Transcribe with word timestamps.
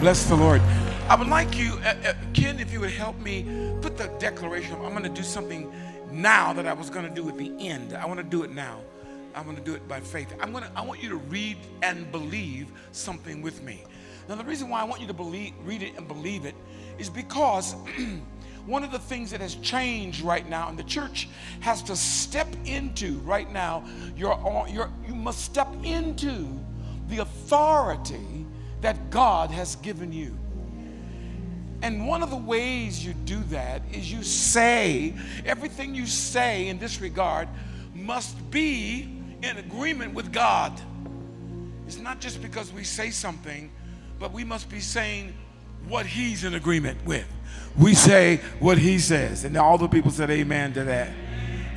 Bless 0.00 0.24
the 0.24 0.34
Lord. 0.34 0.62
I 1.10 1.14
would 1.14 1.28
like 1.28 1.58
you, 1.58 1.74
uh, 1.84 1.94
uh, 2.06 2.14
Ken, 2.32 2.58
if 2.58 2.72
you 2.72 2.80
would 2.80 2.90
help 2.90 3.20
me 3.20 3.44
put 3.82 3.98
the 3.98 4.06
declaration. 4.18 4.74
I'm 4.76 4.92
going 4.92 5.02
to 5.02 5.10
do 5.10 5.22
something 5.22 5.70
now 6.10 6.54
that 6.54 6.66
I 6.66 6.72
was 6.72 6.88
going 6.88 7.06
to 7.06 7.14
do 7.14 7.28
at 7.28 7.36
the 7.36 7.52
end. 7.68 7.92
I 7.92 8.06
want 8.06 8.16
to 8.16 8.24
do 8.24 8.42
it 8.42 8.50
now. 8.50 8.80
I'm 9.34 9.44
going 9.44 9.58
to 9.58 9.62
do 9.62 9.74
it 9.74 9.86
by 9.86 10.00
faith. 10.00 10.34
I'm 10.40 10.52
going 10.52 10.64
to. 10.64 10.70
I 10.74 10.80
want 10.80 11.02
you 11.02 11.10
to 11.10 11.16
read 11.16 11.58
and 11.82 12.10
believe 12.10 12.68
something 12.92 13.42
with 13.42 13.62
me. 13.62 13.84
Now, 14.26 14.36
the 14.36 14.44
reason 14.44 14.70
why 14.70 14.80
I 14.80 14.84
want 14.84 15.02
you 15.02 15.06
to 15.06 15.12
believe, 15.12 15.52
read 15.64 15.82
it 15.82 15.94
and 15.98 16.08
believe 16.08 16.46
it, 16.46 16.54
is 16.96 17.10
because 17.10 17.74
one 18.64 18.82
of 18.82 18.92
the 18.92 18.98
things 18.98 19.30
that 19.32 19.42
has 19.42 19.56
changed 19.56 20.22
right 20.22 20.48
now, 20.48 20.70
and 20.70 20.78
the 20.78 20.84
church 20.84 21.28
has 21.60 21.82
to 21.82 21.94
step 21.94 22.48
into 22.64 23.18
right 23.18 23.52
now. 23.52 23.84
You're, 24.16 24.66
you're 24.66 24.90
you 25.06 25.14
must 25.14 25.44
step 25.44 25.68
into 25.84 26.48
the 27.08 27.18
authority 27.18 28.46
that 28.80 29.10
God 29.10 29.50
has 29.50 29.76
given 29.76 30.12
you. 30.12 30.36
And 31.82 32.06
one 32.06 32.22
of 32.22 32.30
the 32.30 32.36
ways 32.36 33.04
you 33.04 33.14
do 33.14 33.38
that 33.44 33.82
is 33.92 34.12
you 34.12 34.22
say, 34.22 35.14
everything 35.46 35.94
you 35.94 36.06
say 36.06 36.68
in 36.68 36.78
this 36.78 37.00
regard 37.00 37.48
must 37.94 38.50
be 38.50 39.16
in 39.42 39.56
agreement 39.56 40.14
with 40.14 40.32
God. 40.32 40.78
It's 41.86 41.98
not 41.98 42.20
just 42.20 42.42
because 42.42 42.72
we 42.72 42.84
say 42.84 43.10
something, 43.10 43.70
but 44.18 44.32
we 44.32 44.44
must 44.44 44.68
be 44.68 44.80
saying 44.80 45.32
what 45.88 46.04
He's 46.04 46.44
in 46.44 46.54
agreement 46.54 47.04
with. 47.06 47.26
We 47.78 47.94
say 47.94 48.40
what 48.58 48.76
He 48.76 48.98
says. 48.98 49.44
And 49.44 49.56
all 49.56 49.78
the 49.78 49.88
people 49.88 50.10
said 50.10 50.30
amen 50.30 50.74
to 50.74 50.84
that. 50.84 51.12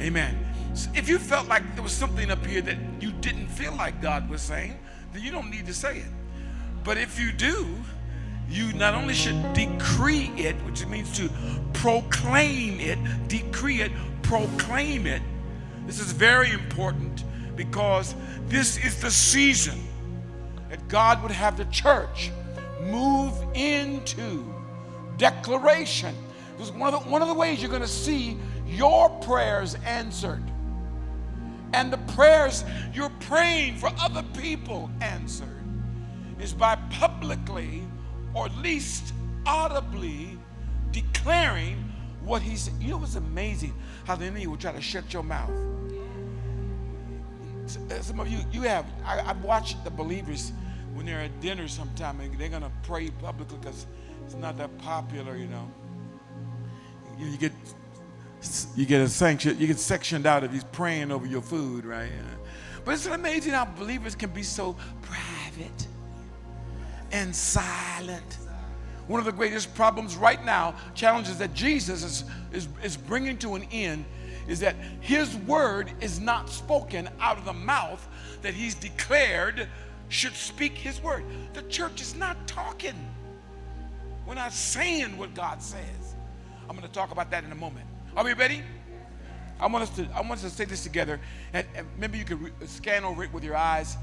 Amen. 0.01 0.37
So 0.73 0.89
if 0.93 1.07
you 1.07 1.17
felt 1.17 1.47
like 1.47 1.63
there 1.75 1.83
was 1.83 1.93
something 1.93 2.29
up 2.29 2.45
here 2.45 2.61
that 2.61 2.77
you 2.99 3.11
didn't 3.11 3.47
feel 3.47 3.73
like 3.73 4.01
God 4.01 4.29
was 4.29 4.41
saying, 4.41 4.77
then 5.13 5.21
you 5.23 5.31
don't 5.31 5.49
need 5.49 5.65
to 5.67 5.73
say 5.73 5.99
it. 5.99 6.05
But 6.83 6.97
if 6.97 7.19
you 7.19 7.31
do, 7.31 7.67
you 8.49 8.73
not 8.73 8.93
only 8.93 9.13
should 9.13 9.53
decree 9.53 10.31
it, 10.37 10.55
which 10.65 10.85
means 10.85 11.15
to 11.17 11.29
proclaim 11.73 12.79
it, 12.79 12.99
decree 13.27 13.81
it, 13.81 13.91
proclaim 14.21 15.07
it. 15.07 15.21
This 15.87 15.99
is 15.99 16.11
very 16.11 16.51
important 16.51 17.23
because 17.55 18.15
this 18.47 18.77
is 18.83 19.01
the 19.01 19.11
season 19.11 19.79
that 20.69 20.87
God 20.87 21.21
would 21.21 21.31
have 21.31 21.57
the 21.57 21.65
church 21.65 22.31
move 22.81 23.33
into 23.53 24.43
declaration. 25.17 26.15
This 26.57 26.67
is 26.67 26.73
one 26.73 26.93
of 26.93 27.03
the, 27.03 27.09
one 27.09 27.21
of 27.21 27.27
the 27.27 27.33
ways 27.33 27.61
you're 27.61 27.69
going 27.69 27.81
to 27.81 27.87
see 27.87 28.37
your 28.67 29.09
prayers 29.21 29.75
answered. 29.85 30.43
And 31.73 31.91
the 31.91 31.97
prayers 32.13 32.63
you're 32.93 33.09
praying 33.21 33.77
for 33.77 33.91
other 33.99 34.23
people 34.33 34.91
answered 35.01 35.62
is 36.43 36.53
by 36.53 36.75
publicly 36.89 37.81
or 38.33 38.45
at 38.47 38.57
least 38.57 39.13
audibly 39.45 40.37
declaring 40.91 41.77
what 42.23 42.41
he 42.41 42.55
said. 42.57 42.73
You 42.79 42.89
know 42.89 42.97
what's 42.97 43.15
amazing? 43.15 43.73
How 44.05 44.15
the 44.15 44.25
enemy 44.25 44.47
will 44.47 44.57
try 44.57 44.73
to 44.73 44.81
shut 44.81 45.13
your 45.13 45.23
mouth. 45.23 45.49
Uh, 47.89 48.01
some 48.01 48.19
of 48.19 48.27
you, 48.27 48.39
you 48.51 48.61
have, 48.63 48.85
I, 49.05 49.21
have 49.21 49.43
watched 49.43 49.83
the 49.85 49.89
believers 49.89 50.51
when 50.93 51.05
they're 51.05 51.21
at 51.21 51.39
dinner 51.39 51.67
sometime 51.67 52.19
and 52.19 52.37
they're 52.37 52.49
going 52.49 52.61
to 52.61 52.71
pray 52.83 53.09
publicly 53.09 53.57
because 53.59 53.87
it's 54.25 54.35
not 54.35 54.57
that 54.57 54.77
popular, 54.79 55.37
you 55.37 55.47
know. 55.47 55.71
You, 57.17 57.27
you, 57.27 57.37
get 57.37 57.53
you 58.75 58.85
get 58.85 58.99
a 58.99 59.07
sanction, 59.07 59.57
you 59.57 59.67
get 59.67 59.79
sectioned 59.79 60.25
out 60.25 60.43
if 60.43 60.51
he's 60.51 60.65
praying 60.65 61.11
over 61.11 61.25
your 61.25 61.41
food, 61.41 61.85
right? 61.85 62.09
But 62.83 62.95
it's 62.95 63.05
amazing 63.05 63.53
how 63.53 63.65
believers 63.65 64.13
can 64.13 64.31
be 64.31 64.43
so 64.43 64.75
private 65.01 65.87
and 67.13 67.33
silent. 67.33 68.39
One 69.07 69.19
of 69.19 69.25
the 69.25 69.31
greatest 69.31 69.73
problems 69.75 70.17
right 70.17 70.43
now, 70.43 70.75
challenges 70.95 71.37
that 71.37 71.53
Jesus 71.53 72.03
is, 72.03 72.23
is, 72.51 72.67
is 72.83 72.97
bringing 72.97 73.37
to 73.37 73.55
an 73.55 73.63
end, 73.71 74.03
is 74.47 74.59
that 74.59 74.75
his 74.99 75.35
word 75.37 75.91
is 76.01 76.19
not 76.19 76.49
spoken 76.49 77.07
out 77.21 77.37
of 77.37 77.45
the 77.45 77.53
mouth 77.53 78.05
that 78.41 78.53
he's 78.53 78.75
declared 78.75 79.69
should 80.09 80.33
speak 80.33 80.73
his 80.73 81.01
word. 81.01 81.23
The 81.53 81.63
church 81.63 82.01
is 82.01 82.15
not 82.15 82.47
talking. 82.47 82.95
We're 84.25 84.35
not 84.35 84.53
saying 84.53 85.17
what 85.17 85.33
God 85.33 85.61
says. 85.61 86.15
I'm 86.69 86.75
going 86.75 86.87
to 86.87 86.93
talk 86.93 87.11
about 87.11 87.31
that 87.31 87.43
in 87.43 87.51
a 87.51 87.55
moment. 87.55 87.85
Are 88.15 88.23
we 88.23 88.33
ready? 88.33 88.61
I 89.59 89.67
want 89.67 89.83
us 89.83 89.89
to, 89.97 90.07
I 90.13 90.21
want 90.21 90.33
us 90.33 90.41
to 90.43 90.49
say 90.49 90.65
this 90.65 90.83
together. 90.83 91.19
And, 91.53 91.65
and 91.75 91.87
maybe 91.97 92.17
you 92.17 92.25
could 92.25 92.41
re- 92.41 92.51
scan 92.65 93.03
over 93.03 93.23
it 93.23 93.33
with 93.33 93.43
your 93.43 93.55
eyes. 93.55 93.97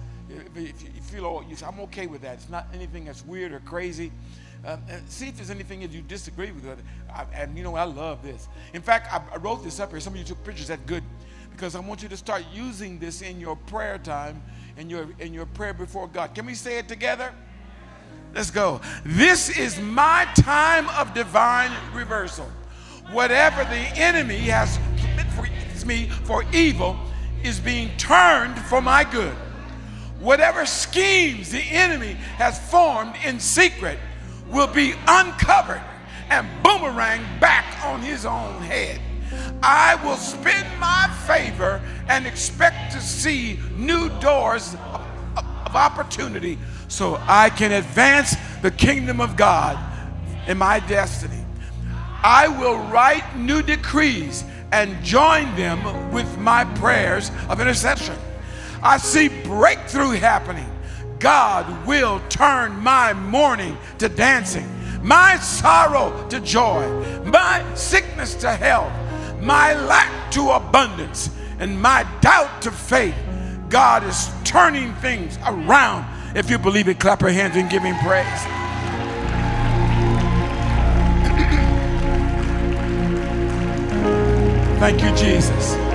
If 0.54 0.82
you 0.82 1.00
feel, 1.02 1.44
you 1.48 1.56
say, 1.56 1.66
I'm 1.66 1.80
okay 1.80 2.06
with 2.06 2.22
that. 2.22 2.34
It's 2.34 2.48
not 2.48 2.66
anything 2.72 3.04
that's 3.04 3.24
weird 3.24 3.52
or 3.52 3.60
crazy. 3.60 4.12
Um, 4.64 4.82
see 5.08 5.28
if 5.28 5.36
there's 5.36 5.50
anything 5.50 5.80
that 5.80 5.90
you 5.90 6.02
disagree 6.02 6.52
with. 6.52 6.64
I, 7.12 7.24
and 7.34 7.56
you 7.56 7.64
know, 7.64 7.74
I 7.76 7.84
love 7.84 8.22
this. 8.22 8.48
In 8.74 8.82
fact, 8.82 9.12
I, 9.12 9.22
I 9.32 9.38
wrote 9.38 9.64
this 9.64 9.80
up 9.80 9.90
here. 9.90 10.00
Some 10.00 10.12
of 10.12 10.18
you 10.18 10.24
took 10.24 10.42
pictures. 10.44 10.68
That's 10.68 10.82
good. 10.86 11.02
Because 11.50 11.74
I 11.74 11.80
want 11.80 12.02
you 12.02 12.08
to 12.08 12.16
start 12.16 12.44
using 12.52 12.98
this 12.98 13.22
in 13.22 13.40
your 13.40 13.56
prayer 13.56 13.98
time 13.98 14.42
and 14.76 14.90
your, 14.90 15.08
in 15.18 15.34
your 15.34 15.46
prayer 15.46 15.74
before 15.74 16.08
God. 16.08 16.34
Can 16.34 16.46
we 16.46 16.54
say 16.54 16.78
it 16.78 16.88
together? 16.88 17.32
Let's 18.34 18.50
go. 18.50 18.80
This 19.04 19.56
is 19.58 19.80
my 19.80 20.28
time 20.36 20.88
of 20.90 21.14
divine 21.14 21.72
reversal. 21.92 22.48
Whatever 23.10 23.64
the 23.64 23.98
enemy 23.98 24.38
has 24.38 24.78
meant 25.16 25.28
for 25.30 25.86
me 25.86 26.08
for 26.24 26.44
evil 26.52 26.96
is 27.42 27.58
being 27.58 27.90
turned 27.96 28.58
for 28.58 28.80
my 28.80 29.02
good. 29.02 29.34
Whatever 30.20 30.66
schemes 30.66 31.50
the 31.50 31.62
enemy 31.62 32.12
has 32.36 32.58
formed 32.70 33.14
in 33.24 33.40
secret 33.40 33.98
will 34.48 34.66
be 34.66 34.92
uncovered 35.08 35.80
and 36.28 36.46
boomerang 36.62 37.22
back 37.40 37.84
on 37.84 38.02
his 38.02 38.26
own 38.26 38.60
head. 38.62 39.00
I 39.62 39.94
will 40.04 40.16
spin 40.16 40.66
my 40.78 41.10
favor 41.26 41.80
and 42.08 42.26
expect 42.26 42.92
to 42.92 43.00
see 43.00 43.58
new 43.76 44.10
doors 44.20 44.74
of, 44.74 45.02
of 45.36 45.76
opportunity 45.76 46.58
so 46.88 47.18
I 47.26 47.48
can 47.50 47.72
advance 47.72 48.36
the 48.60 48.70
kingdom 48.70 49.20
of 49.20 49.36
God 49.36 49.78
in 50.46 50.58
my 50.58 50.80
destiny. 50.80 51.44
I 52.22 52.48
will 52.48 52.76
write 52.90 53.36
new 53.36 53.62
decrees 53.62 54.44
and 54.72 55.02
join 55.02 55.54
them 55.56 56.12
with 56.12 56.38
my 56.38 56.64
prayers 56.76 57.30
of 57.48 57.60
intercession. 57.60 58.16
I 58.82 58.96
see 58.96 59.28
breakthrough 59.28 60.12
happening. 60.12 60.66
God 61.18 61.86
will 61.86 62.20
turn 62.30 62.76
my 62.76 63.12
mourning 63.12 63.76
to 63.98 64.08
dancing, 64.08 64.66
my 65.02 65.36
sorrow 65.36 66.26
to 66.30 66.40
joy, 66.40 66.88
my 67.24 67.64
sickness 67.74 68.34
to 68.36 68.50
health, 68.50 68.92
my 69.42 69.74
lack 69.74 70.30
to 70.32 70.50
abundance, 70.50 71.30
and 71.58 71.80
my 71.80 72.06
doubt 72.22 72.62
to 72.62 72.70
faith. 72.70 73.14
God 73.68 74.02
is 74.04 74.30
turning 74.44 74.94
things 74.94 75.38
around. 75.46 76.06
If 76.34 76.48
you 76.48 76.58
believe 76.58 76.88
it, 76.88 76.98
clap 76.98 77.20
your 77.20 77.30
hands 77.30 77.56
and 77.56 77.68
give 77.68 77.82
him 77.82 77.96
praise. 77.98 78.26
Thank 84.80 85.02
you, 85.02 85.14
Jesus. 85.14 85.89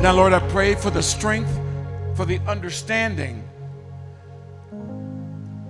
Now, 0.00 0.12
Lord, 0.12 0.32
I 0.32 0.38
pray 0.50 0.76
for 0.76 0.90
the 0.90 1.02
strength, 1.02 1.50
for 2.14 2.24
the 2.24 2.38
understanding. 2.46 3.42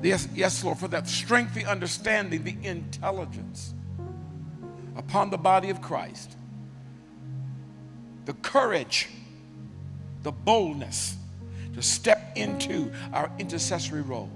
Yes, 0.03 0.28
yes, 0.34 0.62
Lord, 0.62 0.77
for 0.77 0.89
that 0.89 1.09
strength, 1.09 1.55
the 1.55 1.65
understanding, 1.65 2.44
the 2.44 2.56
intelligence 2.62 3.72
upon 4.99 5.31
the 5.31 5.38
body 5.38 5.71
of 5.71 5.81
Christ, 5.81 6.37
the 8.27 8.34
courage, 8.34 9.09
the 10.25 10.33
boldness 10.33 11.17
to 11.72 11.81
step 11.81 12.33
into 12.37 12.93
our 13.15 13.31
intercessory 13.38 14.03
role. 14.03 14.31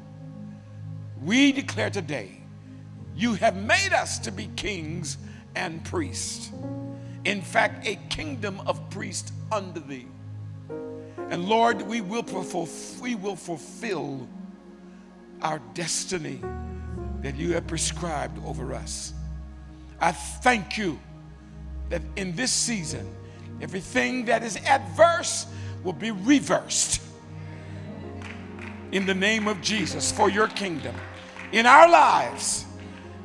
We 1.23 1.53
declare 1.53 1.91
today, 1.91 2.41
you 3.15 3.35
have 3.35 3.57
made 3.57 3.93
us 3.93 4.19
to 4.21 4.33
be 4.33 4.49
kings 4.57 5.19
and 5.55 5.85
priests. 5.85 6.51
In 7.25 7.41
fact, 7.41 7.87
a 7.87 7.97
kingdom 8.09 8.61
of 8.67 8.91
priests 8.91 9.33
under 9.51 9.81
thee. 9.81 10.07
And 11.31 11.47
Lord, 11.47 11.83
we 11.83 12.01
will, 12.01 12.25
we 13.01 13.15
will 13.15 13.37
fulfill 13.37 14.29
our 15.41 15.61
destiny 15.75 16.41
that 17.23 17.37
you 17.37 17.53
have 17.53 17.67
prescribed 17.67 18.39
over 18.45 18.75
us. 18.75 19.15
I 20.01 20.13
thank 20.13 20.77
you 20.77 20.99
that 21.91 22.03
in 22.17 22.35
this 22.35 22.51
season, 22.51 23.09
everything 23.61 24.25
that 24.25 24.43
is 24.43 24.57
adverse 24.57 25.47
will 25.85 25.93
be 25.93 26.11
reversed 26.11 27.01
in 28.91 29.07
the 29.07 29.15
name 29.15 29.49
of 29.49 29.61
Jesus 29.63 30.13
for 30.13 30.29
your 30.29 30.49
kingdom. 30.49 30.95
In 31.53 31.67
our 31.67 31.89
lives, 31.89 32.67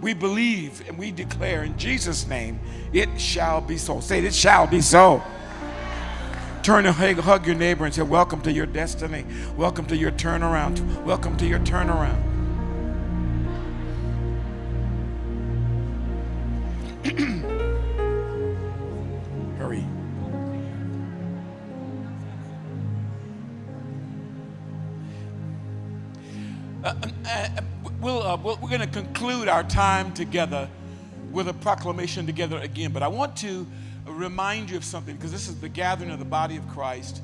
we 0.01 0.13
believe 0.13 0.87
and 0.87 0.97
we 0.97 1.11
declare 1.11 1.63
in 1.63 1.77
Jesus' 1.77 2.27
name, 2.27 2.59
it 2.97 3.21
shall 3.21 3.61
be 3.61 3.77
so. 3.77 3.99
Say, 3.99 4.25
it 4.25 4.33
shall 4.33 4.65
be 4.65 4.81
so. 4.81 5.21
Turn 6.63 6.87
and 6.87 6.95
hug 6.95 7.45
your 7.45 7.55
neighbor 7.55 7.85
and 7.85 7.93
say, 7.93 8.01
Welcome 8.01 8.41
to 8.41 8.51
your 8.51 8.65
destiny. 8.65 9.23
Welcome 9.55 9.85
to 9.85 9.95
your 9.95 10.09
turnaround. 10.09 11.03
Welcome 11.03 11.37
to 11.37 11.45
your 11.45 11.59
turnaround. 11.59 12.23
Hurry. 19.59 19.85
Uh, 26.83 26.89
um, 26.89 27.01
uh, 27.03 27.29
uh, 27.29 27.47
uh, 27.57 27.61
we'll, 28.01 28.23
uh, 28.23 28.37
we're 28.37 28.55
going 28.55 28.81
to 28.81 28.87
conclude 28.87 29.47
our 29.47 29.63
time 29.63 30.11
together 30.13 30.67
with 31.31 31.47
a 31.47 31.53
proclamation 31.53 32.25
together 32.25 32.57
again. 32.57 32.91
But 32.91 33.03
I 33.03 33.07
want 33.07 33.35
to 33.37 33.65
remind 34.05 34.69
you 34.69 34.77
of 34.77 34.83
something 34.83 35.15
because 35.15 35.31
this 35.31 35.47
is 35.47 35.59
the 35.59 35.69
gathering 35.69 36.11
of 36.11 36.19
the 36.19 36.25
body 36.25 36.57
of 36.57 36.67
Christ 36.69 37.21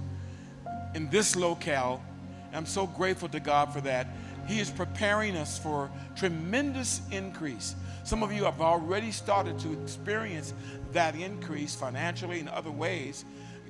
in 0.96 1.10
this 1.10 1.36
locale. 1.36 2.02
And 2.48 2.56
I'm 2.56 2.66
so 2.66 2.88
grateful 2.88 3.30
to 3.30 3.40
God 3.40 3.74
for 3.74 3.82
that. 3.82 4.08
He 4.48 4.60
is 4.60 4.70
preparing 4.70 5.38
us 5.38 5.58
for 5.58 5.90
tremendous 6.16 7.02
increase. 7.12 7.76
Some 8.04 8.22
of 8.22 8.34
you 8.34 8.44
have 8.44 8.62
already 8.62 9.12
started 9.12 9.58
to 9.60 9.72
experience 9.82 10.54
that 10.92 11.16
increase 11.16 11.74
financially 11.74 12.40
and 12.40 12.50
other 12.50 12.72
ways. 12.72 13.24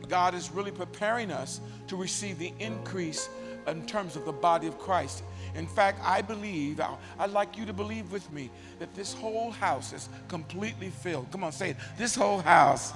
God 0.10 0.34
is 0.34 0.52
really 0.52 0.72
preparing 0.72 1.32
us 1.32 1.62
to 1.88 1.96
receive 1.96 2.40
the 2.40 2.54
increase 2.60 3.30
in 3.68 3.86
terms 3.86 4.16
of 4.16 4.26
the 4.26 4.32
body 4.32 4.68
of 4.68 4.78
Christ. 4.80 5.24
In 5.56 5.68
fact, 5.68 6.00
I 6.04 6.22
believe, 6.22 6.82
I'd 7.20 7.30
like 7.30 7.58
you 7.58 7.66
to 7.66 7.74
believe 7.74 8.12
with 8.12 8.32
me, 8.32 8.50
that 8.80 8.94
this 8.96 9.14
whole 9.14 9.52
house 9.52 9.94
is 9.94 10.10
completely 10.28 10.90
filled. 10.90 11.32
Come 11.32 11.44
on, 11.44 11.52
say 11.52 11.72
it. 11.72 11.78
This 11.98 12.16
whole 12.16 12.40
house 12.40 12.92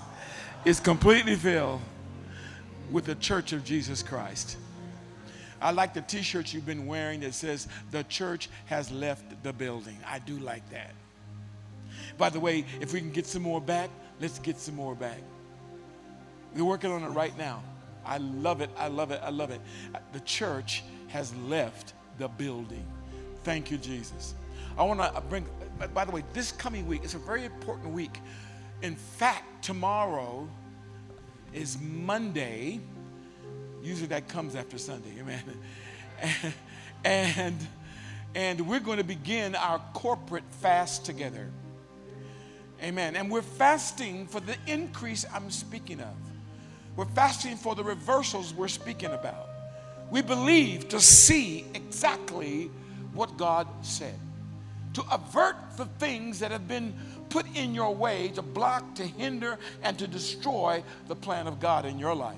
is 0.66 0.80
completely 0.80 1.36
filled 1.36 1.82
with 2.92 3.06
the 3.06 3.16
church 3.16 3.54
of 3.54 3.64
Jesus 3.64 4.02
Christ. 4.02 4.58
I 5.62 5.72
like 5.72 5.94
the 5.94 6.02
t 6.02 6.22
shirt 6.22 6.54
you've 6.54 6.66
been 6.66 6.86
wearing 6.86 7.20
that 7.22 7.34
says, 7.34 7.68
The 7.92 8.04
church 8.04 8.50
has 8.66 8.92
left 8.92 9.44
the 9.44 9.54
building. 9.54 9.98
I 10.06 10.20
do 10.20 10.38
like 10.40 10.68
that. 10.72 10.94
By 12.18 12.30
the 12.30 12.40
way, 12.40 12.66
if 12.80 12.94
we 12.94 13.00
can 13.00 13.12
get 13.12 13.26
some 13.26 13.44
more 13.44 13.62
back, 13.62 13.90
let's 14.20 14.40
get 14.40 14.60
some 14.60 14.76
more 14.76 14.96
back. 14.96 15.20
We're 16.56 16.64
working 16.64 16.92
on 16.92 17.04
it 17.04 17.10
right 17.10 17.36
now. 17.38 17.64
I 18.06 18.18
love 18.18 18.62
it. 18.62 18.70
I 18.78 18.88
love 18.88 19.12
it. 19.12 19.20
I 19.24 19.30
love 19.30 19.52
it. 19.52 19.62
The 20.14 20.20
church 20.22 20.84
has 21.08 21.36
left 21.36 21.94
the 22.18 22.28
building. 22.28 22.86
Thank 23.44 23.72
you, 23.72 23.78
Jesus. 23.78 24.34
I 24.78 24.84
want 24.84 25.00
to 25.00 25.22
bring, 25.22 25.48
by 25.94 26.06
the 26.06 26.12
way, 26.12 26.24
this 26.34 26.52
coming 26.52 26.88
week 26.88 27.04
is 27.04 27.16
a 27.16 27.20
very 27.20 27.46
important 27.46 27.94
week. 27.94 28.20
In 28.82 28.96
fact, 28.96 29.64
tomorrow 29.64 30.48
is 31.54 31.80
Monday. 31.82 32.80
Usually 33.82 34.08
that 34.08 34.28
comes 34.28 34.56
after 34.56 34.78
Sunday, 34.78 35.12
amen. 35.20 35.42
And, 36.22 36.54
and, 37.04 37.68
and 38.36 38.68
we're 38.68 38.80
going 38.80 38.98
to 38.98 39.04
begin 39.04 39.56
our 39.56 39.80
corporate 39.94 40.44
fast 40.62 41.06
together. 41.06 41.50
Amen. 42.84 43.16
And 43.16 43.32
we're 43.32 43.42
fasting 43.42 44.28
for 44.28 44.40
the 44.40 44.56
increase 44.68 45.26
I'm 45.34 45.50
speaking 45.50 46.00
of. 46.00 46.14
We're 46.96 47.06
fasting 47.06 47.56
for 47.56 47.76
the 47.76 47.84
reversals 47.84 48.54
we're 48.54 48.68
speaking 48.68 49.12
about. 49.12 49.50
We 50.10 50.22
believe 50.22 50.90
to 50.90 51.00
see 51.00 51.66
exactly 51.74 52.72
what 53.14 53.38
God 53.38 53.68
said, 53.82 54.18
to 54.94 55.04
avert 55.12 55.56
the 55.76 55.86
things 55.86 56.40
that 56.40 56.52
have 56.52 56.68
been 56.68 56.94
put 57.30 57.46
in 57.56 57.76
your 57.76 57.94
way 57.94 58.30
to 58.30 58.42
block, 58.42 58.96
to 58.96 59.04
hinder, 59.04 59.58
and 59.84 60.00
to 60.00 60.08
destroy 60.08 60.84
the 61.08 61.16
plan 61.16 61.48
of 61.48 61.60
God 61.60 61.86
in 61.86 62.00
your 62.00 62.16
life. 62.16 62.38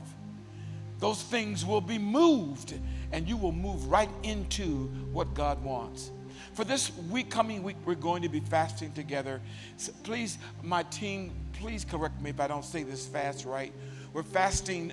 Those 0.99 1.21
things 1.21 1.65
will 1.65 1.81
be 1.81 1.97
moved, 1.97 2.73
and 3.11 3.27
you 3.27 3.37
will 3.37 3.51
move 3.51 3.89
right 3.89 4.09
into 4.23 4.87
what 5.11 5.33
God 5.33 5.63
wants. 5.63 6.11
For 6.53 6.63
this 6.63 6.91
week, 7.09 7.29
coming 7.29 7.63
week, 7.63 7.77
we're 7.85 7.95
going 7.95 8.23
to 8.23 8.29
be 8.29 8.39
fasting 8.39 8.91
together. 8.91 9.41
So 9.77 9.93
please, 10.03 10.37
my 10.63 10.83
team, 10.83 11.31
please 11.53 11.85
correct 11.85 12.19
me 12.21 12.31
if 12.31 12.39
I 12.39 12.47
don't 12.47 12.65
say 12.65 12.83
this 12.83 13.05
fast 13.05 13.45
right. 13.45 13.71
We're 14.11 14.23
fasting, 14.23 14.91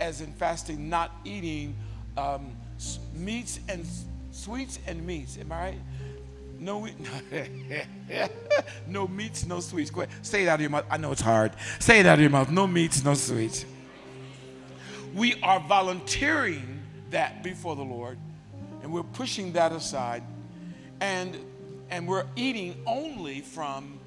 as 0.00 0.20
in 0.20 0.32
fasting, 0.32 0.88
not 0.88 1.12
eating 1.24 1.74
um, 2.16 2.52
meats 3.14 3.60
and 3.68 3.86
sweets 4.30 4.78
and 4.86 5.06
meats. 5.06 5.38
Am 5.38 5.52
I 5.52 5.60
right? 5.60 5.78
No, 6.58 6.88
no 8.86 9.06
meats, 9.08 9.46
no 9.46 9.60
sweets. 9.60 9.90
Go 9.90 10.02
ahead. 10.02 10.14
Say 10.24 10.44
it 10.44 10.48
out 10.48 10.54
of 10.54 10.60
your 10.62 10.70
mouth. 10.70 10.86
I 10.90 10.96
know 10.96 11.12
it's 11.12 11.20
hard. 11.20 11.52
Say 11.78 12.00
it 12.00 12.06
out 12.06 12.14
of 12.14 12.20
your 12.20 12.30
mouth. 12.30 12.50
No 12.50 12.66
meats, 12.66 13.04
no 13.04 13.14
sweets. 13.14 13.66
We 15.14 15.40
are 15.42 15.60
volunteering 15.60 16.82
that 17.10 17.42
before 17.42 17.76
the 17.76 17.84
Lord, 17.84 18.18
and 18.82 18.92
we're 18.92 19.02
pushing 19.02 19.52
that 19.52 19.72
aside 19.72 20.22
and 21.00 21.36
and 21.90 22.06
we're 22.06 22.26
eating 22.36 22.74
only 22.86 23.40
from 23.40 23.98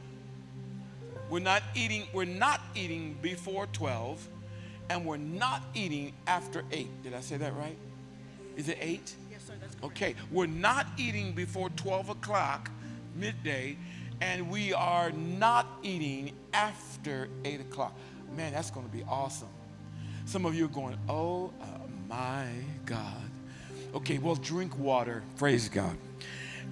we're 1.29 1.39
not 1.39 1.63
eating 1.75 2.03
we're 2.13 2.25
not 2.25 2.61
eating 2.75 3.17
before 3.21 3.67
12 3.67 4.27
and 4.89 5.05
we're 5.05 5.17
not 5.17 5.61
eating 5.73 6.13
after 6.27 6.63
8 6.71 7.03
did 7.03 7.13
i 7.13 7.21
say 7.21 7.37
that 7.37 7.55
right? 7.55 7.77
Is 8.57 8.69
it 8.69 8.77
8 8.81 9.15
yes 9.31 9.43
sir 9.45 9.53
that's 9.59 9.75
correct. 9.75 9.85
okay 9.85 10.15
we're 10.31 10.47
not 10.47 10.87
eating 10.97 11.33
before 11.33 11.69
12 11.71 12.09
o'clock 12.09 12.69
midday 13.15 13.77
and 14.21 14.49
we 14.49 14.73
are 14.73 15.11
not 15.11 15.65
eating 15.81 16.33
after 16.53 17.29
8 17.45 17.61
o'clock. 17.61 17.95
Man 18.35 18.53
that's 18.53 18.69
going 18.69 18.85
to 18.85 18.91
be 18.91 19.03
awesome. 19.03 19.47
Some 20.25 20.45
of 20.45 20.55
you 20.55 20.65
are 20.65 20.69
going 20.69 20.97
oh 21.07 21.53
uh, 21.61 21.65
my 22.07 22.47
god. 22.85 23.29
Okay 23.95 24.17
well 24.17 24.35
drink 24.35 24.77
water. 24.77 25.23
Praise 25.37 25.69
god 25.69 25.95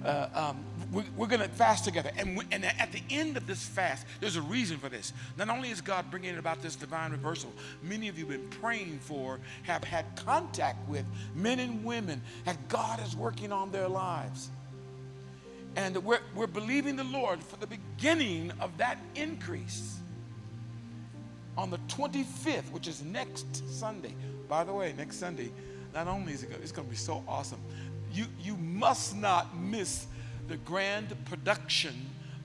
uh, 0.04 0.28
um, 0.34 0.64
we, 0.92 1.02
we're, 1.16 1.26
going 1.26 1.40
to 1.40 1.48
fast 1.48 1.84
together. 1.84 2.10
And, 2.16 2.36
we, 2.36 2.44
and 2.52 2.64
at 2.64 2.92
the 2.92 3.02
end 3.10 3.36
of 3.36 3.46
this 3.46 3.64
fast, 3.64 4.06
there's 4.20 4.36
a 4.36 4.42
reason 4.42 4.78
for 4.78 4.88
this. 4.88 5.12
Not 5.36 5.48
only 5.48 5.70
is 5.70 5.80
God 5.80 6.10
bringing 6.10 6.38
about 6.38 6.62
this 6.62 6.76
divine 6.76 7.10
reversal, 7.10 7.52
many 7.82 8.08
of 8.08 8.18
you 8.18 8.26
have 8.26 8.40
been 8.40 8.60
praying 8.60 8.98
for, 9.00 9.40
have 9.64 9.84
had 9.84 10.04
contact 10.16 10.88
with 10.88 11.04
men 11.34 11.58
and 11.58 11.84
women 11.84 12.22
that 12.44 12.68
God 12.68 13.04
is 13.04 13.16
working 13.16 13.52
on 13.52 13.70
their 13.70 13.88
lives. 13.88 14.50
And 15.76 15.96
we're, 16.04 16.20
we're 16.34 16.46
believing 16.46 16.96
the 16.96 17.04
Lord 17.04 17.42
for 17.42 17.56
the 17.56 17.66
beginning 17.66 18.52
of 18.60 18.76
that 18.78 18.98
increase 19.14 19.98
on 21.56 21.70
the 21.70 21.78
25th, 21.88 22.70
which 22.70 22.88
is 22.88 23.02
next 23.02 23.68
Sunday. 23.68 24.14
By 24.48 24.64
the 24.64 24.72
way, 24.72 24.94
next 24.96 25.16
Sunday, 25.16 25.50
not 25.92 26.06
only 26.06 26.32
is 26.32 26.42
it 26.42 26.50
going 26.50 26.62
to 26.62 26.82
be 26.82 26.96
so 26.96 27.22
awesome, 27.26 27.60
you, 28.12 28.26
you 28.40 28.56
must 28.56 29.16
not 29.16 29.56
miss 29.56 30.06
the 30.48 30.56
grand 30.58 31.14
production 31.26 31.94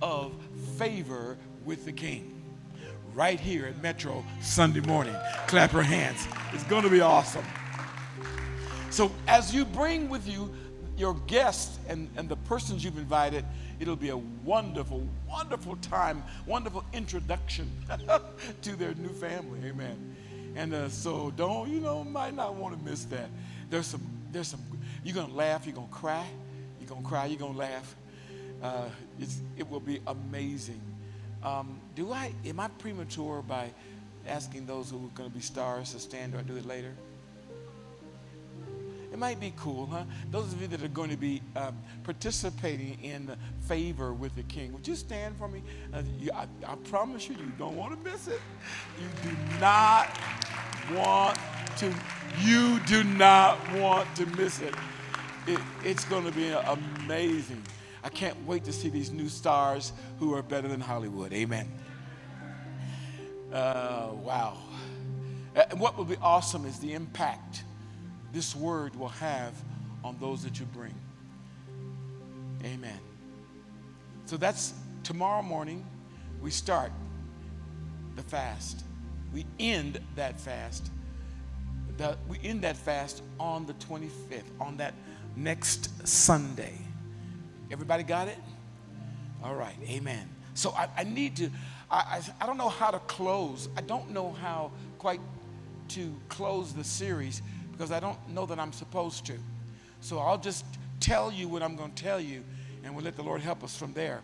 of 0.01 0.34
Favor 0.77 1.38
with 1.65 1.86
the 1.86 1.91
King 1.91 2.41
right 3.13 3.39
here 3.39 3.67
at 3.67 3.82
Metro 3.82 4.24
Sunday 4.41 4.82
morning. 4.82 5.15
Clap 5.48 5.72
your 5.72 5.84
hands. 5.84 6.27
It's 6.51 6.63
going 6.63 6.84
to 6.84 6.89
be 6.89 7.01
awesome. 7.01 7.46
So, 8.89 9.12
as 9.27 9.53
you 9.53 9.65
bring 9.65 10.10
with 10.10 10.27
you 10.27 10.53
your 10.98 11.15
guests 11.25 11.79
and, 11.88 12.10
and 12.15 12.29
the 12.29 12.36
persons 12.36 12.84
you've 12.84 12.98
invited, 12.98 13.46
it'll 13.79 13.96
be 13.96 14.10
a 14.10 14.17
wonderful, 14.17 15.08
wonderful 15.27 15.75
time, 15.77 16.24
wonderful 16.46 16.84
introduction 16.93 17.72
to 18.62 18.75
their 18.75 18.93
new 18.96 19.10
family. 19.10 19.60
Amen. 19.65 20.15
And 20.55 20.74
uh, 20.74 20.89
so, 20.89 21.32
don't, 21.32 21.70
you 21.70 21.79
know, 21.79 22.03
might 22.03 22.36
not 22.36 22.53
want 22.55 22.77
to 22.77 22.84
miss 22.89 23.05
that. 23.05 23.29
There's 23.70 23.88
some, 23.88 24.01
there's 24.32 24.50
some 24.50 24.62
you're 25.03 25.15
going 25.15 25.27
to 25.27 25.33
laugh, 25.33 25.65
you're 25.65 25.75
going 25.75 25.88
to 25.88 25.93
cry, 25.93 26.25
you're 26.79 26.89
going 26.89 27.03
to 27.03 27.07
cry, 27.07 27.25
you're 27.25 27.39
going 27.39 27.53
to 27.53 27.60
laugh. 27.60 27.95
Uh, 28.62 28.86
it 29.57 29.69
will 29.69 29.79
be 29.79 30.00
amazing. 30.07 30.79
Um, 31.43 31.79
do 31.95 32.12
I, 32.13 32.31
am 32.45 32.60
I 32.60 32.69
premature 32.69 33.41
by 33.41 33.69
asking 34.27 34.65
those 34.65 34.89
who 34.89 34.98
are 34.98 35.10
going 35.15 35.29
to 35.29 35.36
be 35.36 35.41
stars 35.41 35.91
to 35.91 36.00
stand 36.00 36.33
or 36.33 36.41
do 36.41 36.55
it 36.55 36.65
later? 36.65 36.93
It 39.12 39.19
might 39.19 39.39
be 39.39 39.53
cool, 39.57 39.86
huh? 39.86 40.05
Those 40.31 40.53
of 40.53 40.62
you 40.62 40.67
that 40.69 40.81
are 40.81 40.88
going 40.88 41.12
to 41.12 41.17
be 41.17 41.41
um, 41.55 41.77
participating 42.03 42.98
in 43.03 43.27
the 43.27 43.38
favor 43.67 44.12
with 44.12 44.36
the 44.36 44.41
king, 44.43 44.74
would 44.74 44.88
you 44.88 44.95
stand 44.95 45.38
for 45.38 45.48
me? 45.48 45.62
Uh, 45.93 46.01
you, 46.19 46.31
I, 46.33 46.48
I 46.65 46.75
promise 46.86 47.27
you, 47.27 47.36
you 47.36 47.51
don't 47.60 47.75
want 47.75 48.00
to 48.00 48.10
miss 48.10 48.27
it. 48.27 48.41
You 49.00 49.29
do 49.29 49.38
not 49.60 50.17
want 50.95 51.38
to, 51.77 51.93
you 52.41 52.79
do 52.88 53.03
not 53.03 53.60
want 53.74 54.07
to 54.15 54.25
miss 54.25 54.62
it 54.62 54.74
it, 55.47 55.59
it's 55.83 56.05
going 56.05 56.25
to 56.25 56.31
be 56.31 56.50
amazing. 56.50 57.62
I 58.03 58.09
can't 58.09 58.35
wait 58.45 58.63
to 58.65 58.73
see 58.73 58.89
these 58.89 59.12
new 59.12 59.29
stars 59.29 59.93
who 60.19 60.33
are 60.33 60.41
better 60.41 60.67
than 60.67 60.81
Hollywood. 60.81 61.33
Amen. 61.33 61.71
Uh, 63.51 64.09
wow. 64.23 64.57
And 65.55 65.79
what 65.79 65.97
will 65.97 66.05
be 66.05 66.17
awesome 66.21 66.65
is 66.65 66.79
the 66.79 66.93
impact 66.93 67.63
this 68.31 68.55
word 68.55 68.95
will 68.95 69.09
have 69.09 69.53
on 70.03 70.17
those 70.19 70.43
that 70.43 70.59
you 70.59 70.65
bring. 70.65 70.93
Amen. 72.65 73.00
So 74.25 74.38
that's 74.38 74.73
tomorrow 75.03 75.41
morning. 75.41 75.85
We 76.41 76.50
start 76.50 76.91
the 78.15 78.23
fast. 78.23 78.83
We 79.33 79.45
end 79.59 80.00
that 80.15 80.39
fast. 80.39 80.89
The, 81.97 82.17
we 82.27 82.39
end 82.43 82.63
that 82.63 82.75
fast 82.75 83.21
on 83.39 83.65
the 83.65 83.73
25th, 83.75 84.43
on 84.59 84.77
that 84.77 84.93
next 85.35 86.07
Sunday. 86.07 86.77
Everybody 87.71 88.03
got 88.03 88.27
it? 88.27 88.37
All 89.43 89.55
right, 89.55 89.75
amen. 89.83 90.29
So 90.53 90.71
I, 90.71 90.87
I 90.97 91.03
need 91.03 91.35
to, 91.37 91.49
I, 91.89 91.97
I, 91.97 92.21
I 92.41 92.45
don't 92.45 92.57
know 92.57 92.69
how 92.69 92.91
to 92.91 92.99
close. 92.99 93.69
I 93.75 93.81
don't 93.81 94.11
know 94.11 94.31
how 94.31 94.71
quite 94.99 95.19
to 95.89 96.15
close 96.29 96.73
the 96.73 96.83
series 96.83 97.41
because 97.71 97.91
I 97.91 97.99
don't 97.99 98.17
know 98.29 98.45
that 98.45 98.59
I'm 98.59 98.71
supposed 98.71 99.25
to. 99.25 99.33
So 100.01 100.19
I'll 100.19 100.37
just 100.37 100.65
tell 100.99 101.31
you 101.31 101.47
what 101.47 101.63
I'm 101.63 101.75
going 101.75 101.91
to 101.91 102.03
tell 102.03 102.19
you, 102.19 102.43
and 102.83 102.95
we'll 102.95 103.03
let 103.03 103.15
the 103.15 103.23
Lord 103.23 103.41
help 103.41 103.63
us 103.63 103.75
from 103.75 103.93
there. 103.93 104.21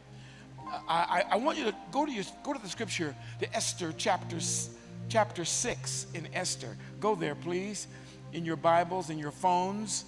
I, 0.87 1.23
I, 1.29 1.33
I 1.33 1.35
want 1.37 1.57
you 1.57 1.65
to 1.65 1.75
go 1.91 2.05
to, 2.05 2.11
your, 2.11 2.23
go 2.43 2.53
to 2.53 2.61
the 2.61 2.69
scripture, 2.69 3.15
the 3.39 3.53
Esther 3.55 3.93
chapter, 3.97 4.37
chapter 5.09 5.45
6 5.45 6.07
in 6.13 6.27
Esther. 6.33 6.77
Go 6.99 7.15
there, 7.15 7.35
please, 7.35 7.87
in 8.33 8.45
your 8.45 8.55
Bibles, 8.55 9.09
in 9.09 9.17
your 9.17 9.31
phones. 9.31 10.05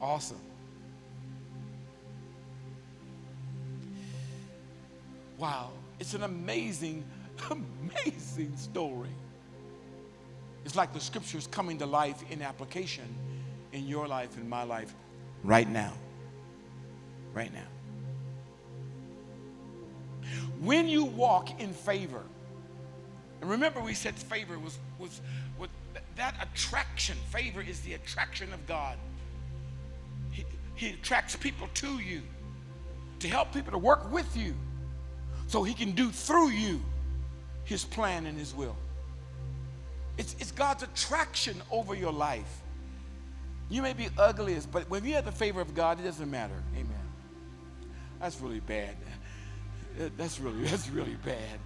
Awesome. 0.00 0.40
Wow, 5.38 5.70
it's 6.00 6.14
an 6.14 6.22
amazing, 6.22 7.04
amazing 7.50 8.56
story. 8.56 9.10
It's 10.64 10.74
like 10.74 10.92
the 10.92 11.00
scriptures 11.00 11.46
coming 11.46 11.78
to 11.78 11.86
life 11.86 12.22
in 12.30 12.42
application 12.42 13.04
in 13.72 13.86
your 13.86 14.08
life 14.08 14.36
in 14.36 14.48
my 14.48 14.64
life 14.64 14.94
right 15.44 15.68
now. 15.68 15.92
Right 17.34 17.52
now. 17.52 17.68
When 20.60 20.88
you 20.88 21.04
walk 21.04 21.60
in 21.60 21.72
favor, 21.72 22.22
and 23.40 23.50
remember 23.50 23.80
we 23.80 23.94
said 23.94 24.14
favor 24.14 24.58
was, 24.58 24.78
was, 24.98 25.20
was 25.58 25.68
that 26.16 26.34
attraction. 26.42 27.16
Favor 27.30 27.60
is 27.60 27.80
the 27.80 27.94
attraction 27.94 28.52
of 28.52 28.66
God. 28.66 28.96
He, 30.76 30.90
attracts 30.90 31.34
people 31.34 31.68
to 31.74 31.98
you 31.98 32.22
to 33.18 33.28
help 33.28 33.52
people 33.52 33.72
to 33.72 33.78
work 33.78 34.12
with 34.12 34.36
you 34.36 34.54
so 35.48 35.62
he 35.62 35.74
can 35.74 35.92
do 35.92 36.10
through 36.10 36.50
you 36.50 36.80
his 37.64 37.84
plan 37.84 38.26
and 38.26 38.38
his 38.38 38.54
will. 38.54 38.76
It's, 40.18 40.36
it's 40.38 40.52
God's 40.52 40.82
attraction 40.82 41.60
over 41.70 41.94
your 41.94 42.12
life. 42.12 42.62
You 43.68 43.82
may 43.82 43.92
be 43.92 44.08
ugliest, 44.16 44.70
but 44.70 44.88
when 44.88 45.04
you 45.04 45.14
have 45.14 45.24
the 45.24 45.32
favor 45.32 45.60
of 45.60 45.74
God, 45.74 45.98
it 45.98 46.04
doesn't 46.04 46.30
matter. 46.30 46.62
Amen. 46.74 46.94
That's 48.20 48.40
really 48.40 48.60
bad. 48.60 48.96
That's 50.16 50.38
really, 50.38 50.64
that's 50.68 50.88
really 50.88 51.16
bad. 51.24 51.58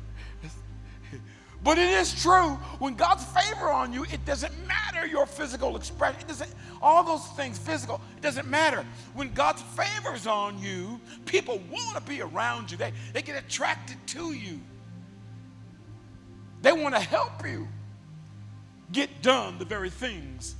But 1.62 1.79
it 1.79 1.90
is 1.90 2.23
true. 2.23 2.55
When 2.79 2.95
God's 2.95 3.25
favor 3.25 3.71
on 3.71 3.93
you, 3.93 4.05
it 4.05 4.25
doesn't 4.25 4.52
matter 4.67 5.07
your 5.07 5.26
physical 5.26 5.76
expression. 5.76 6.21
It 6.23 6.29
doesn't, 6.29 6.55
all 6.81 7.05
those 7.05 7.26
things, 7.37 7.59
physical, 7.59 8.00
it 8.17 8.23
doesn't 8.23 8.49
matter. 8.49 8.85
When 9.14 9.33
God's 9.33 9.61
favor 9.62 10.14
is 10.14 10.26
on 10.26 10.59
you, 10.59 11.00
people 11.26 11.61
want 11.71 11.97
to 11.97 12.02
be 12.02 12.23
around 12.23 12.71
you. 12.71 12.79
They, 12.79 12.93
they 13.12 13.21
get 13.21 13.37
attracted 13.37 13.99
to 14.09 14.33
you. 14.33 14.59
They 16.62 16.73
want 16.73 16.95
to 16.95 17.00
help 17.00 17.47
you 17.47 17.69
get 18.93 19.23
done 19.23 19.59
the 19.59 19.64
very 19.64 19.90
things 19.90 20.55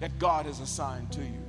that 0.00 0.18
God 0.18 0.46
has 0.46 0.60
assigned 0.60 1.10
to 1.12 1.20
you. 1.20 1.42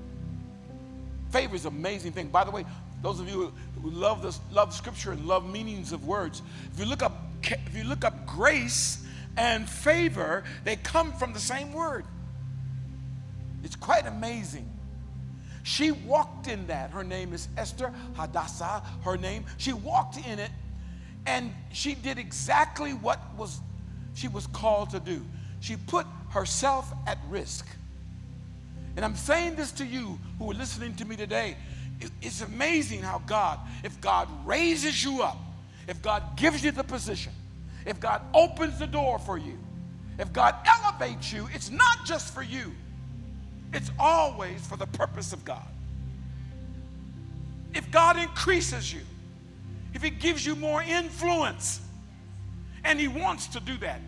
Favor 1.32 1.56
is 1.56 1.66
an 1.66 1.74
amazing 1.74 2.14
thing. 2.14 2.28
By 2.30 2.46
the 2.46 2.52
way, 2.52 2.66
those 3.02 3.20
of 3.20 3.28
you 3.28 3.54
who 3.82 3.90
love 3.90 4.22
this, 4.22 4.40
love 4.52 4.74
scripture 4.74 5.12
and 5.12 5.25
love 5.25 5.50
meanings 5.50 5.92
of 5.92 6.08
words, 6.08 6.42
if 6.74 6.80
you 6.80 6.86
look 6.86 7.04
up 7.04 7.25
if 7.52 7.75
you 7.75 7.84
look 7.84 8.04
up 8.04 8.25
grace 8.25 9.06
and 9.38 9.68
favor, 9.68 10.44
they 10.64 10.75
come 10.75 11.14
from 11.14 11.34
the 11.34 11.40
same 11.40 11.74
word. 11.74 12.06
It's 13.64 13.75
quite 13.75 14.06
amazing. 14.06 14.70
She 15.64 15.92
walked 15.92 16.48
in 16.48 16.68
that. 16.68 16.92
Her 16.92 17.04
name 17.04 17.34
is 17.34 17.48
Esther 17.58 17.92
Hadassah, 18.16 18.84
her 19.04 19.18
name. 19.18 19.46
She 19.58 19.74
walked 19.74 20.18
in 20.18 20.38
it 20.38 20.52
and 21.25 21.52
she 21.74 21.96
did 21.96 22.20
exactly 22.20 22.94
what 22.94 23.20
was 23.36 23.60
she 24.14 24.28
was 24.28 24.48
called 24.48 24.92
to 24.92 25.00
do. 25.00 25.25
She 25.60 25.75
put 25.75 26.06
herself 26.30 26.94
at 27.08 27.18
risk. 27.30 27.68
And 28.96 29.04
I'm 29.04 29.16
saying 29.16 29.56
this 29.56 29.72
to 29.74 29.86
you 29.86 30.20
who 30.40 30.52
are 30.52 30.54
listening 30.54 30.96
to 30.96 31.06
me 31.06 31.16
today. 31.16 31.58
It's 32.22 32.42
amazing 32.42 33.02
how 33.02 33.22
God, 33.25 33.60
if 33.84 34.00
God 34.00 34.30
raises 34.46 35.04
you 35.04 35.22
up, 35.24 35.38
if 35.88 36.01
God 36.01 36.36
gives 36.36 36.63
you 36.63 36.72
the 36.72 36.84
position, 36.84 37.32
if 37.86 38.00
God 38.00 38.22
opens 38.34 38.80
the 38.80 38.88
door 38.88 39.20
for 39.20 39.38
you, 39.38 39.58
if 40.18 40.32
God 40.34 40.56
elevates 40.65 41.32
you, 41.32 41.48
it's 41.54 41.70
not 41.70 42.06
just 42.06 42.34
for 42.34 42.42
you, 42.42 42.74
it's 43.74 43.92
always 44.00 44.65
for 44.65 44.77
the 44.77 44.88
purpose 44.88 45.34
of 45.34 45.44
God. 45.44 45.68
If 47.74 47.92
God 47.92 48.18
increases 48.18 48.92
you, 48.94 49.01
if 49.94 50.01
He 50.01 50.10
gives 50.10 50.46
you 50.46 50.56
more 50.56 50.82
influence, 50.82 51.82
and 52.84 53.00
He 53.00 53.08
wants 53.08 53.48
to 53.48 53.60
do 53.60 53.77
that, 53.77 54.00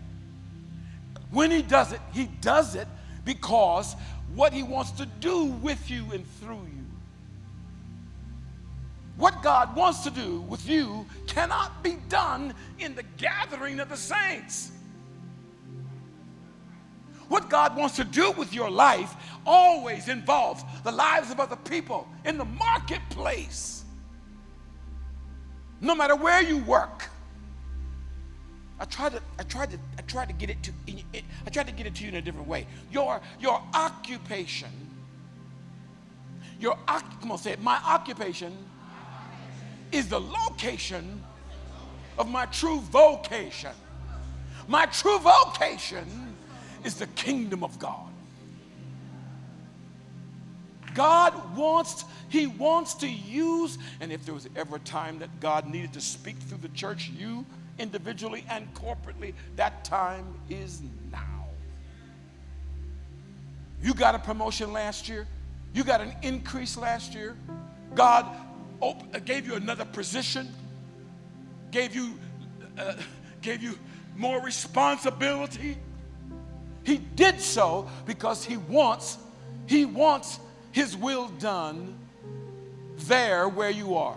when 1.30 1.50
He 1.50 1.62
does 1.62 1.92
it, 1.92 2.00
He 2.12 2.26
does 2.40 2.74
it 2.74 2.88
because 3.24 3.94
what 4.34 4.52
He 4.52 4.62
wants 4.62 4.92
to 4.92 5.06
do 5.06 5.44
with 5.44 5.90
you 5.90 6.06
and 6.12 6.26
through 6.40 6.66
you. 6.74 6.77
What 9.18 9.42
God 9.42 9.74
wants 9.74 10.04
to 10.04 10.10
do 10.10 10.42
with 10.42 10.66
you 10.68 11.04
cannot 11.26 11.82
be 11.82 11.96
done 12.08 12.54
in 12.78 12.94
the 12.94 13.02
gathering 13.16 13.80
of 13.80 13.88
the 13.88 13.96
saints. 13.96 14.70
What 17.28 17.50
God 17.50 17.76
wants 17.76 17.96
to 17.96 18.04
do 18.04 18.30
with 18.30 18.54
your 18.54 18.70
life 18.70 19.12
always 19.44 20.08
involves 20.08 20.62
the 20.84 20.92
lives 20.92 21.32
of 21.32 21.40
other 21.40 21.56
people 21.56 22.08
in 22.24 22.38
the 22.38 22.44
marketplace. 22.44 23.84
No 25.80 25.96
matter 25.96 26.14
where 26.14 26.40
you 26.40 26.58
work. 26.58 27.04
I 28.78 28.84
tried 28.84 29.12
to, 29.12 29.22
I 29.40 29.42
tried 29.42 29.72
to, 29.72 29.78
I 29.98 30.02
tried 30.02 30.28
to 30.28 30.34
get 30.34 30.48
it 30.48 30.62
to, 30.62 30.72
I 31.44 31.50
tried 31.50 31.66
to 31.66 31.72
get 31.72 31.88
it 31.88 31.96
to 31.96 32.04
you 32.04 32.10
in 32.10 32.14
a 32.14 32.22
different 32.22 32.46
way. 32.46 32.68
Your, 32.92 33.20
your 33.40 33.60
occupation, 33.74 34.70
your, 36.60 36.78
come 36.86 37.32
on, 37.32 37.38
say 37.38 37.50
it, 37.50 37.60
my 37.60 37.80
occupation 37.84 38.56
is 39.92 40.08
the 40.08 40.20
location 40.20 41.22
of 42.18 42.28
my 42.28 42.46
true 42.46 42.80
vocation. 42.80 43.72
My 44.66 44.86
true 44.86 45.18
vocation 45.18 46.36
is 46.84 46.94
the 46.94 47.06
kingdom 47.08 47.64
of 47.64 47.78
God. 47.78 48.08
God 50.94 51.56
wants, 51.56 52.04
He 52.28 52.46
wants 52.46 52.94
to 52.94 53.08
use, 53.08 53.78
and 54.00 54.10
if 54.10 54.24
there 54.24 54.34
was 54.34 54.48
ever 54.56 54.76
a 54.76 54.80
time 54.80 55.18
that 55.20 55.40
God 55.40 55.68
needed 55.68 55.92
to 55.92 56.00
speak 56.00 56.36
through 56.36 56.58
the 56.58 56.68
church, 56.70 57.10
you 57.16 57.46
individually 57.78 58.44
and 58.50 58.72
corporately, 58.74 59.32
that 59.56 59.84
time 59.84 60.26
is 60.50 60.82
now. 61.12 61.46
You 63.82 63.94
got 63.94 64.14
a 64.14 64.18
promotion 64.18 64.72
last 64.72 65.08
year, 65.08 65.26
you 65.72 65.84
got 65.84 66.00
an 66.00 66.14
increase 66.22 66.76
last 66.76 67.14
year. 67.14 67.36
God 67.94 68.26
gave 69.24 69.46
you 69.46 69.54
another 69.54 69.84
position, 69.84 70.48
gave 71.70 71.94
you, 71.94 72.18
uh, 72.78 72.94
gave 73.42 73.62
you 73.62 73.78
more 74.16 74.42
responsibility. 74.42 75.76
He 76.84 76.98
did 76.98 77.40
so 77.40 77.88
because 78.06 78.44
he 78.44 78.56
wants, 78.56 79.18
he 79.66 79.84
wants 79.84 80.38
his 80.72 80.96
will 80.96 81.28
done 81.28 81.94
there 82.98 83.48
where 83.48 83.70
you 83.70 83.96
are. 83.96 84.16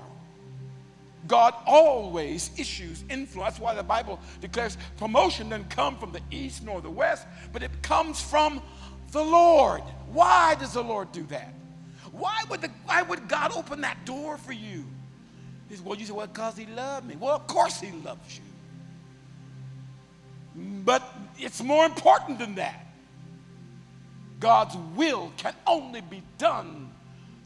God 1.27 1.53
always 1.65 2.51
issues 2.57 3.03
influence. 3.09 3.53
That's 3.53 3.59
why 3.59 3.75
the 3.75 3.83
Bible 3.83 4.19
declares 4.41 4.77
promotion 4.97 5.49
doesn't 5.49 5.69
come 5.69 5.97
from 5.97 6.11
the 6.11 6.21
east 6.31 6.63
nor 6.63 6.81
the 6.81 6.89
west, 6.89 7.27
but 7.53 7.63
it 7.63 7.71
comes 7.81 8.21
from 8.21 8.61
the 9.11 9.23
Lord. 9.23 9.81
Why 10.11 10.55
does 10.55 10.73
the 10.73 10.83
Lord 10.83 11.11
do 11.11 11.23
that? 11.23 11.53
Why 12.11 12.43
would, 12.49 12.61
the, 12.61 12.69
why 12.85 13.01
would 13.01 13.27
God 13.27 13.51
open 13.55 13.81
that 13.81 14.05
door 14.05 14.37
for 14.37 14.51
you? 14.51 14.85
He 15.69 15.75
said, 15.75 15.85
well, 15.85 15.97
you 15.97 16.05
say, 16.05 16.13
well, 16.13 16.27
because 16.27 16.57
he 16.57 16.65
loved 16.65 17.07
me. 17.07 17.15
Well, 17.17 17.35
of 17.35 17.47
course 17.47 17.79
he 17.79 17.91
loves 17.91 18.37
you. 18.37 18.43
But 20.83 21.01
it's 21.39 21.63
more 21.63 21.85
important 21.85 22.39
than 22.39 22.55
that. 22.55 22.85
God's 24.39 24.75
will 24.95 25.31
can 25.37 25.53
only 25.65 26.01
be 26.01 26.21
done 26.37 26.89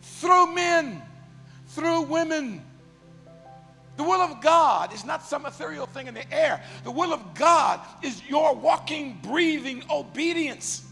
through 0.01 0.55
men, 0.55 1.01
through 1.67 2.03
women. 2.03 2.63
The 3.97 4.03
will 4.03 4.21
of 4.21 4.41
God 4.41 4.93
is 4.93 5.05
not 5.05 5.23
some 5.23 5.45
ethereal 5.45 5.85
thing 5.85 6.07
in 6.07 6.13
the 6.13 6.33
air. 6.33 6.63
The 6.83 6.91
will 6.91 7.13
of 7.13 7.33
God 7.35 7.79
is 8.01 8.21
your 8.27 8.55
walking, 8.55 9.19
breathing 9.21 9.83
obedience 9.89 10.84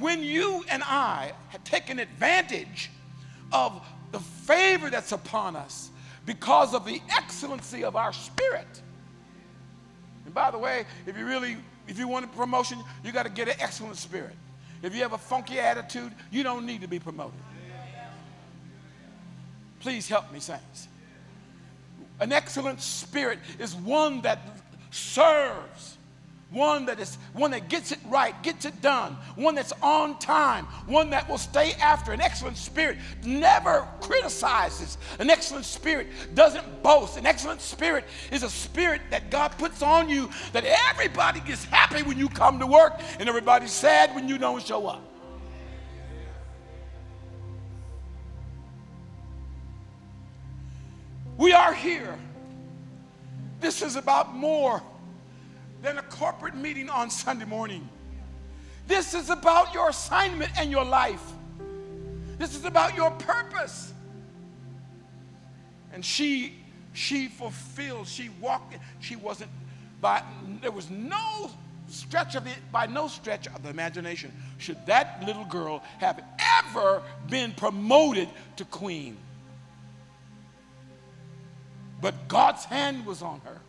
when 0.00 0.22
you 0.22 0.64
and 0.68 0.82
I 0.82 1.32
have 1.48 1.62
taken 1.64 1.98
advantage 1.98 2.90
of 3.52 3.84
the 4.12 4.20
favor 4.20 4.90
that's 4.90 5.12
upon 5.12 5.56
us 5.56 5.90
because 6.26 6.74
of 6.74 6.84
the 6.84 7.00
excellency 7.16 7.84
of 7.84 7.96
our 7.96 8.12
spirit. 8.12 8.82
And 10.24 10.34
by 10.34 10.50
the 10.50 10.58
way, 10.58 10.84
if 11.06 11.16
you 11.16 11.26
really, 11.26 11.56
if 11.86 11.98
you 11.98 12.08
want 12.08 12.24
a 12.24 12.28
promotion, 12.28 12.82
you 13.04 13.12
got 13.12 13.24
to 13.24 13.30
get 13.30 13.48
an 13.48 13.54
excellent 13.58 13.96
spirit. 13.96 14.34
If 14.82 14.94
you 14.94 15.02
have 15.02 15.12
a 15.12 15.18
funky 15.18 15.58
attitude, 15.58 16.12
you 16.30 16.42
don't 16.42 16.64
need 16.66 16.80
to 16.80 16.88
be 16.88 16.98
promoted. 16.98 17.38
Please 19.80 20.08
help 20.08 20.32
me, 20.32 20.40
saints. 20.40 20.88
An 22.20 22.32
excellent 22.32 22.80
spirit 22.80 23.38
is 23.58 23.74
one 23.74 24.20
that 24.22 24.40
serves 24.90 25.96
one 26.50 26.86
that 26.86 26.98
is 26.98 27.16
one 27.32 27.52
that 27.52 27.68
gets 27.68 27.92
it 27.92 28.00
right 28.06 28.40
gets 28.42 28.64
it 28.64 28.82
done. 28.82 29.16
One 29.36 29.54
that's 29.54 29.72
on 29.82 30.18
time. 30.18 30.64
One 30.86 31.10
that 31.10 31.28
will 31.28 31.38
stay 31.38 31.72
after. 31.74 32.12
An 32.12 32.20
excellent 32.20 32.56
spirit 32.56 32.98
never 33.24 33.86
criticizes. 34.00 34.98
An 35.20 35.30
excellent 35.30 35.64
spirit 35.64 36.08
doesn't 36.34 36.82
boast. 36.82 37.16
An 37.16 37.24
excellent 37.24 37.60
spirit 37.60 38.04
is 38.32 38.42
a 38.42 38.50
spirit 38.50 39.00
that 39.10 39.30
god 39.30 39.56
puts 39.58 39.80
on 39.80 40.08
you 40.08 40.28
that 40.52 40.64
everybody 40.90 41.40
gets 41.40 41.64
happy 41.64 42.02
when 42.02 42.18
you 42.18 42.28
come 42.28 42.58
to 42.58 42.66
work 42.66 43.00
and 43.20 43.28
everybody's 43.28 43.72
sad 43.72 44.12
when 44.14 44.28
you 44.28 44.36
don't 44.36 44.64
show 44.64 44.88
up. 44.88 45.04
We 51.36 51.52
are 51.52 51.72
here. 51.72 52.18
This 53.60 53.82
is 53.82 53.96
about 53.96 54.34
more 54.34 54.82
than 55.82 55.98
a 55.98 56.02
corporate 56.02 56.54
meeting 56.54 56.88
on 56.88 57.10
Sunday 57.10 57.44
morning. 57.44 57.88
This 58.86 59.14
is 59.14 59.30
about 59.30 59.72
your 59.72 59.88
assignment 59.88 60.50
and 60.58 60.70
your 60.70 60.84
life. 60.84 61.22
This 62.38 62.56
is 62.56 62.64
about 62.64 62.96
your 62.96 63.10
purpose. 63.12 63.92
And 65.92 66.04
she 66.04 66.54
she 66.92 67.28
fulfilled, 67.28 68.08
she 68.08 68.30
walked, 68.40 68.76
she 68.98 69.14
wasn't 69.16 69.50
by 70.00 70.22
there 70.60 70.70
was 70.70 70.90
no 70.90 71.50
stretch 71.88 72.34
of 72.34 72.46
it, 72.46 72.56
by 72.72 72.86
no 72.86 73.08
stretch 73.08 73.46
of 73.48 73.62
the 73.62 73.68
imagination, 73.68 74.32
should 74.58 74.84
that 74.86 75.22
little 75.26 75.44
girl 75.44 75.82
have 75.98 76.22
ever 76.64 77.02
been 77.28 77.52
promoted 77.52 78.28
to 78.56 78.64
queen. 78.64 79.16
But 82.00 82.28
God's 82.28 82.64
hand 82.64 83.04
was 83.04 83.22
on 83.22 83.40
her. 83.44 83.60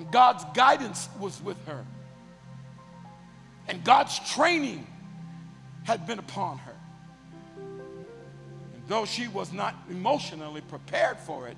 And 0.00 0.10
God's 0.10 0.46
guidance 0.54 1.10
was 1.20 1.42
with 1.42 1.62
her. 1.66 1.84
And 3.68 3.84
God's 3.84 4.18
training 4.30 4.86
had 5.82 6.06
been 6.06 6.18
upon 6.18 6.56
her. 6.56 6.74
And 7.58 8.82
though 8.88 9.04
she 9.04 9.28
was 9.28 9.52
not 9.52 9.74
emotionally 9.90 10.62
prepared 10.62 11.18
for 11.18 11.48
it, 11.48 11.56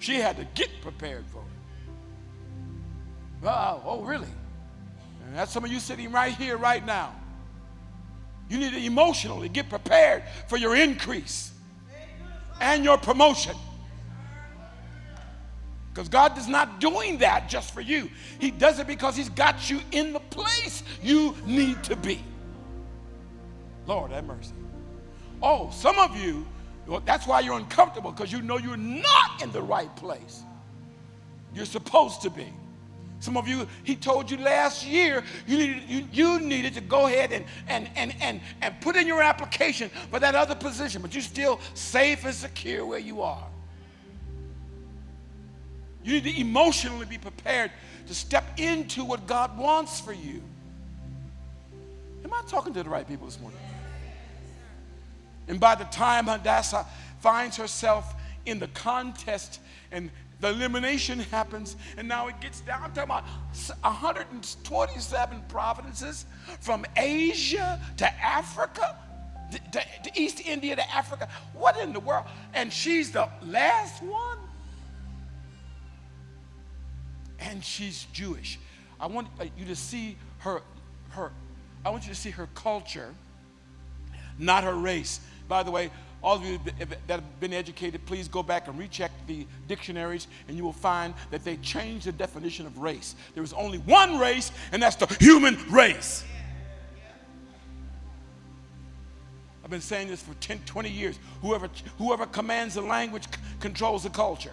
she 0.00 0.16
had 0.16 0.36
to 0.38 0.44
get 0.56 0.68
prepared 0.82 1.26
for 1.28 1.42
it. 1.42 1.86
Oh, 3.44 3.82
oh 3.84 4.02
really? 4.02 4.26
And 5.24 5.36
that's 5.36 5.52
some 5.52 5.64
of 5.64 5.70
you 5.70 5.78
sitting 5.78 6.10
right 6.10 6.34
here, 6.34 6.56
right 6.56 6.84
now. 6.84 7.14
You 8.50 8.58
need 8.58 8.72
to 8.72 8.84
emotionally 8.84 9.48
get 9.48 9.68
prepared 9.68 10.24
for 10.48 10.56
your 10.56 10.74
increase 10.74 11.52
and 12.60 12.82
your 12.82 12.98
promotion. 12.98 13.54
Because 15.96 16.10
God 16.10 16.36
is 16.36 16.46
not 16.46 16.78
doing 16.78 17.16
that 17.18 17.48
just 17.48 17.72
for 17.72 17.80
you. 17.80 18.10
He 18.38 18.50
does 18.50 18.78
it 18.78 18.86
because 18.86 19.16
He's 19.16 19.30
got 19.30 19.70
you 19.70 19.80
in 19.92 20.12
the 20.12 20.20
place 20.20 20.82
you 21.02 21.34
need 21.46 21.82
to 21.84 21.96
be. 21.96 22.22
Lord, 23.86 24.10
have 24.10 24.26
mercy. 24.26 24.52
Oh, 25.42 25.70
some 25.70 25.98
of 25.98 26.14
you, 26.14 26.46
that's 27.06 27.26
why 27.26 27.40
you're 27.40 27.56
uncomfortable 27.56 28.12
because 28.12 28.30
you 28.30 28.42
know 28.42 28.58
you're 28.58 28.76
not 28.76 29.42
in 29.42 29.50
the 29.52 29.62
right 29.62 29.94
place. 29.96 30.42
You're 31.54 31.64
supposed 31.64 32.20
to 32.22 32.30
be. 32.30 32.52
Some 33.20 33.38
of 33.38 33.48
you, 33.48 33.66
he 33.82 33.96
told 33.96 34.30
you 34.30 34.36
last 34.36 34.86
year 34.86 35.24
you 35.46 35.56
needed, 35.56 35.82
you, 35.88 36.08
you 36.12 36.40
needed 36.40 36.74
to 36.74 36.82
go 36.82 37.06
ahead 37.06 37.32
and, 37.32 37.46
and, 37.68 37.88
and, 37.96 38.14
and, 38.20 38.42
and 38.60 38.78
put 38.82 38.96
in 38.96 39.06
your 39.06 39.22
application 39.22 39.88
for 40.10 40.20
that 40.20 40.34
other 40.34 40.56
position, 40.56 41.00
but 41.00 41.14
you're 41.14 41.22
still 41.22 41.58
safe 41.72 42.26
and 42.26 42.34
secure 42.34 42.84
where 42.84 42.98
you 42.98 43.22
are. 43.22 43.48
You 46.06 46.12
need 46.12 46.24
to 46.24 46.40
emotionally 46.40 47.04
be 47.04 47.18
prepared 47.18 47.72
to 48.06 48.14
step 48.14 48.44
into 48.58 49.04
what 49.04 49.26
God 49.26 49.58
wants 49.58 49.98
for 49.98 50.12
you. 50.12 50.40
Am 52.24 52.32
I 52.32 52.42
talking 52.46 52.72
to 52.74 52.82
the 52.84 52.88
right 52.88 53.06
people 53.06 53.26
this 53.26 53.40
morning? 53.40 53.58
And 55.48 55.58
by 55.58 55.74
the 55.74 55.84
time 55.86 56.26
Hadassah 56.26 56.86
finds 57.18 57.56
herself 57.56 58.14
in 58.46 58.60
the 58.60 58.68
contest 58.68 59.60
and 59.90 60.10
the 60.38 60.50
elimination 60.50 61.18
happens, 61.18 61.76
and 61.96 62.06
now 62.06 62.28
it 62.28 62.38
gets 62.40 62.60
down. 62.60 62.92
Talking 62.92 63.04
about 63.04 63.24
127 63.80 65.42
provinces 65.48 66.26
from 66.60 66.84
Asia 66.96 67.80
to 67.96 68.24
Africa, 68.24 68.96
to, 69.50 69.80
to 70.04 70.10
East 70.14 70.40
India 70.46 70.76
to 70.76 70.94
Africa. 70.94 71.28
What 71.54 71.78
in 71.78 71.92
the 71.92 72.00
world? 72.00 72.26
And 72.54 72.72
she's 72.72 73.10
the 73.10 73.28
last 73.42 74.02
one 74.02 74.38
and 77.40 77.64
she's 77.64 78.06
Jewish. 78.12 78.58
I 78.98 79.06
want 79.06 79.28
uh, 79.40 79.44
you 79.56 79.66
to 79.66 79.76
see 79.76 80.16
her, 80.38 80.62
her, 81.10 81.32
I 81.84 81.90
want 81.90 82.04
you 82.04 82.10
to 82.10 82.18
see 82.18 82.30
her 82.30 82.48
culture, 82.54 83.14
not 84.38 84.64
her 84.64 84.74
race. 84.74 85.20
By 85.48 85.62
the 85.62 85.70
way, 85.70 85.90
all 86.22 86.36
of 86.36 86.44
you 86.44 86.58
that 86.78 87.20
have 87.20 87.40
been 87.40 87.52
educated, 87.52 88.04
please 88.06 88.26
go 88.26 88.42
back 88.42 88.68
and 88.68 88.78
recheck 88.78 89.12
the 89.26 89.46
dictionaries, 89.68 90.26
and 90.48 90.56
you 90.56 90.64
will 90.64 90.72
find 90.72 91.14
that 91.30 91.44
they 91.44 91.56
changed 91.58 92.06
the 92.06 92.12
definition 92.12 92.66
of 92.66 92.78
race. 92.78 93.14
There 93.34 93.44
is 93.44 93.52
only 93.52 93.78
one 93.78 94.18
race, 94.18 94.50
and 94.72 94.82
that's 94.82 94.96
the 94.96 95.06
human 95.20 95.56
race. 95.70 96.24
I've 99.62 99.70
been 99.70 99.80
saying 99.80 100.08
this 100.08 100.22
for 100.22 100.34
10, 100.34 100.60
20 100.64 100.88
years. 100.88 101.18
Whoever, 101.42 101.68
whoever 101.98 102.26
commands 102.26 102.74
the 102.74 102.82
language 102.82 103.24
controls 103.60 104.04
the 104.04 104.10
culture. 104.10 104.52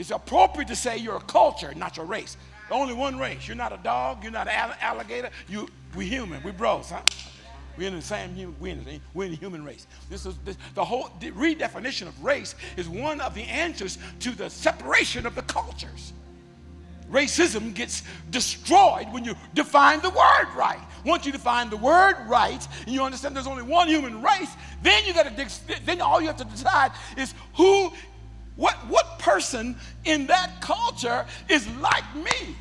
It's 0.00 0.10
appropriate 0.10 0.66
to 0.68 0.76
say 0.76 0.96
you're 0.96 1.18
a 1.18 1.20
culture, 1.20 1.74
not 1.74 1.98
your 1.98 2.06
race. 2.06 2.38
Only 2.70 2.94
one 2.94 3.18
race. 3.18 3.46
You're 3.46 3.56
not 3.56 3.70
a 3.70 3.76
dog. 3.76 4.22
You're 4.22 4.32
not 4.32 4.48
an 4.48 4.72
alligator. 4.80 5.28
You, 5.46 5.68
we 5.94 6.06
human. 6.06 6.42
We 6.42 6.52
bros, 6.52 6.88
huh? 6.88 7.02
We're 7.76 7.88
in 7.88 7.96
the 7.96 8.00
same 8.00 8.34
human. 8.34 8.56
We're 8.58 8.72
in 8.72 8.84
the, 8.84 8.98
we're 9.12 9.24
in 9.26 9.32
the 9.32 9.36
human 9.36 9.62
race. 9.62 9.86
This 10.08 10.24
is 10.24 10.38
this, 10.42 10.56
the 10.74 10.82
whole 10.82 11.10
the 11.20 11.32
redefinition 11.32 12.06
of 12.06 12.24
race 12.24 12.54
is 12.78 12.88
one 12.88 13.20
of 13.20 13.34
the 13.34 13.42
answers 13.42 13.98
to 14.20 14.30
the 14.30 14.48
separation 14.48 15.26
of 15.26 15.34
the 15.34 15.42
cultures. 15.42 16.14
Racism 17.10 17.74
gets 17.74 18.02
destroyed 18.30 19.12
when 19.12 19.22
you 19.22 19.34
define 19.52 20.00
the 20.00 20.10
word 20.10 20.48
right. 20.56 20.80
Once 21.04 21.26
you 21.26 21.32
define 21.32 21.68
the 21.68 21.76
word 21.76 22.16
right 22.26 22.66
and 22.86 22.94
you 22.94 23.02
understand 23.02 23.36
there's 23.36 23.46
only 23.46 23.64
one 23.64 23.86
human 23.86 24.22
race, 24.22 24.54
then 24.82 25.04
you 25.04 25.12
got 25.12 25.26
to 25.26 25.84
then 25.84 26.00
all 26.00 26.22
you 26.22 26.28
have 26.28 26.38
to 26.38 26.44
decide 26.46 26.92
is 27.18 27.34
who 27.54 27.92
what, 28.56 28.74
what 28.88 29.18
person 29.18 29.76
in 30.04 30.26
that 30.26 30.60
culture 30.60 31.26
is 31.48 31.68
like 31.78 32.04
me? 32.14 32.56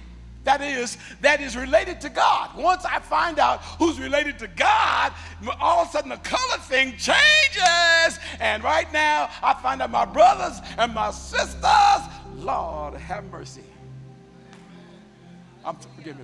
That 0.45 0.61
is, 0.61 0.97
that 1.21 1.41
is 1.41 1.55
related 1.55 1.99
to 2.01 2.09
God. 2.09 2.57
Once 2.57 2.85
I 2.85 2.99
find 2.99 3.39
out 3.39 3.61
who's 3.77 3.99
related 3.99 4.39
to 4.39 4.47
God, 4.47 5.13
all 5.59 5.81
of 5.81 5.89
a 5.89 5.91
sudden 5.91 6.09
the 6.09 6.17
color 6.17 6.57
thing 6.61 6.93
changes. 6.97 8.19
And 8.39 8.63
right 8.63 8.91
now, 8.93 9.29
I 9.43 9.53
find 9.61 9.81
out 9.81 9.91
my 9.91 10.05
brothers 10.05 10.59
and 10.77 10.93
my 10.93 11.11
sisters, 11.11 12.01
Lord 12.37 12.95
have 12.95 13.25
mercy. 13.25 13.63
I'm, 15.65 15.75
forgive 15.75 16.17
me. 16.17 16.23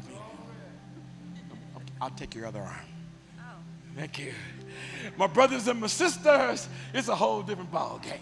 I'll 2.01 2.09
take 2.11 2.33
your 2.33 2.45
other 2.45 2.61
arm. 2.61 2.85
Oh. 3.39 3.43
Thank 3.95 4.19
you. 4.19 4.33
My 5.17 5.27
brothers 5.27 5.67
and 5.67 5.79
my 5.81 5.87
sisters, 5.87 6.67
it's 6.93 7.09
a 7.09 7.15
whole 7.15 7.41
different 7.41 7.71
ball 7.71 7.99
game. 8.01 8.19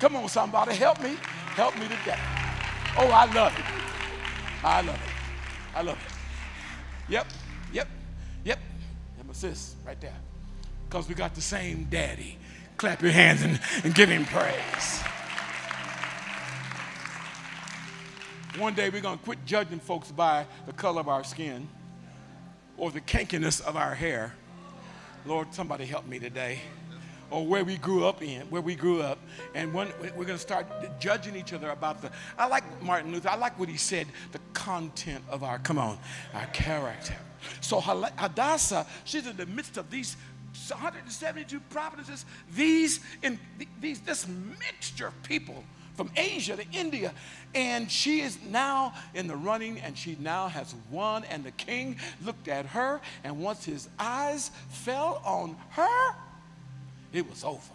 Come 0.00 0.16
on, 0.16 0.28
somebody, 0.28 0.74
help 0.74 1.02
me. 1.02 1.16
Help 1.54 1.74
me 1.76 1.82
today. 1.82 2.18
Oh, 2.96 3.10
I 3.12 3.32
love 3.32 3.58
it. 3.58 3.64
I 4.64 4.80
love 4.80 4.94
it. 4.94 5.76
I 5.76 5.82
love 5.82 5.98
it. 5.98 7.12
Yep, 7.12 7.26
yep, 7.72 7.88
yep. 8.44 8.58
And 9.18 9.26
my 9.26 9.34
sis 9.34 9.74
right 9.84 10.00
there. 10.00 10.14
Because 10.88 11.08
we 11.08 11.14
got 11.14 11.34
the 11.34 11.40
same 11.40 11.84
daddy. 11.90 12.38
Clap 12.76 13.02
your 13.02 13.10
hands 13.10 13.42
and, 13.42 13.60
and 13.82 13.94
give 13.94 14.08
him 14.08 14.24
praise. 14.24 15.02
One 18.56 18.74
day 18.74 18.90
we're 18.90 19.00
going 19.00 19.18
to 19.18 19.24
quit 19.24 19.44
judging 19.44 19.80
folks 19.80 20.12
by 20.12 20.46
the 20.66 20.72
color 20.72 21.00
of 21.00 21.08
our 21.08 21.24
skin 21.24 21.68
or 22.76 22.90
the 22.92 23.00
kinkiness 23.00 23.60
of 23.60 23.76
our 23.76 23.94
hair. 23.94 24.34
Lord, 25.26 25.52
somebody 25.52 25.86
help 25.86 26.06
me 26.06 26.18
today 26.18 26.60
or 27.30 27.46
where 27.46 27.64
we 27.64 27.76
grew 27.76 28.04
up 28.06 28.22
in, 28.22 28.42
where 28.50 28.62
we 28.62 28.74
grew 28.74 29.02
up. 29.02 29.18
And 29.54 29.74
we're 29.74 29.86
going 30.12 30.26
to 30.26 30.38
start 30.38 30.66
judging 30.98 31.36
each 31.36 31.52
other 31.52 31.70
about 31.70 32.02
the, 32.02 32.10
I 32.38 32.46
like 32.46 32.64
Martin 32.82 33.12
Luther, 33.12 33.30
I 33.30 33.36
like 33.36 33.58
what 33.58 33.68
he 33.68 33.76
said, 33.76 34.06
the 34.32 34.40
content 34.52 35.24
of 35.30 35.42
our, 35.42 35.58
come 35.58 35.78
on, 35.78 35.98
our 36.34 36.46
character. 36.46 37.16
So 37.60 37.80
Hadassah, 37.80 38.86
she's 39.04 39.26
in 39.26 39.36
the 39.36 39.46
midst 39.46 39.76
of 39.76 39.90
these 39.90 40.16
172 40.68 41.60
provinces, 41.70 42.24
these, 42.54 43.00
in 43.22 43.38
these, 43.80 44.00
this 44.00 44.26
mixture 44.26 45.08
of 45.08 45.22
people 45.22 45.64
from 45.94 46.10
Asia 46.16 46.56
to 46.56 46.64
India. 46.72 47.12
And 47.54 47.90
she 47.90 48.20
is 48.20 48.38
now 48.48 48.94
in 49.14 49.26
the 49.26 49.36
running 49.36 49.80
and 49.80 49.96
she 49.96 50.16
now 50.20 50.48
has 50.48 50.74
won. 50.90 51.24
And 51.24 51.44
the 51.44 51.50
king 51.52 51.96
looked 52.24 52.48
at 52.48 52.66
her, 52.66 53.00
and 53.24 53.40
once 53.40 53.64
his 53.64 53.88
eyes 53.98 54.50
fell 54.70 55.20
on 55.24 55.56
her, 55.70 56.14
it 57.12 57.28
was 57.28 57.44
over. 57.44 57.72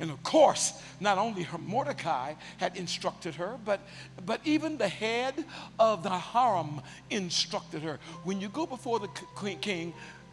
And 0.00 0.10
of 0.10 0.22
course, 0.22 0.72
not 0.98 1.18
only 1.18 1.42
her 1.42 1.58
Mordecai 1.58 2.34
had 2.56 2.76
instructed 2.76 3.34
her, 3.34 3.58
but, 3.66 3.80
but 4.24 4.40
even 4.44 4.78
the 4.78 4.88
head 4.88 5.34
of 5.78 6.02
the 6.02 6.08
harem 6.08 6.80
instructed 7.10 7.82
her. 7.82 7.98
When 8.24 8.40
you 8.40 8.48
go 8.48 8.64
before 8.64 8.98
the 8.98 9.08
king, 9.60 9.92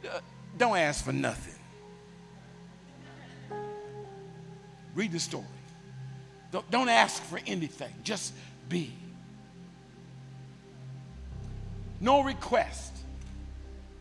uh, 0.10 0.20
don't 0.58 0.78
ask 0.78 1.04
for 1.04 1.12
nothing. 1.12 1.54
Read 4.96 5.12
the 5.12 5.20
story. 5.20 5.44
Don't, 6.52 6.72
don't 6.72 6.90
ask 6.90 7.22
for 7.24 7.40
anything, 7.46 7.94
just 8.04 8.34
be. 8.70 8.94
No 12.00 12.24
request. 12.24 12.94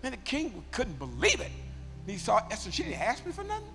And 0.05 0.12
the 0.12 0.18
king 0.18 0.64
couldn't 0.70 0.99
believe 1.01 1.40
it. 1.40 1.51
He 2.07 2.19
saw 2.19 2.47
Esther, 2.51 2.71
she 2.71 2.85
didn't 2.85 3.01
ask 3.01 3.25
me 3.27 3.33
for 3.33 3.45
nothing. 3.45 3.69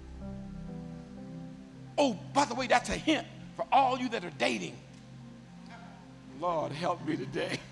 Oh, 1.97 2.17
by 2.33 2.45
the 2.45 2.55
way, 2.55 2.67
that's 2.67 2.89
a 2.89 2.93
hint 2.93 3.27
for 3.55 3.65
all 3.71 3.97
you 3.97 4.09
that 4.09 4.23
are 4.23 4.31
dating. 4.37 4.77
Lord, 6.39 6.71
help 6.71 7.05
me 7.05 7.17
today. 7.17 7.59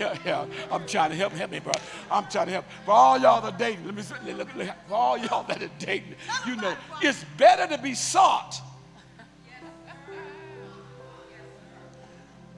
Yeah, 0.00 0.18
yeah. 0.24 0.46
I'm 0.72 0.84
trying 0.84 1.10
to 1.10 1.16
help. 1.16 1.32
Help 1.32 1.52
me, 1.52 1.60
bro. 1.60 1.72
I'm 2.10 2.26
trying 2.28 2.46
to 2.46 2.52
help. 2.52 2.64
For 2.84 2.90
all 2.90 3.18
y'all 3.18 3.40
that 3.40 3.54
are 3.54 3.56
dating, 3.56 3.86
let 3.86 3.94
me 3.94 4.32
look, 4.32 4.52
look, 4.56 4.68
for 4.88 4.94
all 4.94 5.16
y'all 5.16 5.44
that 5.44 5.62
are 5.62 5.70
dating, 5.78 6.16
you 6.44 6.56
know, 6.56 6.74
it's 7.00 7.24
better 7.38 7.68
to 7.68 7.80
be 7.80 7.94
sought. 7.94 8.60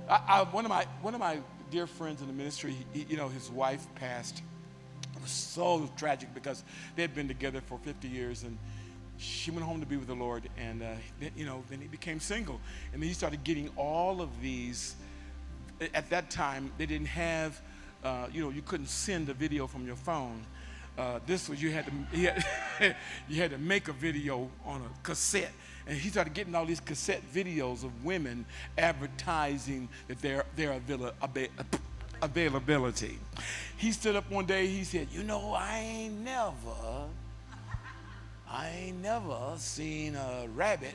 I, 0.08 0.20
I, 0.26 0.42
one 0.44 0.64
of 0.64 0.70
my 0.70 0.86
one 1.02 1.12
of 1.12 1.20
my 1.20 1.38
dear 1.70 1.86
friends 1.86 2.22
in 2.22 2.28
the 2.28 2.32
ministry, 2.32 2.74
he, 2.94 3.04
you 3.10 3.18
know, 3.18 3.28
his 3.28 3.50
wife 3.50 3.86
passed. 3.94 4.42
Was 5.28 5.34
so 5.34 5.90
tragic 5.98 6.32
because 6.32 6.64
they 6.96 7.02
had 7.02 7.14
been 7.14 7.28
together 7.28 7.60
for 7.60 7.78
50 7.84 8.08
years 8.08 8.44
and 8.44 8.56
she 9.18 9.50
went 9.50 9.62
home 9.66 9.80
to 9.80 9.86
be 9.86 9.98
with 9.98 10.06
the 10.06 10.14
Lord, 10.14 10.48
and 10.56 10.80
uh, 10.80 10.86
then, 11.20 11.32
you 11.36 11.44
know, 11.44 11.64
then 11.68 11.80
he 11.80 11.88
became 11.88 12.18
single, 12.20 12.60
and 12.92 13.02
then 13.02 13.08
he 13.08 13.14
started 13.14 13.44
getting 13.44 13.68
all 13.76 14.22
of 14.22 14.30
these. 14.40 14.94
At 15.92 16.08
that 16.10 16.30
time, 16.30 16.72
they 16.78 16.86
didn't 16.86 17.08
have, 17.08 17.60
uh, 18.04 18.28
you 18.32 18.40
know, 18.40 18.50
you 18.50 18.62
couldn't 18.62 18.88
send 18.88 19.28
a 19.28 19.34
video 19.34 19.66
from 19.66 19.84
your 19.84 19.96
phone. 19.96 20.46
Uh, 20.96 21.18
this 21.26 21.48
was 21.48 21.60
you 21.60 21.72
had 21.72 21.86
to 21.86 21.92
you 22.16 22.28
had, 22.28 22.96
you 23.28 23.42
had 23.42 23.50
to 23.50 23.58
make 23.58 23.88
a 23.88 23.92
video 23.92 24.48
on 24.64 24.80
a 24.82 25.02
cassette, 25.02 25.52
and 25.86 25.98
he 25.98 26.08
started 26.08 26.32
getting 26.32 26.54
all 26.54 26.64
these 26.64 26.80
cassette 26.80 27.22
videos 27.34 27.82
of 27.84 28.04
women 28.04 28.46
advertising 28.78 29.88
that 30.06 30.22
their 30.22 30.46
their 30.54 30.72
avail- 30.72 31.12
availability. 32.22 33.18
He 33.76 33.92
stood 33.92 34.16
up 34.16 34.30
one 34.30 34.46
day. 34.46 34.66
He 34.66 34.84
said, 34.84 35.08
"You 35.10 35.22
know, 35.22 35.54
I 35.54 35.78
ain't 35.78 36.20
never." 36.20 37.08
I 38.50 38.70
ain't 38.70 39.02
never 39.02 39.54
seen 39.56 40.16
a 40.16 40.46
rabbit 40.54 40.94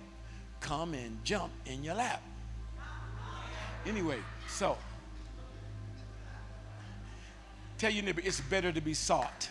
come 0.60 0.94
and 0.94 1.24
jump 1.24 1.52
in 1.66 1.84
your 1.84 1.94
lap. 1.94 2.22
Anyway, 3.86 4.18
so 4.48 4.78
tell 7.78 7.92
your 7.92 8.04
neighbor 8.04 8.22
it's 8.24 8.40
better 8.42 8.72
to 8.72 8.82
be 8.82 8.94
sought 8.94 9.50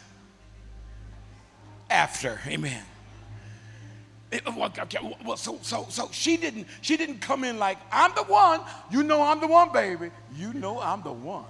after. 1.91 2.41
Amen. 2.47 2.83
Eh, 4.33 4.41
well, 4.57 5.37
so, 5.37 5.59
so, 5.61 5.87
so 5.91 6.09
she 6.11 6.39
didn't, 6.39 6.67
she 6.81 6.97
didn't 6.97 7.21
come 7.21 7.45
in 7.45 7.59
like, 7.59 7.79
I'm 7.93 8.13
the 8.15 8.23
one. 8.25 8.63
You 8.91 9.03
know 9.03 9.23
I'm 9.23 9.41
the 9.41 9.47
one, 9.47 9.73
baby. 9.73 10.11
You 10.35 10.55
know 10.55 10.81
I'm 10.81 11.03
the 11.03 11.13
one. 11.13 11.45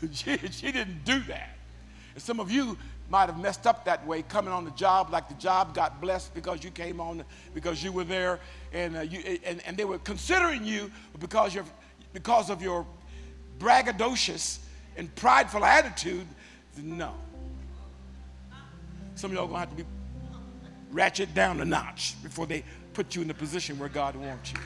she, 0.12 0.36
she 0.36 0.72
didn't 0.72 1.04
do 1.04 1.20
that. 1.20 1.56
And 2.14 2.22
some 2.22 2.40
of 2.40 2.50
you, 2.50 2.76
might 3.08 3.26
have 3.26 3.38
messed 3.38 3.66
up 3.66 3.84
that 3.84 4.04
way 4.06 4.22
coming 4.22 4.52
on 4.52 4.64
the 4.64 4.70
job 4.72 5.10
like 5.10 5.28
the 5.28 5.34
job 5.34 5.74
got 5.74 6.00
blessed 6.00 6.34
because 6.34 6.64
you 6.64 6.70
came 6.70 7.00
on 7.00 7.24
because 7.54 7.82
you 7.82 7.92
were 7.92 8.04
there 8.04 8.40
and, 8.72 8.96
uh, 8.96 9.00
you, 9.00 9.38
and, 9.44 9.62
and 9.64 9.76
they 9.76 9.84
were 9.84 9.98
considering 9.98 10.64
you 10.64 10.90
because, 11.20 11.54
you're, 11.54 11.64
because 12.12 12.50
of 12.50 12.60
your 12.60 12.84
braggadocious 13.58 14.58
and 14.96 15.14
prideful 15.14 15.64
attitude. 15.64 16.26
No. 16.82 17.14
Some 19.14 19.30
of 19.30 19.36
y'all 19.36 19.46
gonna 19.46 19.60
have 19.60 19.70
to 19.70 19.76
be 19.76 19.84
ratchet 20.90 21.32
down 21.34 21.60
a 21.60 21.64
notch 21.64 22.20
before 22.22 22.46
they 22.46 22.64
put 22.92 23.14
you 23.14 23.22
in 23.22 23.28
the 23.28 23.34
position 23.34 23.78
where 23.78 23.88
god 23.88 24.16
wants 24.16 24.52
you 24.52 24.58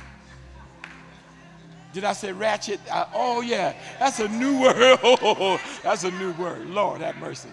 did 1.92 2.05
I 2.05 2.12
say 2.12 2.33
ratchet? 2.33 2.81
Uh, 2.90 3.07
oh, 3.14 3.40
yeah. 3.40 3.74
That's 3.98 4.20
a 4.20 4.29
new 4.29 4.61
word. 4.61 4.98
Oh, 5.03 5.61
that's 5.83 6.05
a 6.05 6.11
new 6.12 6.33
word. 6.33 6.66
Lord, 6.68 7.00
have 7.00 7.16
mercy. 7.16 7.48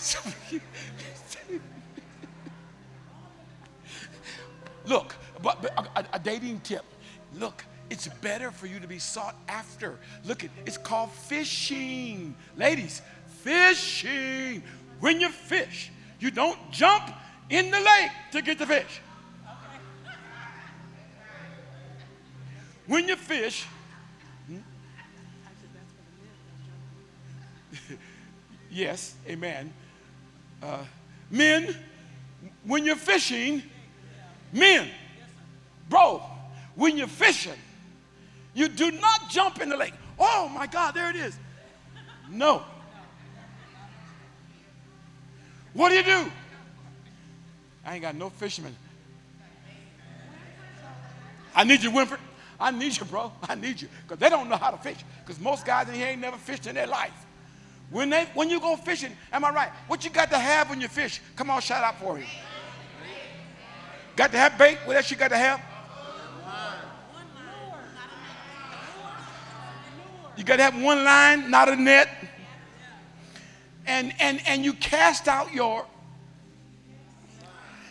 Look, 4.86 5.14
but, 5.42 5.60
but 5.62 5.72
a, 5.94 6.06
a, 6.14 6.18
dating 6.18 6.60
tip. 6.60 6.84
Look, 7.38 7.62
it's 7.90 8.08
better 8.08 8.50
for 8.50 8.66
you 8.66 8.80
to 8.80 8.88
be 8.88 8.98
sought 8.98 9.36
after. 9.46 9.98
Look, 10.24 10.42
it, 10.44 10.50
it's 10.64 10.78
called 10.78 11.12
fishing. 11.12 12.34
Ladies, 12.56 13.02
fishing. 13.42 14.62
When 15.00 15.20
you 15.20 15.28
fish, 15.28 15.92
you 16.18 16.30
don't 16.30 16.58
jump 16.70 17.10
in 17.50 17.70
the 17.70 17.80
lake 17.80 18.10
to 18.32 18.42
get 18.42 18.58
the 18.58 18.66
fish. 18.66 19.00
When 22.90 23.06
you 23.06 23.14
fish, 23.14 23.66
hmm? 24.48 24.56
yes, 28.68 29.14
amen. 29.28 29.72
Uh, 30.60 30.78
men, 31.30 31.72
when 32.64 32.84
you're 32.84 32.96
fishing, 32.96 33.62
men, 34.52 34.88
bro, 35.88 36.20
when 36.74 36.98
you're 36.98 37.06
fishing, 37.06 37.52
you 38.54 38.66
do 38.66 38.90
not 38.90 39.30
jump 39.30 39.60
in 39.60 39.68
the 39.68 39.76
lake. 39.76 39.94
Oh 40.18 40.50
my 40.52 40.66
God, 40.66 40.92
there 40.92 41.10
it 41.10 41.16
is. 41.16 41.38
No. 42.28 42.64
What 45.74 45.90
do 45.90 45.94
you 45.94 46.02
do? 46.02 46.32
I 47.86 47.94
ain't 47.94 48.02
got 48.02 48.16
no 48.16 48.30
fishermen. 48.30 48.74
I 51.54 51.62
need 51.62 51.84
you, 51.84 51.92
Winford. 51.92 52.18
I 52.60 52.70
need 52.70 52.98
you, 52.98 53.06
bro. 53.06 53.32
I 53.48 53.54
need 53.54 53.80
you. 53.80 53.88
Because 54.02 54.18
they 54.18 54.28
don't 54.28 54.48
know 54.48 54.56
how 54.56 54.70
to 54.70 54.76
fish. 54.76 54.98
Because 55.24 55.40
most 55.40 55.64
guys 55.64 55.88
in 55.88 55.94
here 55.94 56.08
ain't 56.08 56.20
never 56.20 56.36
fished 56.36 56.66
in 56.66 56.74
their 56.74 56.86
life. 56.86 57.26
When, 57.90 58.10
they, 58.10 58.26
when 58.34 58.50
you 58.50 58.60
go 58.60 58.76
fishing, 58.76 59.16
am 59.32 59.44
I 59.44 59.50
right? 59.50 59.70
What 59.88 60.04
you 60.04 60.10
got 60.10 60.30
to 60.30 60.38
have 60.38 60.68
when 60.68 60.80
you 60.80 60.86
fish? 60.86 61.20
Come 61.34 61.50
on, 61.50 61.60
shout 61.60 61.82
out 61.82 61.98
for 61.98 62.16
me. 62.16 62.26
Got 64.14 64.32
to 64.32 64.38
have 64.38 64.58
bait? 64.58 64.78
What 64.84 64.96
else 64.96 65.10
you 65.10 65.16
got 65.16 65.28
to 65.28 65.38
have? 65.38 65.60
You 70.36 70.44
got 70.44 70.56
to 70.56 70.62
have 70.62 70.80
one 70.80 71.04
line, 71.04 71.50
not 71.50 71.68
a 71.68 71.76
net. 71.76 72.08
And, 73.86 74.12
and, 74.20 74.40
and 74.46 74.64
you 74.64 74.74
cast 74.74 75.26
out 75.26 75.52
your, 75.52 75.84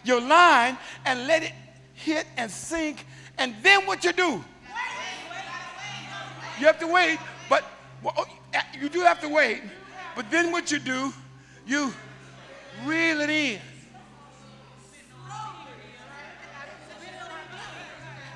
your 0.04 0.22
line 0.22 0.78
and 1.06 1.28
let 1.28 1.44
it 1.44 1.52
hit 1.94 2.26
and 2.38 2.50
sink. 2.50 3.06
And 3.38 3.56
then 3.62 3.86
what 3.86 4.04
you 4.04 4.14
do? 4.14 4.44
You 6.60 6.66
have 6.66 6.80
to 6.80 6.88
wait, 6.88 7.18
but 7.50 7.64
well, 8.04 8.14
oh, 8.18 8.26
you 8.80 8.90
do 8.90 9.02
have 9.02 9.22
to 9.22 9.30
wait. 9.30 9.62
But 10.16 10.30
then 10.30 10.52
what 10.52 10.72
you 10.72 10.80
do, 10.80 11.14
you 11.66 11.94
reel 12.86 13.22
it 13.22 13.30
in. 13.30 13.60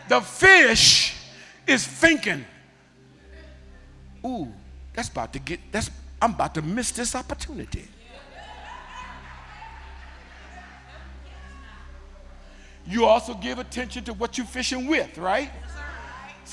The 0.08 0.22
fish 0.22 1.16
is 1.66 1.86
thinking, 1.86 2.46
ooh, 4.26 4.52
that's 4.94 5.10
about 5.10 5.34
to 5.34 5.40
get, 5.40 5.60
that's, 5.72 5.90
I'm 6.22 6.34
about 6.34 6.54
to 6.56 6.62
miss 6.62 6.92
this 6.92 7.16
opportunity. 7.16 7.88
You 12.86 13.06
also 13.06 13.34
give 13.34 13.60
attention 13.60 14.04
to 14.06 14.14
what 14.14 14.38
you're 14.38 14.48
fishing 14.48 14.88
with, 14.88 15.18
right? 15.18 15.50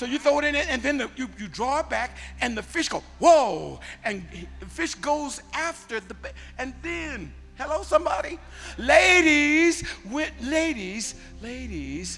So 0.01 0.07
you 0.07 0.17
throw 0.17 0.39
it 0.39 0.45
in 0.45 0.55
and 0.55 0.81
then 0.81 0.97
the, 0.97 1.11
you, 1.15 1.29
you 1.37 1.47
draw 1.47 1.81
it 1.81 1.87
back, 1.87 2.17
and 2.41 2.57
the 2.57 2.63
fish 2.63 2.89
go, 2.89 3.03
whoa, 3.19 3.79
and 4.03 4.25
the 4.59 4.65
fish 4.65 4.95
goes 4.95 5.43
after 5.53 5.99
the, 5.99 6.15
and 6.57 6.73
then, 6.81 7.31
hello, 7.55 7.83
somebody? 7.83 8.39
Ladies, 8.79 9.83
with, 10.09 10.31
ladies, 10.41 11.13
ladies, 11.39 12.17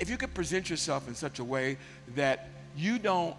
if 0.00 0.10
you 0.10 0.16
could 0.16 0.34
present 0.34 0.68
yourself 0.68 1.06
in 1.06 1.14
such 1.14 1.38
a 1.38 1.44
way 1.44 1.78
that 2.16 2.48
you 2.76 2.98
don't, 2.98 3.36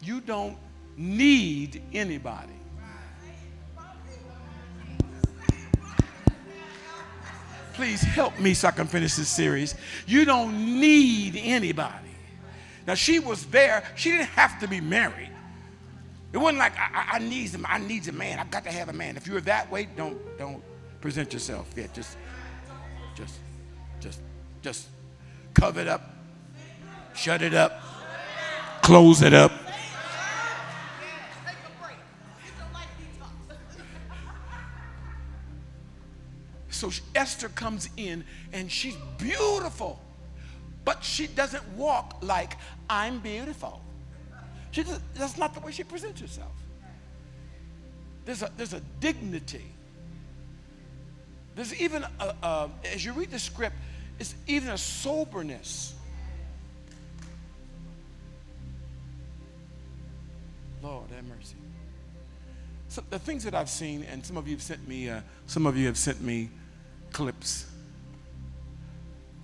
you 0.00 0.22
don't 0.22 0.56
need 0.96 1.82
anybody. 1.92 2.54
Please 7.74 8.00
help 8.00 8.40
me 8.40 8.54
so 8.54 8.68
I 8.68 8.70
can 8.70 8.86
finish 8.86 9.14
this 9.14 9.28
series. 9.28 9.74
You 10.06 10.24
don't 10.24 10.80
need 10.80 11.36
anybody. 11.36 12.07
Now 12.88 12.94
she 12.94 13.18
was 13.18 13.44
there. 13.48 13.84
She 13.96 14.10
didn't 14.10 14.28
have 14.28 14.58
to 14.60 14.66
be 14.66 14.80
married. 14.80 15.28
It 16.32 16.38
wasn't 16.38 16.58
like 16.58 16.72
I, 16.78 17.08
I 17.12 17.18
need 17.18 17.50
some. 17.50 17.66
I 17.68 17.76
need 17.76 18.08
a 18.08 18.12
man. 18.12 18.38
I've 18.38 18.50
got 18.50 18.64
to 18.64 18.70
have 18.70 18.88
a 18.88 18.94
man. 18.94 19.18
If 19.18 19.26
you're 19.26 19.42
that 19.42 19.70
way, 19.70 19.86
don't 19.94 20.18
don't 20.38 20.62
present 21.02 21.34
yourself 21.34 21.70
yet. 21.76 21.92
Just 21.92 22.16
just 23.14 23.34
just 24.00 24.20
just 24.62 24.88
cover 25.52 25.80
it 25.80 25.86
up, 25.86 26.14
shut 27.14 27.42
it 27.42 27.52
up, 27.52 27.78
close 28.80 29.20
it 29.20 29.34
up. 29.34 29.52
So 36.70 36.90
Esther 37.14 37.50
comes 37.50 37.90
in 37.98 38.24
and 38.54 38.72
she's 38.72 38.96
beautiful, 39.18 40.00
but 40.88 41.04
she 41.04 41.26
doesn't 41.26 41.68
walk 41.76 42.16
like 42.22 42.56
I'm 42.88 43.18
beautiful. 43.18 43.82
She 44.70 44.82
does, 44.82 44.98
that's 45.12 45.36
not 45.36 45.52
the 45.52 45.60
way 45.60 45.70
she 45.70 45.84
presents 45.84 46.18
herself. 46.18 46.54
There's 48.24 48.40
a, 48.40 48.50
there's 48.56 48.72
a 48.72 48.80
dignity. 48.98 49.66
There's 51.54 51.78
even, 51.78 52.06
a, 52.20 52.34
a, 52.42 52.70
as 52.90 53.04
you 53.04 53.12
read 53.12 53.30
the 53.30 53.38
script, 53.38 53.76
it's 54.18 54.34
even 54.46 54.70
a 54.70 54.78
soberness. 54.78 55.92
Lord, 60.82 61.10
have 61.10 61.24
mercy. 61.26 61.56
So 62.88 63.04
the 63.10 63.18
things 63.18 63.44
that 63.44 63.54
I've 63.54 63.68
seen, 63.68 64.04
and 64.04 64.24
some 64.24 64.38
of 64.38 64.48
you 64.48 64.54
have 64.54 64.62
sent 64.62 64.88
me, 64.88 65.10
uh, 65.10 65.20
some 65.48 65.66
of 65.66 65.76
you 65.76 65.84
have 65.84 65.98
sent 65.98 66.22
me 66.22 66.48
clips. 67.12 67.66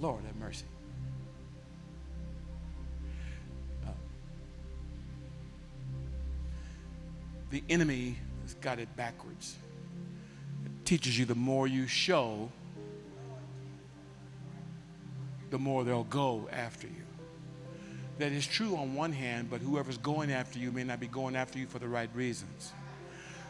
Lord, 0.00 0.24
have 0.24 0.37
mercy. 0.37 0.64
The 7.54 7.62
enemy 7.70 8.16
has 8.42 8.54
got 8.54 8.80
it 8.80 8.94
backwards. 8.96 9.56
It 10.64 10.84
teaches 10.84 11.16
you 11.16 11.24
the 11.24 11.36
more 11.36 11.68
you 11.68 11.86
show, 11.86 12.50
the 15.50 15.58
more 15.58 15.84
they'll 15.84 16.02
go 16.02 16.48
after 16.50 16.88
you. 16.88 17.04
That 18.18 18.32
is 18.32 18.44
true 18.44 18.74
on 18.76 18.96
one 18.96 19.12
hand, 19.12 19.50
but 19.50 19.60
whoever's 19.60 19.98
going 19.98 20.32
after 20.32 20.58
you 20.58 20.72
may 20.72 20.82
not 20.82 20.98
be 20.98 21.06
going 21.06 21.36
after 21.36 21.60
you 21.60 21.66
for 21.66 21.78
the 21.78 21.86
right 21.86 22.10
reasons. 22.12 22.72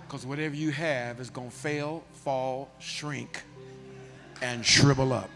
Because 0.06 0.26
whatever 0.26 0.54
you 0.54 0.70
have 0.70 1.18
is 1.18 1.30
going 1.30 1.48
to 1.48 1.56
fail, 1.56 2.04
fall, 2.12 2.70
shrink, 2.80 3.42
and 4.42 4.66
shrivel 4.66 5.14
up. 5.14 5.30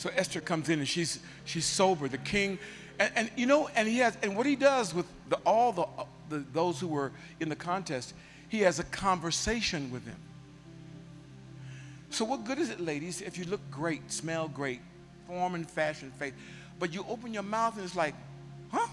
So 0.00 0.08
Esther 0.16 0.40
comes 0.40 0.70
in 0.70 0.78
and 0.78 0.88
she's 0.88 1.20
she's 1.44 1.66
sober. 1.66 2.08
The 2.08 2.16
king, 2.16 2.58
and, 2.98 3.12
and 3.14 3.30
you 3.36 3.44
know, 3.44 3.68
and 3.76 3.86
he 3.86 3.98
has, 3.98 4.16
and 4.22 4.34
what 4.34 4.46
he 4.46 4.56
does 4.56 4.94
with 4.94 5.04
the, 5.28 5.36
all 5.44 5.72
the 5.72 5.84
the, 6.30 6.38
those 6.54 6.80
who 6.80 6.88
were 6.88 7.12
in 7.38 7.50
the 7.50 7.54
contest, 7.54 8.14
he 8.48 8.60
has 8.60 8.78
a 8.78 8.84
conversation 8.84 9.90
with 9.90 10.06
them. 10.06 10.16
So, 12.08 12.24
what 12.24 12.44
good 12.44 12.58
is 12.58 12.70
it, 12.70 12.80
ladies, 12.80 13.20
if 13.20 13.36
you 13.36 13.44
look 13.44 13.60
great, 13.70 14.10
smell 14.10 14.48
great, 14.48 14.80
form 15.26 15.54
and 15.54 15.68
fashion, 15.68 16.10
faith, 16.18 16.32
but 16.78 16.94
you 16.94 17.04
open 17.06 17.34
your 17.34 17.42
mouth 17.42 17.76
and 17.76 17.84
it's 17.84 17.94
like, 17.94 18.14
huh? 18.72 18.88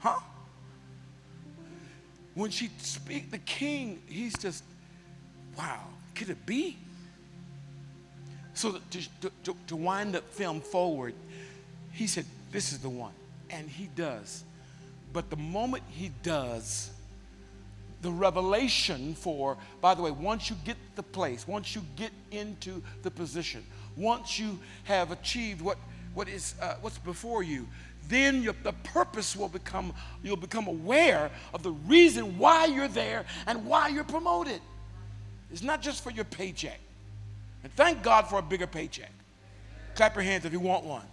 Huh? 0.00 0.18
When 2.34 2.50
she 2.50 2.70
speak, 2.78 3.30
the 3.30 3.38
king, 3.38 4.02
he's 4.08 4.36
just, 4.36 4.64
wow, 5.56 5.84
could 6.16 6.28
it 6.28 6.44
be? 6.44 6.76
So 8.60 8.78
to, 8.90 9.30
to, 9.44 9.56
to 9.68 9.74
wind 9.74 10.12
the 10.12 10.20
film 10.20 10.60
forward, 10.60 11.14
he 11.92 12.06
said, 12.06 12.26
this 12.52 12.72
is 12.72 12.78
the 12.80 12.90
one 12.90 13.14
and 13.48 13.66
he 13.66 13.88
does. 13.96 14.44
But 15.14 15.30
the 15.30 15.36
moment 15.36 15.82
he 15.88 16.10
does, 16.22 16.90
the 18.02 18.10
revelation 18.10 19.14
for, 19.14 19.56
by 19.80 19.94
the 19.94 20.02
way, 20.02 20.10
once 20.10 20.50
you 20.50 20.56
get 20.66 20.76
the 20.94 21.02
place, 21.02 21.48
once 21.48 21.74
you 21.74 21.80
get 21.96 22.10
into 22.32 22.82
the 23.02 23.10
position, 23.10 23.64
once 23.96 24.38
you 24.38 24.58
have 24.84 25.10
achieved 25.10 25.62
what, 25.62 25.78
what 26.12 26.28
is, 26.28 26.54
uh, 26.60 26.74
what's 26.82 26.98
before 26.98 27.42
you, 27.42 27.66
then 28.10 28.42
your, 28.42 28.54
the 28.62 28.74
purpose 28.84 29.34
will 29.34 29.48
become, 29.48 29.94
you'll 30.22 30.36
become 30.36 30.66
aware 30.66 31.30
of 31.54 31.62
the 31.62 31.72
reason 31.72 32.36
why 32.36 32.66
you're 32.66 32.88
there 32.88 33.24
and 33.46 33.64
why 33.64 33.88
you're 33.88 34.04
promoted. 34.04 34.60
It's 35.50 35.62
not 35.62 35.80
just 35.80 36.04
for 36.04 36.10
your 36.10 36.26
paycheck. 36.26 36.78
And 37.62 37.72
thank 37.74 38.02
God 38.02 38.26
for 38.28 38.38
a 38.38 38.42
bigger 38.42 38.66
paycheck. 38.66 39.12
Clap 39.94 40.14
your 40.14 40.24
hands 40.24 40.44
if 40.44 40.52
you 40.52 40.60
want 40.60 40.84
one. 40.84 41.04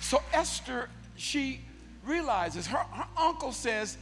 So 0.00 0.22
Esther, 0.32 0.88
she 1.16 1.60
realizes 2.04 2.66
her, 2.66 2.78
her 2.78 3.06
uncle 3.16 3.52
says, 3.52 3.96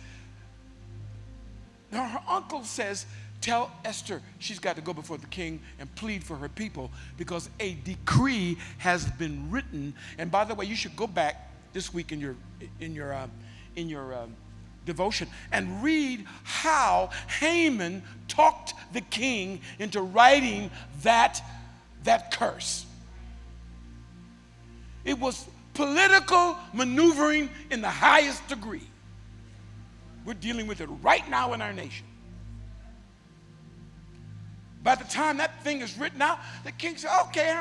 her, 1.92 2.06
her 2.06 2.22
uncle 2.28 2.64
says, 2.64 3.06
tell 3.40 3.70
Esther 3.84 4.22
she's 4.38 4.58
got 4.58 4.76
to 4.76 4.82
go 4.82 4.92
before 4.92 5.18
the 5.18 5.26
king 5.26 5.60
and 5.78 5.92
plead 5.94 6.22
for 6.24 6.36
her 6.36 6.48
people 6.48 6.90
because 7.18 7.50
a 7.60 7.74
decree 7.84 8.56
has 8.78 9.04
been 9.12 9.50
written. 9.50 9.94
And 10.18 10.30
by 10.30 10.44
the 10.44 10.54
way, 10.54 10.64
you 10.64 10.76
should 10.76 10.96
go 10.96 11.06
back 11.06 11.50
this 11.72 11.92
week 11.92 12.12
in 12.12 12.20
your 12.20 12.36
in 12.80 12.94
your 12.94 13.12
uh, 13.12 13.26
in 13.76 13.88
your 13.88 14.14
um, 14.14 14.36
devotion 14.84 15.28
and 15.50 15.82
read 15.82 16.24
how 16.44 17.10
Haman 17.40 18.02
talked 18.28 18.74
the 18.92 19.00
king 19.00 19.60
into 19.78 20.00
writing 20.00 20.70
that 21.02 21.42
that 22.04 22.32
curse. 22.32 22.84
It 25.04 25.18
was 25.18 25.46
political 25.74 26.56
maneuvering 26.72 27.48
in 27.70 27.80
the 27.80 27.88
highest 27.88 28.46
degree. 28.48 28.88
We're 30.24 30.34
dealing 30.34 30.66
with 30.66 30.80
it 30.80 30.88
right 31.02 31.28
now 31.28 31.52
in 31.52 31.62
our 31.62 31.72
nation. 31.72 32.06
By 34.82 34.96
the 34.96 35.04
time 35.04 35.36
that 35.38 35.62
thing 35.62 35.80
is 35.80 35.96
written 35.96 36.20
out, 36.22 36.38
the 36.64 36.72
king 36.72 36.96
said, 36.96 37.10
okay, 37.28 37.56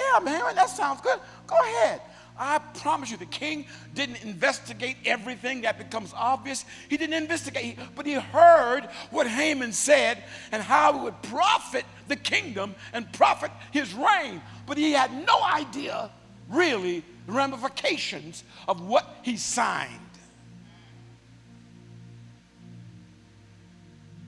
yeah, 0.00 0.18
man, 0.20 0.54
that 0.54 0.70
sounds 0.70 1.00
good. 1.00 1.18
Go 1.46 1.56
ahead. 1.56 2.00
I 2.38 2.58
promise 2.58 3.10
you, 3.10 3.16
the 3.16 3.26
king 3.26 3.66
didn't 3.94 4.22
investigate 4.24 4.96
everything 5.04 5.62
that 5.62 5.78
becomes 5.78 6.12
obvious. 6.16 6.64
He 6.88 6.96
didn't 6.96 7.14
investigate, 7.14 7.78
but 7.94 8.06
he 8.06 8.14
heard 8.14 8.88
what 9.10 9.26
Haman 9.26 9.72
said 9.72 10.22
and 10.50 10.62
how 10.62 10.98
it 10.98 11.02
would 11.02 11.22
profit 11.22 11.84
the 12.08 12.16
kingdom 12.16 12.74
and 12.92 13.10
profit 13.12 13.50
his 13.70 13.92
reign. 13.92 14.40
But 14.66 14.78
he 14.78 14.92
had 14.92 15.12
no 15.26 15.42
idea, 15.42 16.10
really, 16.48 17.04
the 17.26 17.32
ramifications 17.32 18.44
of 18.66 18.86
what 18.86 19.18
he 19.22 19.36
signed. 19.36 19.90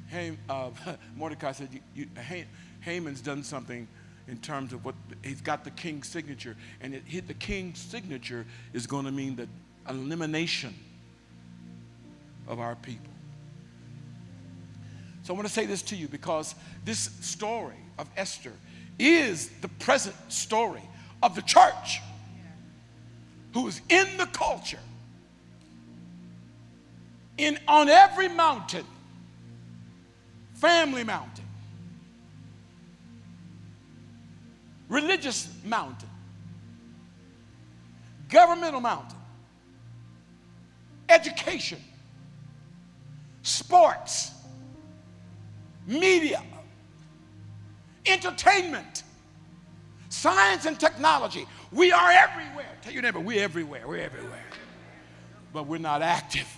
Ham, 0.08 0.38
uh, 0.48 0.70
Mordecai 1.16 1.52
said, 1.52 1.68
you, 1.72 1.80
you, 1.94 2.44
Haman's 2.80 3.20
done 3.20 3.42
something 3.42 3.88
in 4.28 4.38
terms 4.38 4.72
of 4.72 4.84
what 4.84 4.94
he's 5.22 5.40
got 5.40 5.64
the 5.64 5.70
king's 5.70 6.08
signature, 6.08 6.56
and 6.80 6.94
it 6.94 7.02
hit 7.04 7.28
the 7.28 7.34
king's 7.34 7.78
signature 7.78 8.46
is 8.72 8.86
going 8.86 9.04
to 9.04 9.12
mean 9.12 9.36
the 9.36 9.48
elimination 9.88 10.74
of 12.48 12.58
our 12.58 12.74
people. 12.76 13.10
So 15.22 15.32
I 15.32 15.36
want 15.36 15.48
to 15.48 15.52
say 15.52 15.66
this 15.66 15.82
to 15.82 15.96
you 15.96 16.08
because 16.08 16.54
this 16.84 17.10
story 17.20 17.76
of 17.98 18.08
Esther 18.16 18.52
is 18.98 19.48
the 19.60 19.68
present 19.68 20.14
story 20.28 20.82
of 21.22 21.34
the 21.34 21.42
church 21.42 22.00
who 23.54 23.66
is 23.68 23.80
in 23.88 24.06
the 24.18 24.26
culture, 24.26 24.80
in, 27.38 27.58
on 27.66 27.88
every 27.88 28.28
mountain, 28.28 28.84
family 30.54 31.04
mountain, 31.04 31.43
religious 34.88 35.48
mountain, 35.64 36.08
governmental 38.28 38.80
mountain, 38.80 39.18
education, 41.08 41.80
sports, 43.42 44.32
media, 45.86 46.42
entertainment, 48.06 49.02
science 50.08 50.64
and 50.66 50.78
technology. 50.78 51.46
We 51.72 51.92
are 51.92 52.10
everywhere. 52.10 52.66
Tell 52.82 52.92
your 52.92 53.02
neighbor, 53.02 53.20
we're 53.20 53.42
everywhere. 53.42 53.86
We're 53.86 53.98
everywhere. 53.98 54.44
But 55.52 55.66
we're 55.66 55.78
not 55.78 56.02
active. 56.02 56.48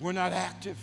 We're 0.00 0.12
not 0.12 0.32
active. 0.32 0.76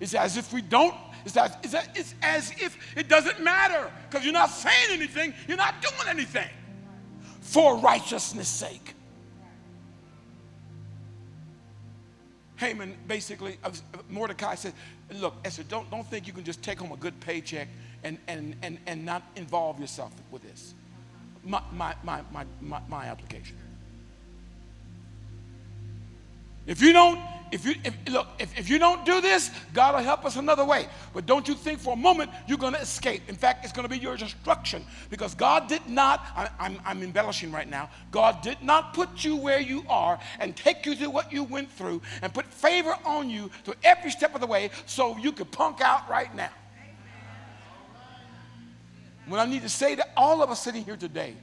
It's 0.00 0.14
as 0.14 0.36
if 0.36 0.52
we 0.52 0.62
don't, 0.62 0.94
it's 1.24 1.36
as, 1.36 1.56
it's 1.62 1.74
as, 1.74 1.88
it's 1.94 2.14
as 2.22 2.50
if 2.52 2.96
it 2.96 3.08
doesn't 3.08 3.42
matter 3.42 3.90
because 4.08 4.24
you're 4.24 4.32
not 4.32 4.50
saying 4.50 4.90
anything, 4.90 5.34
you're 5.48 5.56
not 5.56 5.80
doing 5.80 6.08
anything 6.08 6.48
for 7.40 7.76
righteousness' 7.78 8.48
sake. 8.48 8.94
Haman 12.56 12.96
basically, 13.06 13.58
uh, 13.64 13.70
Mordecai 14.08 14.54
said, 14.54 14.72
Look, 15.14 15.34
Esther, 15.44 15.62
don't, 15.62 15.88
don't 15.90 16.06
think 16.06 16.26
you 16.26 16.32
can 16.32 16.42
just 16.42 16.62
take 16.62 16.80
home 16.80 16.90
a 16.90 16.96
good 16.96 17.18
paycheck 17.20 17.68
and, 18.02 18.18
and, 18.26 18.56
and, 18.62 18.78
and 18.86 19.04
not 19.04 19.22
involve 19.36 19.78
yourself 19.78 20.12
with 20.30 20.42
this. 20.42 20.74
My, 21.44 21.62
my, 21.72 21.94
my, 22.02 22.22
my, 22.32 22.44
my, 22.60 22.80
my 22.88 23.06
application. 23.06 23.56
If 26.66 26.82
you 26.82 26.92
don't, 26.92 27.20
if 27.52 27.64
you 27.64 27.74
if, 27.84 27.94
look, 28.08 28.26
if, 28.38 28.58
if 28.58 28.68
you 28.68 28.78
don't 28.78 29.04
do 29.04 29.20
this, 29.20 29.50
God 29.72 29.94
will 29.94 30.02
help 30.02 30.24
us 30.24 30.36
another 30.36 30.64
way. 30.64 30.88
But 31.14 31.26
don't 31.26 31.46
you 31.46 31.54
think 31.54 31.78
for 31.78 31.94
a 31.94 31.96
moment 31.96 32.30
you're 32.46 32.58
going 32.58 32.74
to 32.74 32.80
escape. 32.80 33.22
In 33.28 33.36
fact, 33.36 33.64
it's 33.64 33.72
going 33.72 33.88
to 33.88 33.92
be 33.92 33.98
your 33.98 34.16
destruction 34.16 34.84
because 35.10 35.34
God 35.34 35.68
did 35.68 35.86
not. 35.88 36.26
I, 36.36 36.48
I'm, 36.58 36.78
I'm 36.84 37.02
embellishing 37.02 37.52
right 37.52 37.68
now. 37.68 37.90
God 38.10 38.42
did 38.42 38.62
not 38.62 38.94
put 38.94 39.24
you 39.24 39.36
where 39.36 39.60
you 39.60 39.84
are 39.88 40.18
and 40.40 40.56
take 40.56 40.84
you 40.86 40.96
through 40.96 41.10
what 41.10 41.32
you 41.32 41.44
went 41.44 41.70
through 41.70 42.02
and 42.22 42.34
put 42.34 42.46
favor 42.46 42.96
on 43.04 43.30
you 43.30 43.50
to 43.64 43.74
every 43.84 44.10
step 44.10 44.34
of 44.34 44.40
the 44.40 44.46
way 44.46 44.70
so 44.86 45.16
you 45.16 45.32
could 45.32 45.50
punk 45.50 45.80
out 45.80 46.08
right 46.08 46.34
now. 46.34 46.50
What 49.26 49.40
I 49.40 49.46
need 49.46 49.62
to 49.62 49.68
say 49.68 49.96
to 49.96 50.06
all 50.16 50.42
of 50.42 50.50
us 50.50 50.62
sitting 50.62 50.84
here 50.84 50.96
today, 50.96 51.34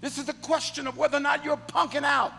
this 0.00 0.18
is 0.18 0.28
a 0.28 0.32
question 0.32 0.86
of 0.86 0.96
whether 0.96 1.16
or 1.16 1.20
not 1.20 1.44
you're 1.44 1.56
punking 1.56 2.04
out. 2.04 2.32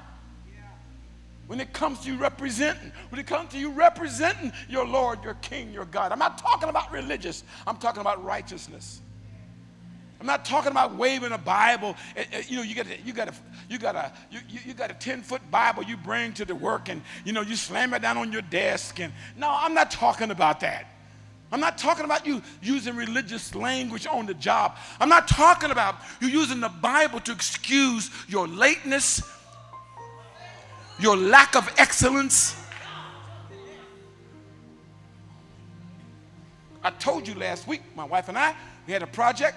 When 1.48 1.60
it 1.60 1.74
comes 1.74 2.00
to 2.02 2.12
you 2.12 2.18
representing, 2.18 2.92
when 3.10 3.20
it 3.20 3.28
comes 3.28 3.52
to 3.52 3.60
you 3.60 3.72
representing 3.72 4.54
your 4.70 4.86
Lord, 4.86 5.24
your 5.24 5.34
King, 5.36 5.74
your 5.74 5.86
God. 5.86 6.12
I'm 6.12 6.20
not 6.20 6.38
talking 6.38 6.70
about 6.70 6.92
religious, 6.92 7.44
I'm 7.68 7.78
talking 7.78 8.02
about 8.02 8.24
righteousness. 8.24 9.02
I'm 10.24 10.28
not 10.28 10.46
talking 10.46 10.72
about 10.72 10.96
waving 10.96 11.34
a 11.34 11.38
Bible. 11.38 11.98
Eh, 12.16 12.24
eh, 12.32 12.44
you 12.48 12.56
know, 12.56 12.64
you 12.64 12.76
got 12.76 12.88
a, 12.88 12.98
you 13.02 13.12
got 13.12 13.28
a, 13.28 13.34
you 13.68 13.78
got 13.78 13.96
a, 13.98 14.10
you, 14.32 14.40
you 14.66 14.74
got 14.74 14.90
a 14.90 14.94
10 14.94 15.22
foot 15.22 15.42
Bible 15.52 15.84
you 15.84 15.98
bring 15.98 16.32
to 16.36 16.46
the 16.46 16.56
work 16.56 16.88
and, 16.88 17.02
you 17.26 17.34
know, 17.34 17.42
you 17.42 17.58
slam 17.58 17.94
it 17.94 18.02
down 18.02 18.16
on 18.16 18.32
your 18.32 18.42
desk. 18.44 19.02
And 19.02 19.12
no, 19.36 19.50
I'm 19.54 19.74
not 19.74 19.92
talking 19.92 20.32
about 20.32 20.62
that. 20.62 20.88
I'm 21.52 21.60
not 21.60 21.78
talking 21.78 22.06
about 22.06 22.26
you 22.26 22.42
using 22.62 22.96
religious 22.96 23.54
language 23.54 24.08
on 24.08 24.26
the 24.26 24.34
job. 24.34 24.78
I'm 24.98 25.10
not 25.10 25.28
talking 25.28 25.72
about 25.72 25.98
you 26.22 26.30
using 26.30 26.62
the 26.62 26.70
Bible 26.70 27.20
to 27.20 27.34
excuse 27.34 28.10
your 28.30 28.48
lateness, 28.48 29.22
your 31.00 31.18
lack 31.18 31.56
of 31.56 31.70
excellence. 31.78 32.56
I 36.84 36.92
told 36.92 37.28
you 37.28 37.36
last 37.36 37.68
week, 37.68 37.82
my 37.96 38.04
wife 38.04 38.28
and 38.30 38.38
I, 38.38 38.56
we 38.86 38.94
had 38.94 39.04
a 39.04 39.08
project. 39.08 39.56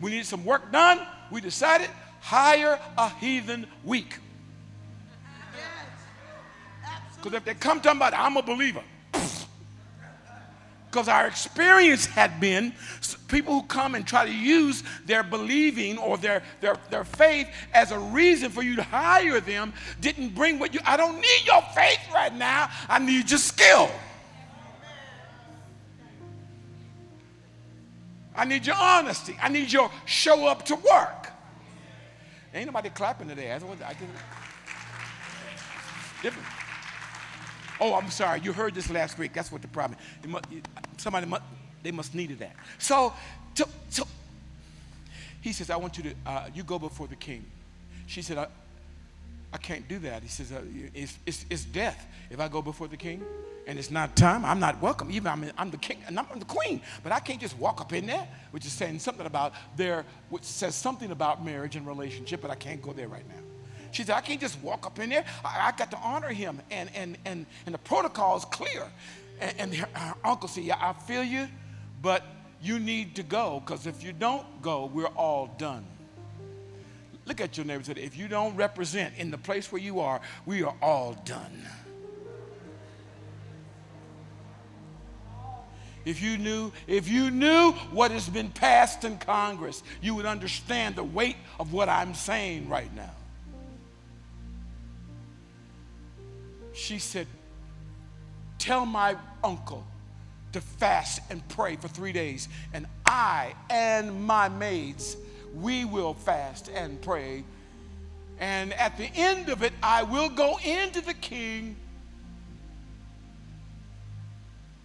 We 0.00 0.12
needed 0.12 0.26
some 0.26 0.44
work 0.44 0.70
done. 0.70 1.00
We 1.30 1.40
decided 1.40 1.90
hire 2.20 2.78
a 2.96 3.08
heathen 3.08 3.66
week. 3.84 4.18
Because 7.16 7.36
if 7.36 7.44
they 7.44 7.54
come 7.54 7.80
talking 7.80 7.98
about, 7.98 8.14
I'm 8.14 8.36
a 8.36 8.42
believer. 8.42 8.82
Because 10.90 11.06
our 11.06 11.28
experience 11.28 12.04
had 12.04 12.40
been 12.40 12.72
people 13.28 13.54
who 13.54 13.62
come 13.62 13.94
and 13.94 14.04
try 14.04 14.26
to 14.26 14.32
use 14.32 14.82
their 15.06 15.22
believing 15.22 15.96
or 15.98 16.18
their, 16.18 16.42
their, 16.60 16.76
their 16.90 17.04
faith 17.04 17.48
as 17.72 17.92
a 17.92 17.98
reason 17.98 18.50
for 18.50 18.62
you 18.62 18.74
to 18.74 18.82
hire 18.82 19.40
them 19.40 19.72
didn't 20.00 20.34
bring 20.34 20.58
what 20.58 20.74
you, 20.74 20.80
I 20.84 20.96
don't 20.96 21.14
need 21.14 21.46
your 21.46 21.62
faith 21.74 22.00
right 22.12 22.34
now, 22.34 22.68
I 22.88 22.98
need 22.98 23.30
your 23.30 23.38
skill. 23.38 23.88
I 28.34 28.44
need 28.44 28.66
your 28.66 28.76
honesty. 28.76 29.36
I 29.40 29.48
need 29.48 29.70
your 29.70 29.90
show 30.06 30.48
up 30.48 30.64
to 30.66 30.74
work. 30.74 31.30
Ain't 32.54 32.66
nobody 32.66 32.88
clapping 32.88 33.28
today. 33.28 33.52
I 33.52 33.58
can, 33.58 34.08
different. 36.22 36.48
Oh, 37.80 37.94
I'm 37.94 38.10
sorry. 38.10 38.40
You 38.40 38.52
heard 38.52 38.74
this 38.74 38.90
last 38.90 39.18
week. 39.18 39.32
That's 39.32 39.50
what 39.50 39.62
the 39.62 39.68
problem. 39.68 39.98
Must, 40.26 40.44
somebody 40.98 41.26
must, 41.26 41.42
they 41.82 41.90
must 41.90 42.14
needed 42.14 42.38
that. 42.40 42.54
So, 42.78 43.12
so 43.54 44.06
he 45.40 45.52
says, 45.52 45.70
I 45.70 45.76
want 45.76 45.96
you 45.96 46.04
to, 46.04 46.14
uh, 46.26 46.48
you 46.54 46.62
go 46.62 46.78
before 46.78 47.06
the 47.06 47.16
king. 47.16 47.44
She 48.06 48.22
said, 48.22 48.38
I, 48.38 48.46
I 49.52 49.56
can't 49.56 49.88
do 49.88 49.98
that. 50.00 50.22
He 50.22 50.28
says, 50.28 50.52
uh, 50.52 50.62
it's, 50.94 51.18
it's, 51.26 51.46
it's, 51.48 51.64
death 51.64 52.06
if 52.30 52.38
I 52.38 52.48
go 52.48 52.60
before 52.62 52.88
the 52.88 52.96
king. 52.96 53.24
And 53.66 53.78
it's 53.78 53.90
not 53.90 54.16
time. 54.16 54.44
I'm 54.44 54.58
not 54.58 54.80
welcome. 54.82 55.10
Even 55.10 55.28
I'm, 55.28 55.50
I'm 55.56 55.70
the 55.70 55.76
king 55.76 55.98
and 56.06 56.18
I'm 56.18 56.26
the 56.38 56.44
queen. 56.44 56.80
But 57.02 57.12
I 57.12 57.20
can't 57.20 57.40
just 57.40 57.56
walk 57.58 57.80
up 57.80 57.92
in 57.92 58.06
there, 58.06 58.26
which 58.50 58.66
is 58.66 58.72
saying 58.72 58.98
something 58.98 59.26
about 59.26 59.52
there, 59.76 60.04
which 60.28 60.42
says 60.42 60.74
something 60.74 61.10
about 61.10 61.44
marriage 61.44 61.76
and 61.76 61.86
relationship, 61.86 62.40
but 62.40 62.50
I 62.50 62.56
can't 62.56 62.82
go 62.82 62.92
there 62.92 63.08
right 63.08 63.26
now. 63.28 63.49
She 63.92 64.04
said, 64.04 64.14
I 64.14 64.20
can't 64.20 64.40
just 64.40 64.60
walk 64.60 64.86
up 64.86 64.98
in 64.98 65.10
there. 65.10 65.24
I, 65.44 65.68
I 65.68 65.76
got 65.76 65.90
to 65.90 65.98
honor 65.98 66.28
him. 66.28 66.60
And, 66.70 66.90
and, 66.94 67.18
and, 67.24 67.46
and 67.66 67.74
the 67.74 67.78
protocol 67.78 68.36
is 68.36 68.44
clear. 68.44 68.86
And, 69.40 69.54
and 69.58 69.74
her, 69.74 69.88
her 69.92 70.14
uncle 70.24 70.48
said, 70.48 70.64
Yeah, 70.64 70.76
I 70.80 70.92
feel 70.92 71.24
you, 71.24 71.48
but 72.02 72.24
you 72.62 72.78
need 72.78 73.16
to 73.16 73.22
go 73.22 73.60
because 73.64 73.86
if 73.86 74.02
you 74.02 74.12
don't 74.12 74.62
go, 74.62 74.86
we're 74.86 75.06
all 75.06 75.54
done. 75.58 75.86
Look 77.26 77.40
at 77.40 77.56
your 77.56 77.66
neighbor 77.66 77.76
and 77.78 77.86
say, 77.86 78.02
If 78.02 78.16
you 78.16 78.28
don't 78.28 78.56
represent 78.56 79.14
in 79.16 79.30
the 79.30 79.38
place 79.38 79.72
where 79.72 79.82
you 79.82 80.00
are, 80.00 80.20
we 80.46 80.62
are 80.62 80.74
all 80.80 81.14
done. 81.24 81.66
If 86.04 86.22
you 86.22 86.38
knew, 86.38 86.72
if 86.86 87.08
you 87.08 87.30
knew 87.30 87.72
what 87.92 88.10
has 88.10 88.28
been 88.28 88.50
passed 88.50 89.04
in 89.04 89.18
Congress, 89.18 89.82
you 90.00 90.14
would 90.14 90.24
understand 90.24 90.96
the 90.96 91.04
weight 91.04 91.36
of 91.58 91.72
what 91.72 91.88
I'm 91.88 92.14
saying 92.14 92.68
right 92.68 92.94
now. 92.94 93.10
She 96.80 96.98
said, 96.98 97.26
Tell 98.58 98.86
my 98.86 99.16
uncle 99.44 99.86
to 100.52 100.60
fast 100.60 101.20
and 101.30 101.46
pray 101.48 101.76
for 101.76 101.88
three 101.88 102.12
days, 102.12 102.48
and 102.72 102.86
I 103.06 103.54
and 103.68 104.24
my 104.24 104.48
maids, 104.48 105.16
we 105.54 105.84
will 105.84 106.14
fast 106.14 106.70
and 106.74 107.00
pray. 107.00 107.44
And 108.38 108.72
at 108.74 108.96
the 108.96 109.10
end 109.14 109.50
of 109.50 109.62
it, 109.62 109.72
I 109.82 110.02
will 110.04 110.30
go 110.30 110.58
into 110.64 111.02
the 111.02 111.14
king, 111.14 111.76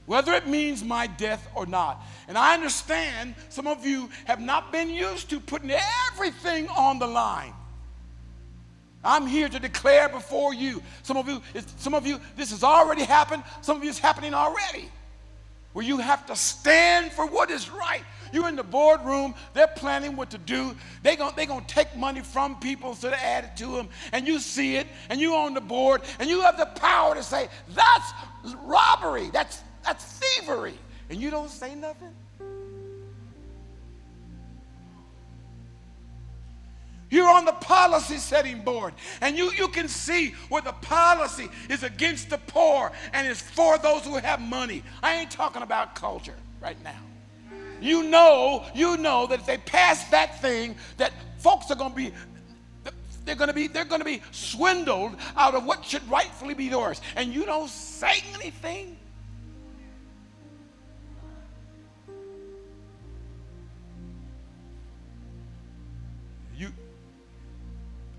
whether 0.05 0.33
it 0.33 0.47
means 0.47 0.83
my 0.83 1.07
death 1.07 1.47
or 1.55 1.65
not. 1.65 2.03
And 2.27 2.37
I 2.37 2.53
understand 2.53 3.35
some 3.49 3.67
of 3.67 3.85
you 3.85 4.09
have 4.25 4.41
not 4.41 4.71
been 4.71 4.89
used 4.89 5.29
to 5.29 5.39
putting 5.39 5.71
everything 6.11 6.67
on 6.69 6.99
the 6.99 7.07
line. 7.07 7.53
I'm 9.05 9.27
here 9.27 9.47
to 9.47 9.59
declare 9.59 10.09
before 10.09 10.53
you. 10.53 10.81
Some 11.03 11.17
of 11.17 11.29
you, 11.29 11.41
some 11.77 11.93
of 11.93 12.07
you, 12.07 12.19
this 12.35 12.49
has 12.49 12.63
already 12.63 13.03
happened. 13.03 13.43
Some 13.61 13.77
of 13.77 13.83
you, 13.83 13.89
it's 13.89 13.99
happening 13.99 14.33
already. 14.33 14.89
Where 15.73 15.85
you 15.85 15.97
have 15.97 16.25
to 16.27 16.35
stand 16.35 17.11
for 17.11 17.27
what 17.27 17.51
is 17.51 17.69
right. 17.69 18.03
You're 18.33 18.49
in 18.49 18.55
the 18.55 18.63
boardroom, 18.63 19.35
they're 19.53 19.67
planning 19.67 20.15
what 20.15 20.31
to 20.31 20.37
do. 20.37 20.75
They're 21.03 21.15
going 21.15 21.33
they 21.35 21.45
gonna 21.45 21.65
take 21.67 21.95
money 21.95 22.21
from 22.21 22.59
people 22.59 22.95
so 22.95 23.09
they 23.09 23.15
add 23.15 23.45
it 23.45 23.57
to 23.57 23.75
them. 23.75 23.89
And 24.11 24.27
you 24.27 24.39
see 24.39 24.77
it, 24.77 24.87
and 25.09 25.21
you're 25.21 25.37
on 25.37 25.53
the 25.53 25.61
board, 25.61 26.01
and 26.19 26.29
you 26.29 26.41
have 26.41 26.57
the 26.57 26.65
power 26.65 27.15
to 27.15 27.23
say, 27.23 27.47
that's 27.69 28.13
robbery, 28.63 29.29
that's, 29.31 29.61
that's 29.83 30.03
thievery. 30.03 30.73
And 31.09 31.21
you 31.21 31.29
don't 31.29 31.51
say 31.51 31.75
nothing? 31.75 32.13
You're 37.09 37.29
on 37.29 37.45
the 37.45 37.51
policy 37.53 38.17
setting 38.17 38.61
board, 38.61 38.93
and 39.21 39.37
you, 39.37 39.51
you 39.51 39.67
can 39.67 39.87
see 39.87 40.31
where 40.49 40.61
the 40.61 40.71
policy 40.71 41.49
is 41.69 41.83
against 41.83 42.29
the 42.29 42.39
poor 42.39 42.91
and 43.13 43.27
is 43.27 43.41
for 43.41 43.77
those 43.77 44.03
who 44.03 44.15
have 44.15 44.41
money. 44.41 44.83
I 45.03 45.15
ain't 45.15 45.31
talking 45.31 45.61
about 45.61 45.95
culture 45.95 46.35
right 46.61 46.81
now. 46.83 46.99
You 47.79 48.03
know, 48.03 48.65
you 48.73 48.97
know 48.97 49.27
that 49.27 49.41
if 49.41 49.45
they 49.45 49.57
pass 49.57 50.09
that 50.09 50.41
thing, 50.41 50.75
that 50.97 51.11
folks 51.37 51.69
are 51.69 51.75
going 51.75 51.91
to 51.91 51.95
be 51.95 52.11
they're 53.25 53.35
going 53.35 53.47
to 53.47 53.53
be 53.53 53.67
they're 53.67 53.85
going 53.85 54.01
to 54.01 54.05
be 54.05 54.21
swindled 54.31 55.15
out 55.35 55.55
of 55.55 55.65
what 55.65 55.83
should 55.83 56.07
rightfully 56.09 56.53
be 56.53 56.65
yours 56.65 57.01
and 57.15 57.33
you 57.33 57.43
don't 57.45 57.69
say 57.69 58.23
anything 58.35 58.95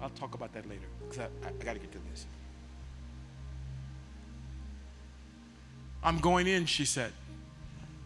I'll 0.07 0.11
talk 0.11 0.35
about 0.37 0.53
that 0.53 0.69
later 0.69 0.87
because 1.01 1.19
I, 1.19 1.47
I, 1.47 1.49
I 1.49 1.65
got 1.65 1.73
to 1.73 1.81
get 1.81 1.91
to 1.91 1.99
this. 2.11 2.27
I'm 6.05 6.19
going 6.19 6.47
in, 6.47 6.65
she 6.65 6.85
said. 6.85 7.13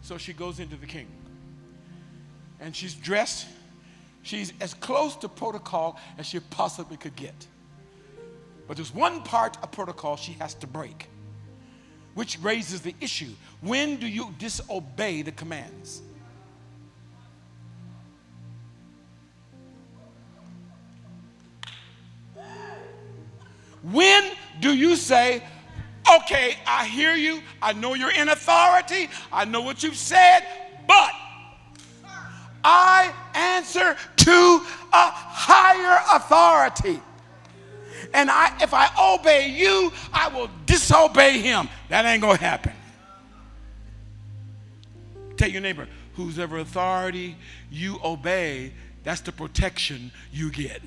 So 0.01 0.17
she 0.17 0.33
goes 0.33 0.59
into 0.59 0.75
the 0.77 0.87
king. 0.87 1.05
And 2.59 2.75
she's 2.75 2.95
dressed, 2.95 3.45
she's 4.23 4.51
as 4.59 4.73
close 4.73 5.15
to 5.17 5.29
protocol 5.29 5.99
as 6.17 6.25
she 6.25 6.39
possibly 6.39 6.97
could 6.97 7.15
get. 7.15 7.45
But 8.67 8.77
there's 8.77 8.93
one 8.95 9.21
part 9.21 9.57
of 9.61 9.71
protocol 9.71 10.15
she 10.15 10.31
has 10.33 10.55
to 10.55 10.65
break. 10.65 11.07
which 12.13 12.37
raises 12.39 12.81
the 12.81 12.95
issue 12.99 13.31
when 13.61 13.97
do 13.97 14.07
you 14.07 14.33
disobey 14.37 15.21
the 15.21 15.31
commands? 15.31 16.01
When 23.83 24.23
do 24.59 24.75
you 24.75 24.95
say, 24.95 25.43
okay, 26.17 26.55
I 26.67 26.85
hear 26.85 27.13
you, 27.15 27.41
I 27.61 27.73
know 27.73 27.93
you're 27.93 28.11
in 28.11 28.29
authority, 28.29 29.09
I 29.31 29.45
know 29.45 29.61
what 29.61 29.83
you've 29.83 29.97
said, 29.97 30.41
but 30.87 31.11
I 32.63 33.11
answer 33.33 33.95
to 34.17 34.31
a 34.93 35.09
higher 35.09 35.99
authority. 36.15 37.01
And 38.13 38.29
I, 38.29 38.55
if 38.61 38.73
I 38.73 38.89
obey 39.15 39.49
you, 39.49 39.91
I 40.13 40.27
will 40.27 40.49
disobey 40.65 41.39
him. 41.39 41.69
That 41.89 42.05
ain't 42.05 42.21
gonna 42.21 42.37
happen. 42.37 42.73
Tell 45.37 45.49
your 45.49 45.61
neighbor, 45.61 45.87
whose 46.15 46.37
ever 46.37 46.59
authority 46.59 47.35
you 47.71 47.99
obey, 48.03 48.73
that's 49.03 49.21
the 49.21 49.31
protection 49.31 50.11
you 50.31 50.51
get. 50.51 50.81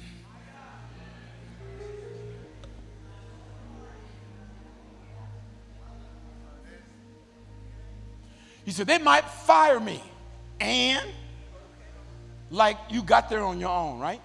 He 8.64 8.70
said, 8.70 8.86
they 8.86 8.98
might 8.98 9.24
fire 9.24 9.78
me. 9.78 10.02
And 10.60 11.06
like 12.50 12.78
you 12.90 13.02
got 13.02 13.28
there 13.28 13.42
on 13.42 13.60
your 13.60 13.70
own, 13.70 13.98
right? 13.98 14.20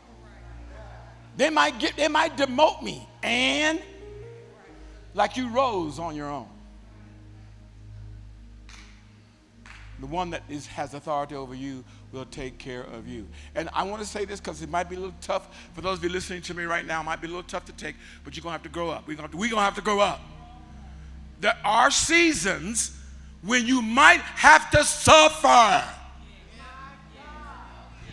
They 1.35 1.49
might 1.49 1.79
get 1.79 1.95
they 1.95 2.07
might 2.07 2.37
demote 2.37 2.83
me. 2.83 3.07
And 3.23 3.81
like 5.13 5.37
you 5.37 5.49
rose 5.49 5.99
on 5.99 6.15
your 6.15 6.29
own. 6.29 6.47
The 9.99 10.05
one 10.05 10.29
that 10.29 10.43
is, 10.47 10.65
has 10.67 10.93
authority 10.93 11.35
over 11.35 11.53
you 11.53 11.83
will 12.13 12.25
take 12.25 12.57
care 12.57 12.83
of 12.83 13.07
you. 13.07 13.27
And 13.53 13.69
I 13.73 13.83
want 13.83 14.01
to 14.01 14.07
say 14.07 14.23
this 14.23 14.39
because 14.39 14.61
it 14.61 14.69
might 14.69 14.89
be 14.89 14.95
a 14.95 14.99
little 14.99 15.15
tough 15.19 15.69
for 15.73 15.81
those 15.81 15.97
of 15.97 16.03
you 16.05 16.09
listening 16.09 16.41
to 16.43 16.53
me 16.53 16.63
right 16.63 16.85
now. 16.85 17.01
It 17.01 17.03
might 17.03 17.21
be 17.21 17.27
a 17.27 17.29
little 17.29 17.43
tough 17.43 17.65
to 17.65 17.73
take, 17.73 17.95
but 18.23 18.35
you're 18.35 18.43
gonna 18.43 18.53
have 18.53 18.63
to 18.63 18.69
grow 18.69 18.89
up. 18.89 19.07
We're 19.07 19.17
gonna, 19.17 19.29
we're 19.33 19.49
gonna 19.49 19.61
have 19.61 19.75
to 19.75 19.81
grow 19.81 19.99
up. 19.99 20.21
There 21.41 21.57
are 21.65 21.91
seasons 21.91 22.98
when 23.41 23.65
you 23.65 23.81
might 23.81 24.21
have 24.21 24.69
to 24.71 24.83
suffer 24.83 25.83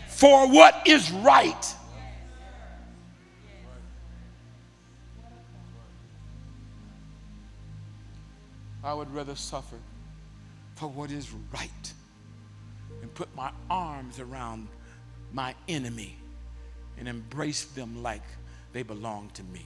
for 0.07 0.47
what 0.51 0.87
is 0.87 1.11
right. 1.11 1.73
I 8.83 8.93
would 8.93 9.13
rather 9.13 9.35
suffer 9.35 9.75
for 10.75 10.87
what 10.87 11.11
is 11.11 11.29
right 11.53 11.93
and 13.01 13.13
put 13.13 13.35
my 13.35 13.51
arms 13.69 14.19
around 14.19 14.69
my 15.33 15.53
enemy 15.67 16.17
and 16.97 17.07
embrace 17.07 17.65
them 17.65 18.01
like 18.01 18.23
they 18.71 18.83
belong 18.83 19.29
to 19.33 19.43
me. 19.43 19.65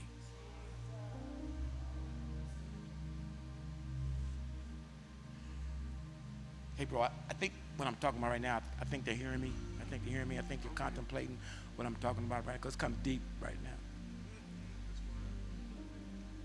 Hey, 6.76 6.84
bro, 6.84 7.02
I, 7.02 7.10
I 7.28 7.34
think 7.34 7.52
what 7.76 7.86
I'm 7.86 7.94
talking 7.96 8.18
about 8.18 8.30
right 8.30 8.40
now, 8.40 8.60
I, 8.80 8.84
think 8.84 9.04
they're 9.04 9.14
hearing 9.14 9.40
me. 9.40 9.52
I 9.80 9.84
think 9.84 10.04
they're 10.04 10.14
hearing 10.14 10.28
me. 10.28 10.38
I 10.38 10.42
think 10.42 10.62
you're 10.64 10.72
contemplating 10.72 11.38
what 11.76 11.86
I'm 11.86 11.94
talking 11.96 12.24
about 12.24 12.46
right 12.46 12.54
because 12.54 12.74
it's 12.74 12.80
come 12.80 12.96
deep 13.02 13.22
right 13.40 13.56
now. 13.62 13.70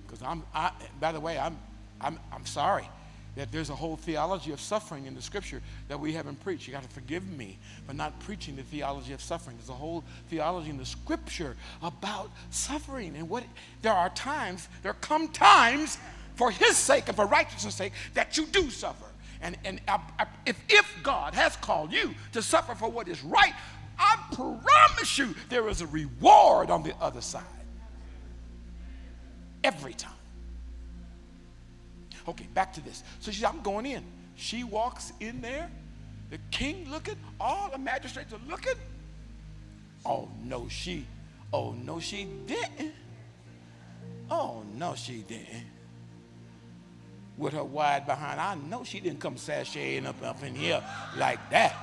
Because 0.06 0.22
I'm, 0.22 0.44
I, 0.54 0.72
by 1.00 1.12
the 1.12 1.20
way, 1.20 1.38
I'm, 1.38 1.58
I'm, 2.00 2.20
I'm 2.32 2.46
sorry 2.46 2.88
that 3.36 3.52
there's 3.52 3.70
a 3.70 3.76
whole 3.76 3.96
theology 3.96 4.52
of 4.52 4.60
suffering 4.60 5.06
in 5.06 5.14
the 5.14 5.22
scripture 5.22 5.62
that 5.90 6.00
we 6.00 6.12
haven't 6.12 6.40
preached. 6.44 6.68
You 6.68 6.74
got 6.74 6.84
to 6.84 6.90
forgive 6.90 7.28
me 7.28 7.60
for 7.86 7.94
not 7.94 8.20
preaching 8.22 8.56
the 8.56 8.64
theology 8.64 9.14
of 9.14 9.22
suffering. 9.22 9.58
There's 9.58 9.70
a 9.70 9.74
whole 9.74 10.04
theology 10.30 10.72
in 10.72 10.78
the 10.78 10.86
scripture 10.86 11.56
about 11.84 12.32
suffering 12.50 13.16
and 13.16 13.30
what 13.30 13.44
there 13.84 13.94
are 13.94 14.10
times, 14.10 14.68
there 14.82 14.94
come 14.94 15.28
times 15.28 16.00
for 16.36 16.50
his 16.50 16.78
sake 16.78 17.04
and 17.08 17.16
for 17.16 17.28
righteousness' 17.28 17.76
sake 17.76 17.94
that 18.16 18.38
you 18.38 18.46
do 18.48 18.70
suffer. 18.70 19.07
And, 19.42 19.58
and 19.66 19.82
I, 19.88 20.00
I, 20.20 20.26
if, 20.46 20.60
if 20.70 20.96
God 21.04 21.34
has 21.34 21.56
called 21.58 21.92
you 21.92 22.14
to 22.34 22.42
suffer 22.42 22.76
for 22.76 22.90
what 22.90 23.08
is 23.08 23.24
right, 23.24 23.54
I 24.00 24.18
promise 24.34 25.18
you 25.18 25.36
there 25.50 25.68
is 25.70 25.82
a 25.82 25.88
reward 25.88 26.70
on 26.70 26.84
the 26.84 26.96
other 27.02 27.22
side. 27.22 27.44
Every 29.64 29.94
time. 29.94 30.12
Okay, 32.28 32.48
back 32.54 32.74
to 32.74 32.82
this. 32.82 33.04
So 33.20 33.32
she 33.32 33.42
said, 33.42 33.50
I'm 33.50 33.62
going 33.62 33.86
in. 33.86 34.04
She 34.36 34.64
walks 34.64 35.14
in 35.20 35.42
there. 35.42 35.70
The 36.30 36.40
king 36.52 36.90
looking, 36.90 37.16
all 37.40 37.70
the 37.70 37.78
magistrates 37.78 38.34
are 38.34 38.42
looking. 38.50 38.76
Oh 40.06 40.30
no, 40.44 40.68
she, 40.68 41.06
oh 41.54 41.72
no, 41.72 42.00
she 42.00 42.28
didn't. 42.46 42.94
Oh 44.30 44.64
no, 44.76 44.94
she 44.96 45.20
didn't 45.22 45.77
with 47.38 47.54
her 47.54 47.64
wide 47.64 48.06
behind. 48.06 48.40
I 48.40 48.56
know 48.56 48.84
she 48.84 49.00
didn't 49.00 49.20
come 49.20 49.36
sashaying 49.36 50.06
up, 50.06 50.22
up 50.24 50.44
in 50.44 50.56
here 50.56 50.84
like 51.18 51.50
that. 51.52 51.76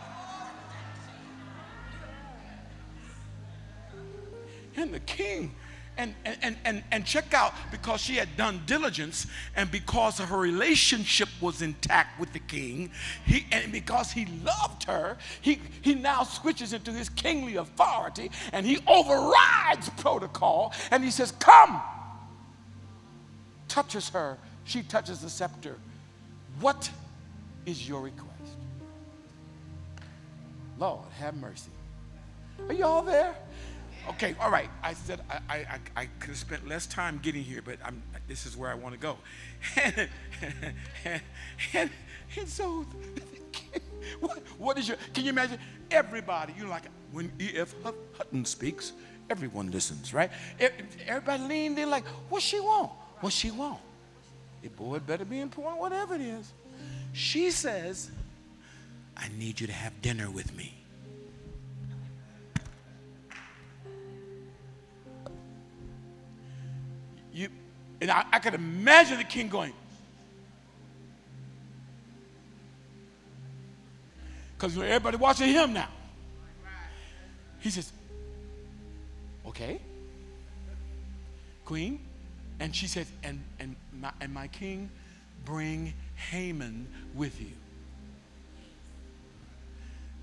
And 4.76 4.92
the 4.92 5.00
king, 5.00 5.54
and, 5.96 6.14
and, 6.24 6.56
and, 6.64 6.82
and 6.90 7.06
check 7.06 7.32
out, 7.32 7.52
because 7.70 8.00
she 8.00 8.16
had 8.16 8.36
done 8.36 8.60
diligence 8.66 9.28
and 9.54 9.70
because 9.70 10.18
her 10.18 10.36
relationship 10.36 11.28
was 11.40 11.62
intact 11.62 12.18
with 12.18 12.32
the 12.32 12.40
king, 12.40 12.90
he, 13.24 13.46
and 13.52 13.70
because 13.70 14.10
he 14.10 14.26
loved 14.42 14.82
her, 14.84 15.16
he, 15.40 15.60
he 15.82 15.94
now 15.94 16.24
switches 16.24 16.72
into 16.72 16.90
his 16.90 17.08
kingly 17.08 17.54
authority 17.54 18.32
and 18.52 18.66
he 18.66 18.78
overrides 18.88 19.88
protocol 19.98 20.72
and 20.90 21.04
he 21.04 21.12
says, 21.12 21.30
Come, 21.30 21.80
touches 23.68 24.08
her 24.08 24.36
she 24.64 24.82
touches 24.82 25.20
the 25.20 25.30
scepter. 25.30 25.76
What 26.60 26.90
is 27.66 27.88
your 27.88 28.00
request? 28.00 28.30
Lord, 30.78 31.00
have 31.18 31.36
mercy. 31.36 31.70
Are 32.68 32.74
you 32.74 32.84
all 32.84 33.02
there? 33.02 33.34
Okay, 34.10 34.34
all 34.40 34.50
right. 34.50 34.68
I 34.82 34.92
said 34.92 35.20
I, 35.30 35.40
I, 35.54 35.78
I 35.96 36.06
could 36.18 36.30
have 36.30 36.38
spent 36.38 36.68
less 36.68 36.86
time 36.86 37.20
getting 37.22 37.42
here, 37.42 37.62
but 37.64 37.78
I'm, 37.84 38.02
this 38.28 38.44
is 38.44 38.56
where 38.56 38.70
I 38.70 38.74
want 38.74 38.94
to 38.94 39.00
go. 39.00 39.16
And, 39.82 40.08
and, 41.04 41.22
and, 41.72 41.90
and 42.38 42.48
so, 42.48 42.84
what, 44.20 44.38
what 44.58 44.78
is 44.78 44.88
your, 44.88 44.96
can 45.14 45.24
you 45.24 45.30
imagine? 45.30 45.58
Everybody, 45.90 46.54
you 46.56 46.64
know, 46.64 46.70
like 46.70 46.84
when 47.12 47.30
E.F. 47.40 47.74
Hutton 47.82 48.44
speaks, 48.44 48.92
everyone 49.30 49.70
listens, 49.70 50.12
right? 50.12 50.30
Everybody 51.06 51.42
leaned 51.44 51.78
in 51.78 51.90
like, 51.90 52.06
what 52.28 52.42
she 52.42 52.60
want? 52.60 52.90
What 53.20 53.32
she 53.32 53.50
want? 53.50 53.80
It, 54.64 54.74
boy, 54.74 54.96
it 54.96 55.06
better 55.06 55.26
be 55.26 55.40
important, 55.40 55.78
whatever 55.78 56.14
it 56.14 56.22
is. 56.22 56.50
She 57.12 57.50
says, 57.50 58.10
I 59.14 59.28
need 59.38 59.60
you 59.60 59.66
to 59.66 59.72
have 59.72 60.00
dinner 60.00 60.30
with 60.30 60.56
me. 60.56 60.74
You, 67.32 67.48
and 68.00 68.10
I, 68.10 68.24
I 68.32 68.38
could 68.38 68.54
imagine 68.54 69.18
the 69.18 69.24
king 69.24 69.48
going, 69.48 69.74
because 74.56 74.78
everybody 74.78 75.18
watching 75.18 75.48
him 75.48 75.74
now. 75.74 75.88
He 77.60 77.68
says, 77.68 77.92
okay, 79.46 79.78
queen. 81.66 82.00
And 82.60 82.74
she 82.74 82.86
says, 82.86 83.10
and, 83.24 83.42
and 83.58 83.74
my, 84.04 84.12
and 84.20 84.32
my 84.34 84.48
king, 84.48 84.90
bring 85.44 85.94
Haman 86.30 86.86
with 87.14 87.40
you. 87.40 87.52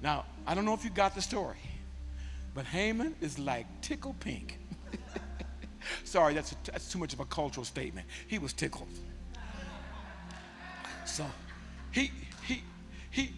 Now, 0.02 0.26
I 0.46 0.54
don't 0.56 0.66
know 0.66 0.74
if 0.74 0.84
you 0.84 0.90
got 0.90 1.16
the 1.16 1.22
story, 1.22 1.58
but 2.54 2.66
Haman 2.66 3.16
is 3.22 3.40
like 3.40 3.66
tickle 3.82 4.16
pink. 4.20 4.60
Sorry, 6.04 6.34
that's, 6.34 6.52
a, 6.52 6.56
that's 6.66 6.92
too 6.92 7.00
much 7.00 7.14
of 7.14 7.20
a 7.20 7.26
cultural 7.26 7.66
statement. 7.66 8.08
He 8.28 8.38
was 8.40 8.54
tickled. 8.54 8.88
So 11.06 11.26
he, 11.92 12.12
he, 12.46 12.62
he, 13.10 13.34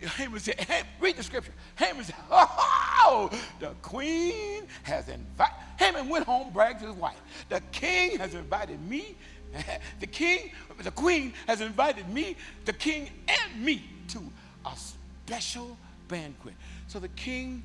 Haman 0.00 0.40
said, 0.40 0.66
read 1.00 1.16
the 1.16 1.22
scripture. 1.22 1.52
Haman 1.76 2.04
said, 2.04 2.16
oh, 2.30 3.30
the 3.60 3.70
queen 3.82 4.64
has 4.82 5.08
invited, 5.08 5.54
Haman 5.78 6.08
went 6.08 6.26
home, 6.26 6.52
bragged 6.52 6.80
to 6.80 6.86
his 6.86 6.96
wife. 6.96 7.20
The 7.48 7.60
king 7.72 8.18
has 8.18 8.34
invited 8.34 8.80
me 8.88 9.16
the 10.00 10.06
king, 10.06 10.50
the 10.82 10.90
queen 10.90 11.32
has 11.46 11.60
invited 11.60 12.08
me, 12.08 12.36
the 12.64 12.72
king 12.72 13.10
and 13.28 13.64
me 13.64 13.84
to 14.08 14.20
a 14.66 14.72
special 14.76 15.76
banquet. 16.08 16.54
So 16.88 16.98
the 16.98 17.08
king 17.08 17.62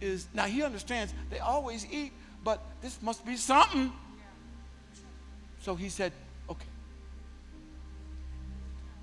is, 0.00 0.26
now 0.34 0.44
he 0.44 0.62
understands 0.62 1.12
they 1.30 1.38
always 1.38 1.86
eat, 1.90 2.12
but 2.44 2.62
this 2.82 3.00
must 3.02 3.24
be 3.26 3.36
something. 3.36 3.92
So 5.60 5.74
he 5.74 5.88
said, 5.88 6.12
okay. 6.48 6.66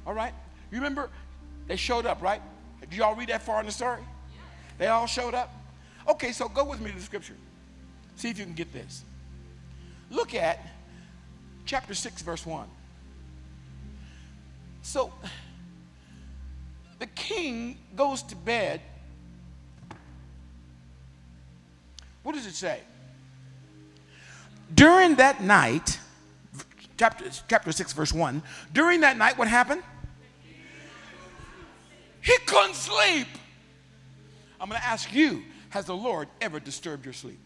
All 0.06 0.14
right? 0.14 0.34
You 0.72 0.78
remember 0.78 1.10
they 1.68 1.76
showed 1.76 2.06
up, 2.06 2.22
right? 2.22 2.42
Did 2.82 2.94
y'all 2.94 3.16
read 3.16 3.30
that 3.30 3.42
far 3.42 3.60
in 3.60 3.66
the 3.66 3.72
story? 3.72 4.02
They 4.78 4.88
all 4.88 5.08
showed 5.08 5.34
up? 5.34 5.54
Okay, 6.08 6.32
so 6.32 6.48
go 6.48 6.64
with 6.64 6.80
me 6.80 6.92
to 6.92 6.98
the 6.98 7.02
scripture. 7.02 7.36
See 8.16 8.30
if 8.30 8.38
you 8.38 8.46
can 8.46 8.54
get 8.54 8.72
this. 8.72 9.04
Look 10.10 10.36
at 10.36 10.60
chapter 11.66 11.94
6, 11.94 12.22
verse 12.22 12.46
1. 12.46 12.68
So 14.82 15.12
the 17.00 17.08
king 17.08 17.78
goes 17.96 18.22
to 18.24 18.36
bed. 18.36 18.82
What 22.24 22.36
does 22.36 22.46
it 22.46 22.56
say? 22.56 22.80
During 24.74 25.16
that 25.16 25.44
night, 25.44 26.00
chapter, 26.98 27.26
chapter 27.48 27.72
6, 27.72 27.94
verse 27.94 28.14
1, 28.14 28.42
during 28.74 29.02
that 29.02 29.18
night, 29.18 29.38
what 29.38 29.48
happened? 29.48 29.84
He 32.22 32.36
couldn't 32.48 32.76
sleep. 32.76 33.28
I'm 34.60 34.70
going 34.70 34.82
to 34.82 34.88
ask 34.88 35.14
you 35.14 35.44
Has 35.70 35.86
the 35.86 35.96
Lord 35.96 36.28
ever 36.42 36.60
disturbed 36.60 37.06
your 37.06 37.14
sleep? 37.14 37.38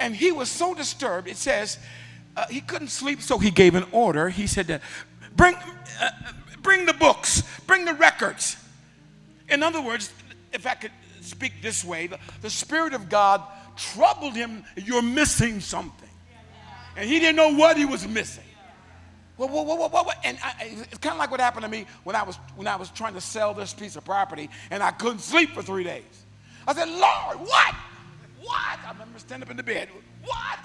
And 0.00 0.16
he 0.16 0.32
was 0.32 0.50
so 0.50 0.74
disturbed, 0.74 1.28
it 1.28 1.36
says, 1.36 1.78
uh, 2.36 2.46
he 2.48 2.60
couldn't 2.60 2.88
sleep, 2.88 3.20
so 3.20 3.38
he 3.38 3.50
gave 3.50 3.74
an 3.74 3.84
order. 3.92 4.28
He 4.30 4.46
said, 4.46 4.80
bring, 5.36 5.54
uh, 6.00 6.10
bring 6.62 6.86
the 6.86 6.94
books, 6.94 7.42
bring 7.66 7.84
the 7.84 7.94
records. 7.94 8.56
In 9.48 9.62
other 9.62 9.80
words, 9.80 10.12
if 10.52 10.66
I 10.66 10.74
could 10.74 10.92
speak 11.20 11.60
this 11.62 11.84
way, 11.84 12.06
the, 12.06 12.18
the 12.40 12.50
Spirit 12.50 12.94
of 12.94 13.08
God 13.08 13.42
troubled 13.76 14.34
him. 14.34 14.64
You're 14.76 15.02
missing 15.02 15.60
something. 15.60 16.08
And 16.96 17.08
he 17.08 17.20
didn't 17.20 17.36
know 17.36 17.54
what 17.54 17.76
he 17.76 17.84
was 17.84 18.06
missing. 18.06 18.44
Well, 19.36 19.48
what, 19.48 19.66
what, 19.66 19.92
what, 19.92 20.06
what? 20.06 20.18
And 20.24 20.38
I, 20.42 20.76
it's 20.90 20.98
kind 20.98 21.14
of 21.14 21.18
like 21.18 21.30
what 21.30 21.40
happened 21.40 21.64
to 21.64 21.70
me 21.70 21.86
when 22.04 22.14
I 22.14 22.22
was 22.22 22.36
when 22.56 22.66
I 22.66 22.76
was 22.76 22.90
trying 22.90 23.14
to 23.14 23.22
sell 23.22 23.54
this 23.54 23.72
piece 23.72 23.96
of 23.96 24.04
property 24.04 24.50
and 24.70 24.82
I 24.82 24.90
couldn't 24.90 25.20
sleep 25.20 25.50
for 25.52 25.62
three 25.62 25.84
days. 25.84 26.04
I 26.66 26.74
said, 26.74 26.88
Lord, 26.88 27.48
what? 27.48 27.74
What? 28.42 28.78
I 28.86 28.92
remember 28.92 29.18
standing 29.18 29.46
up 29.46 29.50
in 29.50 29.56
the 29.56 29.62
bed. 29.62 29.88
What? 30.24 30.58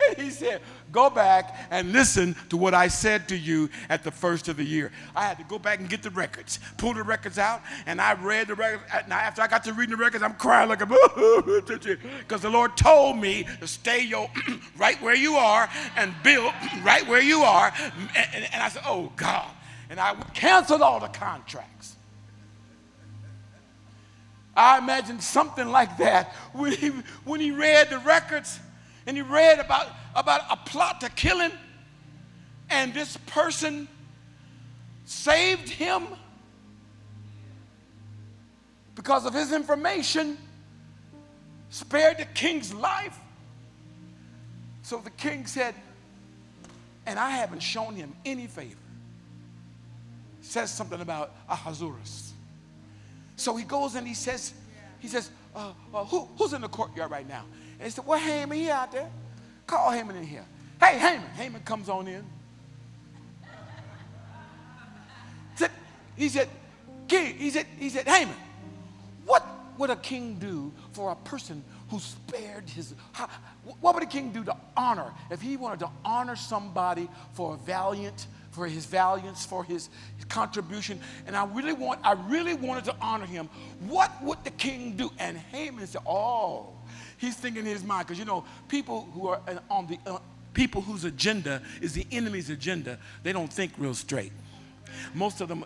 And 0.08 0.18
he 0.18 0.30
said, 0.30 0.62
Go 0.92 1.10
back 1.10 1.68
and 1.70 1.92
listen 1.92 2.34
to 2.48 2.56
what 2.56 2.74
I 2.74 2.88
said 2.88 3.28
to 3.28 3.36
you 3.36 3.68
at 3.88 4.02
the 4.02 4.10
first 4.10 4.48
of 4.48 4.56
the 4.56 4.64
year. 4.64 4.90
I 5.14 5.24
had 5.24 5.38
to 5.38 5.44
go 5.44 5.58
back 5.58 5.78
and 5.78 5.88
get 5.88 6.02
the 6.02 6.10
records, 6.10 6.58
pull 6.78 6.94
the 6.94 7.02
records 7.02 7.38
out, 7.38 7.60
and 7.86 8.00
I 8.00 8.14
read 8.14 8.48
the 8.48 8.54
records. 8.54 8.82
Now, 9.08 9.18
after 9.18 9.42
I 9.42 9.46
got 9.46 9.62
to 9.64 9.72
reading 9.72 9.96
the 9.96 10.02
records, 10.02 10.24
I'm 10.24 10.34
crying 10.34 10.68
like 10.68 10.82
a 10.82 10.86
because 12.18 12.40
the 12.40 12.50
Lord 12.50 12.76
told 12.76 13.18
me 13.18 13.46
to 13.60 13.68
stay 13.68 14.00
your 14.00 14.30
right 14.78 15.00
where 15.02 15.14
you 15.14 15.34
are 15.34 15.68
and 15.96 16.14
build 16.24 16.52
right 16.82 17.06
where 17.06 17.22
you 17.22 17.42
are. 17.42 17.72
And, 18.16 18.34
and, 18.34 18.48
and 18.52 18.62
I 18.62 18.68
said, 18.68 18.82
Oh, 18.86 19.12
God. 19.16 19.50
And 19.90 20.00
I 20.00 20.14
canceled 20.34 20.82
all 20.82 21.00
the 21.00 21.08
contracts. 21.08 21.96
I 24.56 24.78
imagine 24.78 25.20
something 25.20 25.68
like 25.68 25.98
that 25.98 26.34
when 26.52 26.72
he, 26.72 26.88
when 27.24 27.40
he 27.40 27.50
read 27.50 27.90
the 27.90 27.98
records 27.98 28.58
and 29.06 29.16
he 29.16 29.22
read 29.22 29.58
about, 29.58 29.86
about 30.14 30.42
a 30.50 30.56
plot 30.56 31.00
to 31.02 31.08
kill 31.10 31.38
him, 31.38 31.52
and 32.68 32.92
this 32.92 33.16
person 33.26 33.88
saved 35.04 35.68
him 35.68 36.06
because 38.94 39.24
of 39.24 39.34
his 39.34 39.52
information, 39.52 40.36
spared 41.70 42.18
the 42.18 42.26
king's 42.26 42.74
life. 42.74 43.18
So 44.82 44.98
the 44.98 45.10
king 45.10 45.46
said, 45.46 45.74
and 47.06 47.18
I 47.18 47.30
haven't 47.30 47.60
shown 47.60 47.94
him 47.94 48.12
any 48.24 48.46
favor. 48.46 48.76
Says 50.42 50.70
something 50.70 51.00
about 51.00 51.34
Ahasuerus. 51.48 52.29
So 53.40 53.56
he 53.56 53.64
goes 53.64 53.94
and 53.94 54.06
he 54.06 54.12
says, 54.12 54.52
he 54.98 55.08
says, 55.08 55.30
uh, 55.56 55.72
uh, 55.94 56.04
who, 56.04 56.28
who's 56.36 56.52
in 56.52 56.60
the 56.60 56.68
courtyard 56.68 57.10
right 57.10 57.26
now? 57.26 57.44
And 57.78 57.84
he 57.84 57.90
said, 57.90 58.06
Well, 58.06 58.18
Haman, 58.18 58.58
he 58.58 58.68
out 58.70 58.92
there. 58.92 59.08
Call 59.66 59.90
Haman 59.90 60.16
in 60.16 60.24
here. 60.24 60.44
Hey, 60.78 60.98
Haman. 60.98 61.26
Haman 61.30 61.62
comes 61.62 61.88
on 61.88 62.06
in. 62.06 62.24
He 66.16 66.28
said, 66.28 66.50
King, 67.08 67.34
he 67.38 67.48
said, 67.48 67.66
he 67.78 67.88
said, 67.88 68.06
Haman, 68.06 68.36
what 69.24 69.42
would 69.78 69.88
a 69.88 69.96
king 69.96 70.34
do 70.34 70.70
for 70.92 71.10
a 71.12 71.16
person 71.16 71.64
who 71.88 71.98
spared 71.98 72.68
his 72.68 72.94
what 73.80 73.94
would 73.94 74.02
a 74.02 74.06
king 74.06 74.30
do 74.30 74.44
to 74.44 74.54
honor 74.76 75.12
if 75.30 75.40
he 75.40 75.56
wanted 75.56 75.80
to 75.80 75.88
honor 76.04 76.36
somebody 76.36 77.08
for 77.32 77.54
a 77.54 77.56
valiant 77.56 78.26
for 78.50 78.66
his 78.66 78.84
valiance 78.86 79.46
for 79.46 79.64
his, 79.64 79.88
his 80.16 80.24
contribution. 80.26 81.00
And 81.26 81.36
i 81.36 81.44
really 81.46 81.72
want 81.72 82.00
i 82.04 82.12
really 82.12 82.54
wanted 82.54 82.84
to 82.84 82.96
honor 83.00 83.26
him. 83.26 83.48
What 83.80 84.10
would 84.22 84.42
the 84.44 84.50
king 84.50 84.96
do? 84.96 85.10
And 85.18 85.36
haman 85.36 85.86
said 85.86 86.02
oh. 86.06 86.74
He's 87.18 87.36
thinking 87.36 87.66
in 87.66 87.72
his 87.72 87.84
mind 87.84 88.06
because 88.06 88.18
you 88.18 88.24
know 88.24 88.44
people 88.68 89.08
who 89.12 89.28
are 89.28 89.40
on 89.70 89.86
the 89.86 89.98
uh, 90.06 90.18
people 90.52 90.80
whose 90.80 91.04
agenda 91.04 91.62
is 91.80 91.92
the 91.92 92.06
enemy's 92.10 92.50
agenda 92.50 92.98
they 93.22 93.32
don't 93.32 93.52
think 93.52 93.72
real 93.78 93.94
straight 93.94 94.32
most 95.14 95.40
of 95.40 95.48
them 95.48 95.64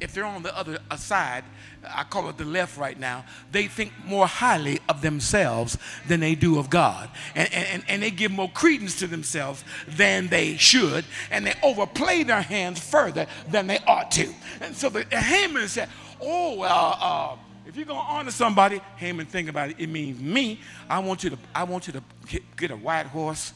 if 0.00 0.12
they're 0.14 0.24
on 0.24 0.42
the 0.42 0.56
other 0.56 0.78
side 0.96 1.44
i 1.88 2.02
call 2.04 2.28
it 2.28 2.36
the 2.36 2.44
left 2.44 2.76
right 2.78 2.98
now 2.98 3.24
they 3.52 3.66
think 3.66 3.92
more 4.04 4.26
highly 4.26 4.78
of 4.88 5.02
themselves 5.02 5.78
than 6.08 6.20
they 6.20 6.34
do 6.34 6.58
of 6.58 6.70
god 6.70 7.08
and, 7.34 7.52
and, 7.52 7.84
and 7.88 8.02
they 8.02 8.10
give 8.10 8.30
more 8.30 8.50
credence 8.50 8.98
to 8.98 9.06
themselves 9.06 9.64
than 9.88 10.28
they 10.28 10.56
should 10.56 11.04
and 11.30 11.46
they 11.46 11.54
overplay 11.62 12.22
their 12.22 12.42
hands 12.42 12.78
further 12.78 13.26
than 13.48 13.66
they 13.66 13.78
ought 13.86 14.10
to 14.10 14.32
and 14.60 14.74
so 14.74 14.88
the 14.88 15.04
haman 15.16 15.68
said 15.68 15.88
oh 16.20 16.62
uh, 16.62 16.96
uh, 17.00 17.36
if 17.70 17.76
you're 17.76 17.86
gonna 17.86 18.00
honor 18.00 18.32
somebody, 18.32 18.80
Haman, 18.96 19.26
think 19.26 19.48
about 19.48 19.70
it. 19.70 19.76
It 19.78 19.88
means 19.88 20.18
me. 20.20 20.58
I 20.88 20.98
want 20.98 21.22
you 21.22 21.30
to. 21.30 21.38
I 21.54 21.62
want 21.62 21.86
you 21.86 21.92
to 21.92 22.02
get, 22.26 22.56
get 22.56 22.70
a 22.72 22.76
white 22.76 23.06
horse, 23.06 23.52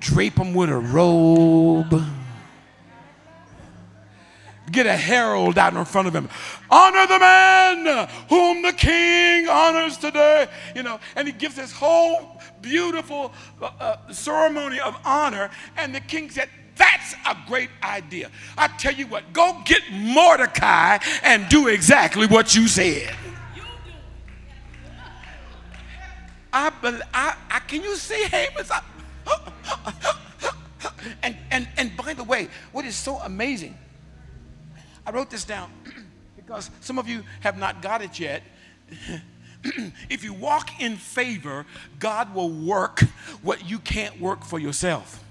drape 0.00 0.38
him 0.38 0.54
with 0.54 0.70
a 0.70 0.78
robe, 0.78 2.02
get 4.72 4.86
a 4.86 4.96
herald 4.96 5.58
out 5.58 5.74
in 5.74 5.84
front 5.84 6.08
of 6.08 6.14
him. 6.14 6.28
Honor 6.70 7.06
the 7.06 7.18
man 7.18 8.08
whom 8.28 8.62
the 8.62 8.72
king 8.72 9.48
honors 9.48 9.98
today. 9.98 10.48
You 10.74 10.82
know, 10.82 10.98
and 11.14 11.28
he 11.28 11.32
gives 11.32 11.54
this 11.54 11.72
whole 11.72 12.40
beautiful 12.60 13.32
uh, 13.60 13.70
uh, 13.78 14.12
ceremony 14.12 14.80
of 14.80 14.96
honor. 15.04 15.50
And 15.76 15.94
the 15.94 16.00
king 16.00 16.30
said, 16.30 16.48
that's 16.76 17.14
a 17.26 17.36
great 17.46 17.70
idea. 17.82 18.30
I 18.56 18.68
tell 18.68 18.94
you 18.94 19.06
what, 19.06 19.32
go 19.32 19.60
get 19.64 19.82
Mordecai 19.92 20.98
and 21.22 21.48
do 21.48 21.68
exactly 21.68 22.26
what 22.26 22.54
you 22.54 22.66
said. 22.66 23.14
I, 26.52 26.70
I, 27.14 27.34
I 27.50 27.58
can 27.60 27.82
you 27.82 27.96
see 27.96 28.24
Haman's? 28.24 28.70
and, 31.22 31.36
and, 31.50 31.68
and 31.76 31.96
by 31.96 32.14
the 32.14 32.24
way, 32.24 32.48
what 32.72 32.84
is 32.84 32.94
so 32.96 33.18
amazing, 33.18 33.76
I 35.06 35.10
wrote 35.10 35.30
this 35.30 35.44
down 35.44 35.70
because 36.36 36.70
some 36.80 36.98
of 36.98 37.08
you 37.08 37.22
have 37.40 37.58
not 37.58 37.82
got 37.82 38.02
it 38.02 38.18
yet. 38.18 38.42
if 40.10 40.24
you 40.24 40.32
walk 40.32 40.80
in 40.80 40.96
favor, 40.96 41.66
God 41.98 42.34
will 42.34 42.50
work 42.50 43.00
what 43.42 43.68
you 43.68 43.78
can't 43.78 44.20
work 44.20 44.44
for 44.44 44.58
yourself. 44.58 45.22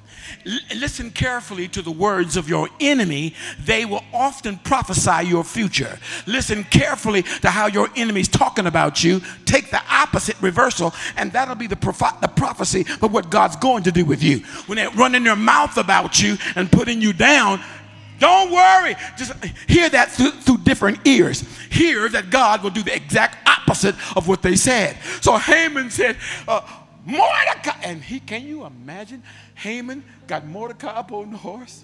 L- 0.45 0.59
listen 0.78 1.09
carefully 1.09 1.67
to 1.69 1.82
the 1.82 1.91
words 1.91 2.38
of 2.38 2.47
your 2.47 2.69
enemy. 2.80 3.34
They 3.59 3.86
will 3.86 4.03
often 4.13 4.57
prophesy 4.59 5.28
your 5.28 5.43
future. 5.43 5.99
Listen 6.28 6.63
carefully 6.63 7.24
to 7.41 7.49
how 7.49 7.67
your 7.67 7.89
enemy's 7.95 8.28
talking 8.28 8.67
about 8.67 9.03
you. 9.03 9.22
Take 9.45 9.72
the 9.72 9.82
opposite 9.89 10.39
reversal, 10.41 10.93
and 11.17 11.32
that'll 11.32 11.55
be 11.55 11.67
the, 11.67 11.76
proph- 11.76 12.22
the 12.22 12.28
prophecy 12.28 12.86
of 13.01 13.11
what 13.11 13.30
God's 13.30 13.55
going 13.55 13.84
to 13.84 13.91
do 13.91 14.05
with 14.05 14.24
you. 14.24 14.39
When 14.67 14.78
they're 14.78 14.91
running 14.91 15.24
their 15.24 15.36
mouth 15.36 15.78
about 15.78 16.22
you 16.22 16.38
and 16.55 16.72
putting 16.72 17.01
you 17.01 17.13
down, 17.13 17.61
don't 18.22 18.51
worry. 18.51 18.95
Just 19.17 19.34
hear 19.67 19.89
that 19.89 20.11
through, 20.11 20.32
through, 20.32 20.59
different 20.59 21.05
ears. 21.07 21.41
Hear 21.72 22.07
that 22.09 22.30
God 22.30 22.61
will 22.63 22.69
do 22.69 22.84
the 22.84 22.95
exact 22.95 23.49
opposite 23.49 23.95
of 24.15 24.28
what 24.28 24.43
they 24.43 24.55
said. 24.55 24.95
So 25.22 25.38
Haman 25.38 25.89
said, 25.89 26.17
uh, 26.47 26.61
Mordecai. 27.03 27.80
And 27.84 28.03
he, 28.03 28.19
can 28.19 28.45
you 28.45 28.63
imagine? 28.63 29.24
Haman 29.55 30.03
got 30.28 30.45
Mordecai 30.45 30.89
up 30.89 31.11
on 31.11 31.32
the 31.32 31.38
horse, 31.38 31.84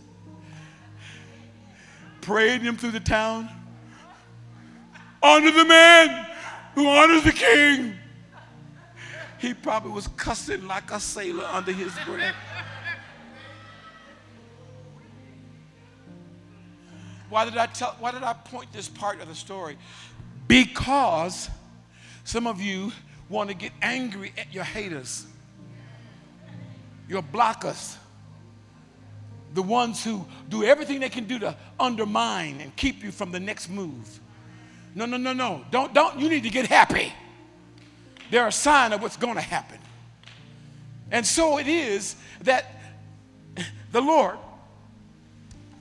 paraded 2.22 2.62
him 2.62 2.78
through 2.78 2.92
the 2.92 3.00
town. 3.00 3.50
Honor 5.24 5.52
the 5.52 5.66
man 5.66 6.28
who 6.76 6.88
honors 6.88 7.24
the 7.24 7.32
king. 7.32 7.96
He 9.40 9.56
probably 9.56 9.92
was 9.92 10.08
cussing 10.10 10.68
like 10.68 10.92
a 10.92 11.00
sailor 11.00 11.46
under 11.46 11.72
his 11.72 11.94
breath. 12.06 12.36
Why 17.30 17.46
did 17.46 17.58
I 17.58 17.66
tell 17.68 17.96
why 18.00 18.12
did 18.12 18.24
I 18.24 18.34
point 18.34 18.72
this 18.72 18.88
part 18.88 19.22
of 19.22 19.28
the 19.28 19.36
story? 19.36 19.78
Because 20.48 21.50
some 22.24 22.48
of 22.48 22.62
you 22.62 22.92
want 23.30 23.50
to 23.50 23.56
get 23.56 23.72
angry 23.82 24.34
at 24.38 24.54
your 24.54 24.64
haters. 24.64 25.26
your 27.08 27.22
blockers, 27.22 27.96
the 29.54 29.62
ones 29.62 30.04
who 30.04 30.26
do 30.50 30.64
everything 30.64 31.00
they 31.00 31.10
can 31.10 31.24
do 31.26 31.40
to 31.40 31.56
undermine 31.80 32.60
and 32.62 32.76
keep 32.76 33.04
you 33.04 33.12
from 33.12 33.32
the 33.32 33.40
next 33.40 33.70
move. 33.70 34.20
No, 34.94 35.06
no, 35.06 35.18
no, 35.18 35.34
no. 35.34 35.64
Don't, 35.72 35.94
don't. 35.94 36.20
You 36.20 36.28
need 36.30 36.44
to 36.44 36.50
get 36.50 36.68
happy. 36.68 37.14
They're 38.30 38.48
a 38.48 38.52
sign 38.52 38.94
of 38.94 39.02
what's 39.02 39.18
going 39.18 39.36
to 39.36 39.42
happen. 39.42 39.80
And 41.12 41.26
so 41.26 41.60
it 41.60 41.68
is 41.68 42.16
that 42.42 42.82
the 43.92 44.02
Lord 44.02 44.38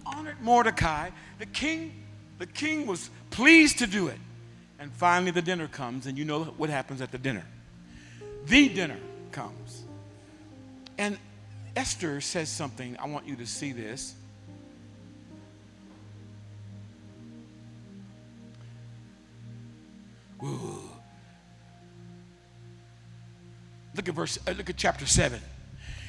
honored 0.05 0.41
Mordecai. 0.41 1.11
The 1.39 1.47
king, 1.47 2.05
the 2.39 2.47
king 2.47 2.87
was 2.87 3.11
pleased 3.31 3.79
to 3.79 3.87
do 3.87 4.09
it. 4.09 4.19
And 4.79 4.93
finally 4.93 5.31
the 5.31 5.43
dinner 5.43 5.69
comes, 5.69 6.07
and 6.07 6.19
you 6.19 6.25
know 6.25 6.45
what 6.45 6.71
happens 6.71 7.01
at 7.01 7.11
the 7.11 7.19
dinner. 7.19 7.45
The 8.47 8.69
dinner 8.69 8.99
comes. 9.33 9.85
And 10.99 11.19
Esther 11.75 12.21
says 12.21 12.49
something. 12.49 12.97
I 12.99 13.07
want 13.07 13.27
you 13.27 13.37
to 13.37 13.47
see 13.47 13.73
this. 13.73 14.15
Ooh. 20.43 20.83
Look 23.95 24.09
at 24.09 24.15
verse, 24.15 24.39
uh, 24.47 24.53
look 24.53 24.69
at 24.69 24.77
chapter 24.77 25.07
7. 25.07 25.41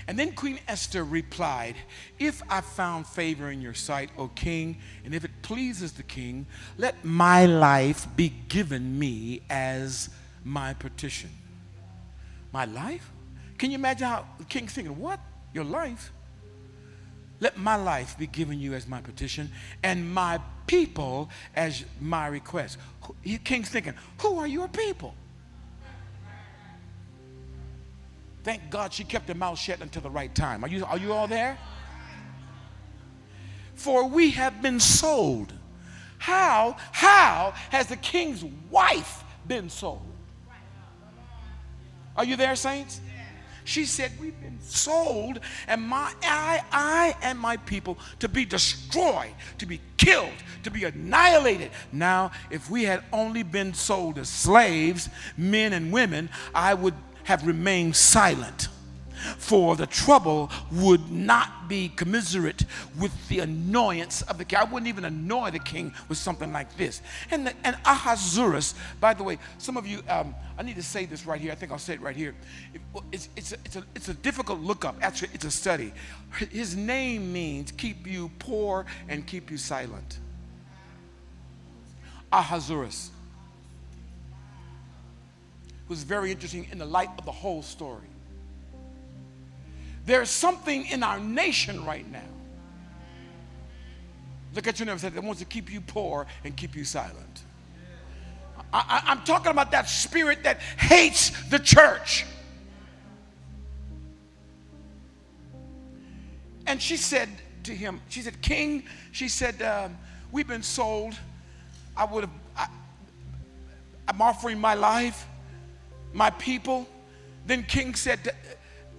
And 0.07 0.17
then 0.17 0.31
Queen 0.31 0.59
Esther 0.69 1.03
replied, 1.03 1.75
If 2.17 2.41
I 2.49 2.61
found 2.61 3.05
favor 3.07 3.51
in 3.51 3.61
your 3.61 3.73
sight, 3.73 4.09
O 4.17 4.29
king, 4.29 4.77
and 5.03 5.13
if 5.13 5.25
it 5.25 5.31
pleases 5.41 5.91
the 5.91 6.03
king, 6.03 6.45
let 6.77 7.03
my 7.03 7.45
life 7.45 8.07
be 8.15 8.29
given 8.47 8.97
me 8.97 9.41
as 9.49 10.09
my 10.45 10.73
petition. 10.73 11.29
My 12.53 12.63
life? 12.63 13.11
Can 13.57 13.71
you 13.71 13.75
imagine 13.75 14.07
how 14.07 14.25
the 14.37 14.45
king's 14.45 14.73
thinking, 14.73 14.97
What? 14.97 15.19
Your 15.53 15.65
life? 15.65 16.11
Let 17.39 17.57
my 17.57 17.75
life 17.75 18.17
be 18.17 18.27
given 18.27 18.59
you 18.59 18.73
as 18.73 18.87
my 18.87 19.01
petition, 19.01 19.51
and 19.83 20.13
my 20.13 20.39
people 20.67 21.29
as 21.55 21.83
my 21.99 22.27
request. 22.27 22.77
King's 23.43 23.69
thinking, 23.69 23.93
Who 24.19 24.39
are 24.39 24.47
your 24.47 24.69
people? 24.69 25.13
Thank 28.47 28.69
God 28.69 28.93
she 28.93 29.03
kept 29.03 29.27
her 29.27 29.35
mouth 29.35 29.59
shut 29.59 29.81
until 29.81 30.01
the 30.01 30.09
right 30.09 30.33
time. 30.33 30.63
Are 30.63 30.69
you, 30.69 30.85
are 30.85 30.97
you 30.97 31.11
all 31.11 31.27
there? 31.27 31.57
For 33.75 34.07
we 34.07 34.31
have 34.31 34.61
been 34.61 34.79
sold. 34.79 35.51
How, 36.17 36.77
how 36.93 37.53
has 37.71 37.87
the 37.87 37.97
king's 37.97 38.45
wife 38.71 39.25
been 39.49 39.69
sold? 39.69 40.01
Are 42.15 42.23
you 42.23 42.37
there, 42.37 42.55
saints? 42.55 43.01
She 43.65 43.83
said, 43.83 44.13
We've 44.17 44.39
been 44.39 44.61
sold, 44.61 45.41
and 45.67 45.81
my 45.81 46.13
I, 46.23 46.63
I 46.71 47.17
and 47.23 47.37
my 47.37 47.57
people 47.57 47.97
to 48.19 48.29
be 48.29 48.45
destroyed, 48.45 49.33
to 49.57 49.65
be 49.65 49.81
killed, 49.97 50.31
to 50.63 50.71
be 50.71 50.85
annihilated. 50.85 51.71
Now, 51.91 52.31
if 52.49 52.69
we 52.69 52.85
had 52.85 53.03
only 53.11 53.43
been 53.43 53.73
sold 53.73 54.17
as 54.17 54.29
slaves, 54.29 55.09
men 55.35 55.73
and 55.73 55.91
women, 55.91 56.29
I 56.55 56.75
would 56.75 56.93
have 57.27 57.45
remained 57.45 57.93
silent 57.93 58.69
for 59.37 59.75
the 59.75 59.85
trouble 59.85 60.49
would 60.71 61.11
not 61.11 61.67
be 61.67 61.89
commiserate 61.89 62.63
with 62.97 63.11
the 63.27 63.39
annoyance 63.39 64.21
of 64.21 64.37
the 64.37 64.45
king. 64.45 64.59
I 64.59 64.63
wouldn't 64.63 64.87
even 64.87 65.03
annoy 65.03 65.51
the 65.51 65.59
king 65.59 65.93
with 66.07 66.17
something 66.17 66.53
like 66.53 66.77
this. 66.77 67.01
And, 67.29 67.47
the, 67.47 67.53
and 67.65 67.75
Ahasuerus, 67.85 68.75
by 69.01 69.13
the 69.13 69.23
way, 69.23 69.39
some 69.57 69.75
of 69.75 69.85
you, 69.85 70.01
um, 70.07 70.33
I 70.57 70.63
need 70.63 70.77
to 70.77 70.83
say 70.83 71.05
this 71.05 71.25
right 71.25 71.41
here. 71.41 71.51
I 71.51 71.55
think 71.55 71.73
I'll 71.73 71.79
say 71.79 71.95
it 71.95 72.01
right 72.01 72.15
here. 72.15 72.33
It's, 73.11 73.27
it's, 73.35 73.51
a, 73.51 73.57
it's, 73.65 73.75
a, 73.75 73.83
it's 73.93 74.07
a 74.07 74.13
difficult 74.13 74.61
lookup. 74.61 74.95
Actually, 75.01 75.31
it's 75.33 75.43
a 75.43 75.51
study. 75.51 75.91
His 76.49 76.77
name 76.77 77.33
means 77.33 77.73
keep 77.73 78.07
you 78.07 78.31
poor 78.39 78.85
and 79.09 79.27
keep 79.27 79.51
you 79.51 79.57
silent. 79.57 80.19
Ahasuerus 82.31 83.11
was 85.87 86.03
very 86.03 86.31
interesting 86.31 86.67
in 86.71 86.77
the 86.77 86.85
light 86.85 87.09
of 87.17 87.25
the 87.25 87.31
whole 87.31 87.61
story. 87.61 88.07
There's 90.05 90.29
something 90.29 90.85
in 90.87 91.03
our 91.03 91.19
nation 91.19 91.85
right 91.85 92.09
now. 92.09 92.21
Look 94.53 94.67
at 94.67 94.79
your 94.79 94.85
neighbor 94.85 95.09
that 95.09 95.23
wants 95.23 95.39
to 95.39 95.45
keep 95.45 95.71
you 95.71 95.81
poor 95.81 96.25
and 96.43 96.55
keep 96.55 96.75
you 96.75 96.83
silent. 96.83 97.43
I, 98.73 99.03
am 99.07 99.21
talking 99.21 99.51
about 99.51 99.71
that 99.71 99.87
spirit 99.87 100.43
that 100.43 100.59
hates 100.59 101.31
the 101.49 101.59
church. 101.59 102.25
And 106.65 106.81
she 106.81 106.97
said 106.97 107.29
to 107.63 107.73
him, 107.73 108.01
she 108.09 108.21
said, 108.21 108.41
King, 108.41 108.83
she 109.11 109.29
said, 109.29 109.61
um, 109.61 109.97
we've 110.31 110.47
been 110.47 110.63
sold. 110.63 111.15
I 111.95 112.05
would 112.05 112.25
have, 112.25 112.69
I'm 114.07 114.21
offering 114.21 114.59
my 114.59 114.73
life 114.73 115.25
my 116.13 116.29
people. 116.31 116.87
Then 117.45 117.63
King 117.63 117.95
said, 117.95 118.33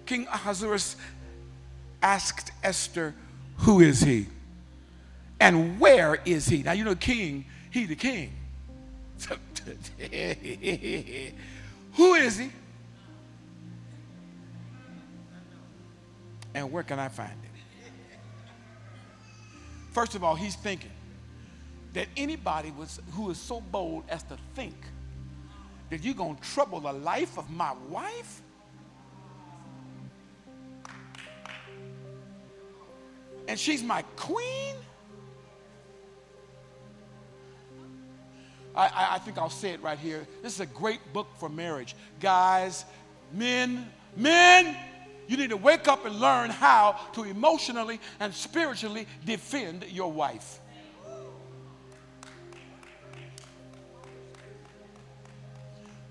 King 0.06 0.26
Ahasuerus 0.26 0.96
asked 2.02 2.52
Esther, 2.62 3.14
Who 3.58 3.80
is 3.80 4.00
he? 4.00 4.26
And 5.40 5.78
where 5.78 6.20
is 6.24 6.48
he? 6.48 6.62
Now, 6.62 6.72
you 6.72 6.84
know, 6.84 6.94
king, 6.94 7.44
he 7.70 7.86
the 7.86 7.94
king. 7.94 8.32
Who 11.94 12.14
is 12.14 12.38
he? 12.38 12.50
And 16.54 16.72
where 16.72 16.82
can 16.82 16.98
I 16.98 17.08
find 17.08 17.30
it? 17.30 17.48
First 19.92 20.14
of 20.14 20.24
all, 20.24 20.34
he's 20.34 20.54
thinking 20.56 20.90
that 21.92 22.08
anybody 22.16 22.70
was, 22.70 23.00
who 23.12 23.30
is 23.30 23.38
so 23.38 23.60
bold 23.60 24.04
as 24.08 24.22
to 24.24 24.36
think 24.54 24.74
that 25.90 26.02
you're 26.02 26.14
going 26.14 26.36
to 26.36 26.42
trouble 26.42 26.80
the 26.80 26.92
life 26.92 27.38
of 27.38 27.50
my 27.50 27.72
wife? 27.88 28.42
And 33.46 33.58
she's 33.58 33.82
my 33.82 34.02
queen? 34.16 34.74
I, 38.74 38.86
I, 38.86 39.14
I, 39.14 39.18
think 39.18 39.38
I'll 39.38 39.50
say 39.50 39.70
it 39.70 39.82
right 39.82 39.98
here. 39.98 40.26
This 40.42 40.54
is 40.54 40.60
a 40.60 40.66
great 40.66 41.00
book 41.12 41.26
for 41.38 41.48
marriage. 41.48 41.96
Guys, 42.20 42.84
men, 43.32 43.90
men, 44.16 44.76
you 45.26 45.36
need 45.36 45.50
to 45.50 45.56
wake 45.56 45.88
up 45.88 46.04
and 46.04 46.20
learn 46.20 46.50
how 46.50 47.00
to 47.14 47.24
emotionally 47.24 48.00
and 48.20 48.32
spiritually 48.32 49.06
defend 49.24 49.84
your 49.90 50.12
wife. 50.12 50.57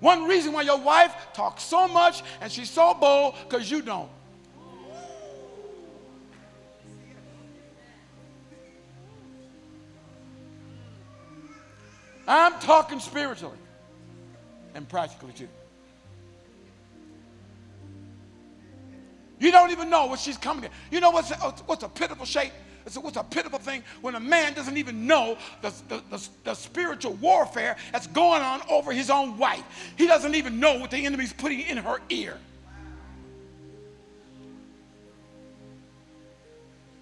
One 0.00 0.24
reason 0.24 0.52
why 0.52 0.62
your 0.62 0.78
wife 0.78 1.14
talks 1.32 1.64
so 1.64 1.88
much 1.88 2.22
and 2.40 2.52
she's 2.52 2.70
so 2.70 2.94
bold 2.94 3.34
because 3.48 3.70
you 3.70 3.82
don't. 3.82 4.10
I'm 12.28 12.60
talking 12.60 13.00
spiritually 13.00 13.56
and 14.74 14.86
practically 14.86 15.32
too. 15.32 15.48
You 19.40 19.50
don't 19.50 19.70
even 19.70 19.88
know 19.88 20.06
what 20.06 20.20
she's 20.20 20.36
coming 20.36 20.64
in. 20.64 20.70
You 20.90 21.00
know 21.00 21.10
what's 21.10 21.30
what's 21.66 21.82
a 21.82 21.88
pitiful 21.88 22.26
shape? 22.26 22.52
It's 22.88 22.96
a, 22.96 23.20
a 23.20 23.24
pitiful 23.24 23.58
thing 23.58 23.82
when 24.00 24.14
a 24.14 24.20
man 24.20 24.54
doesn't 24.54 24.78
even 24.78 25.06
know 25.06 25.36
the, 25.60 25.74
the, 25.88 26.02
the, 26.10 26.28
the, 26.44 26.54
spiritual 26.54 27.12
warfare 27.14 27.76
that's 27.92 28.06
going 28.06 28.40
on 28.40 28.62
over 28.70 28.92
his 28.92 29.10
own 29.10 29.36
wife. 29.36 29.62
He 29.98 30.06
doesn't 30.06 30.34
even 30.34 30.58
know 30.58 30.78
what 30.78 30.90
the 30.90 31.04
enemy's 31.04 31.34
putting 31.34 31.60
in 31.60 31.76
her 31.76 32.00
ear. 32.08 32.38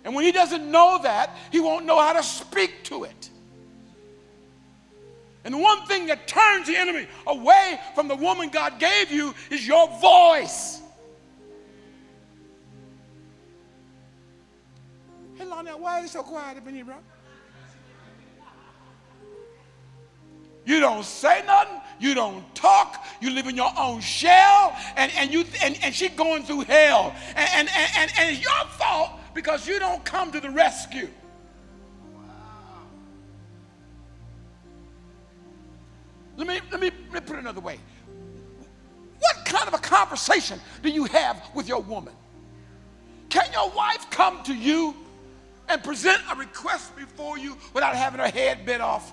And 0.05 0.13
when 0.13 0.25
he 0.25 0.33
doesn't 0.33 0.69
know 0.69 0.99
that, 1.05 1.37
he 1.53 1.61
won't 1.61 1.87
know 1.87 2.01
how 2.01 2.15
to 2.15 2.23
speak 2.25 2.83
to 2.85 3.05
it. 3.05 3.31
And 5.45 5.55
the 5.55 5.59
one 5.59 5.87
thing 5.87 6.07
that 6.07 6.27
turns 6.27 6.67
the 6.67 6.77
enemy 6.77 7.07
away 7.29 7.79
from 7.95 8.09
the 8.09 8.17
woman 8.17 8.49
God 8.49 8.81
gave 8.81 9.13
you 9.13 9.33
is 9.53 9.65
your 9.65 9.87
voice. 10.01 10.83
Hello 15.39 15.61
now, 15.61 15.77
why 15.77 16.01
is 16.01 16.07
it 16.07 16.13
so 16.13 16.23
quiet 16.23 16.57
up 16.57 16.67
in 16.67 16.75
here, 16.75 16.85
bro? 16.85 16.97
You 20.65 20.81
don't 20.81 21.05
say 21.05 21.43
nothing. 21.47 21.81
You 22.01 22.15
don't 22.15 22.55
talk. 22.55 23.05
You 23.21 23.31
live 23.31 23.47
in 23.47 23.55
your 23.55 23.71
own 23.79 24.01
shell. 24.01 24.77
And, 24.97 25.13
and, 25.17 25.33
you, 25.33 25.45
and, 25.63 25.79
and 25.83 25.95
she 25.95 26.09
going 26.09 26.43
through 26.43 26.63
hell. 26.63 27.15
And, 27.37 27.69
and, 27.69 27.89
and, 27.97 28.11
and 28.19 28.35
it's 28.35 28.43
your 28.43 28.67
fault 28.71 29.13
because 29.33 29.69
you 29.69 29.79
don't 29.79 30.05
come 30.05 30.33
to 30.33 30.41
the 30.41 30.51
rescue. 30.51 31.09
Let 36.37 36.49
me, 36.49 36.61
let 36.71 36.81
me, 36.81 36.91
let 37.13 37.15
me 37.15 37.21
put 37.21 37.37
it 37.37 37.41
another 37.41 37.61
way. 37.61 37.79
What 39.21 39.45
kind 39.45 39.69
of 39.69 39.75
a 39.75 39.79
conversation 39.79 40.61
do 40.83 40.91
you 40.91 41.05
have 41.05 41.41
with 41.55 41.69
your 41.69 41.81
woman? 41.81 42.15
Can 43.29 43.47
your 43.53 43.71
wife 43.71 44.11
come 44.11 44.43
to 44.43 44.55
you 44.55 44.97
and 45.69 45.83
present 45.83 46.21
a 46.31 46.37
request 46.37 46.95
before 46.97 47.39
you 47.39 47.57
without 47.75 47.95
having 47.95 48.21
her 48.21 48.29
head 48.29 48.65
bit 48.65 48.81
off? 48.81 49.13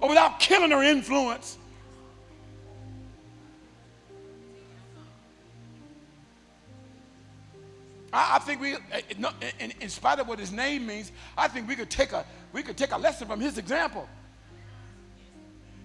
Or 0.00 0.08
without 0.08 0.40
killing 0.40 0.70
her 0.70 0.82
influence? 0.82 1.58
I, 8.16 8.38
think 8.38 8.60
we, 8.60 8.74
uh, 8.74 8.78
in, 9.58 9.72
in 9.80 9.88
spite 9.88 10.20
of 10.20 10.28
what 10.28 10.38
his 10.38 10.52
name 10.52 10.86
means, 10.86 11.10
I 11.36 11.48
think 11.48 11.66
we 11.66 11.74
could 11.74 11.90
take 11.90 12.12
a 12.12 12.24
we 12.52 12.62
could 12.62 12.76
take 12.76 12.92
a 12.92 12.96
lesson 12.96 13.26
from 13.26 13.40
his 13.40 13.58
example. 13.58 14.08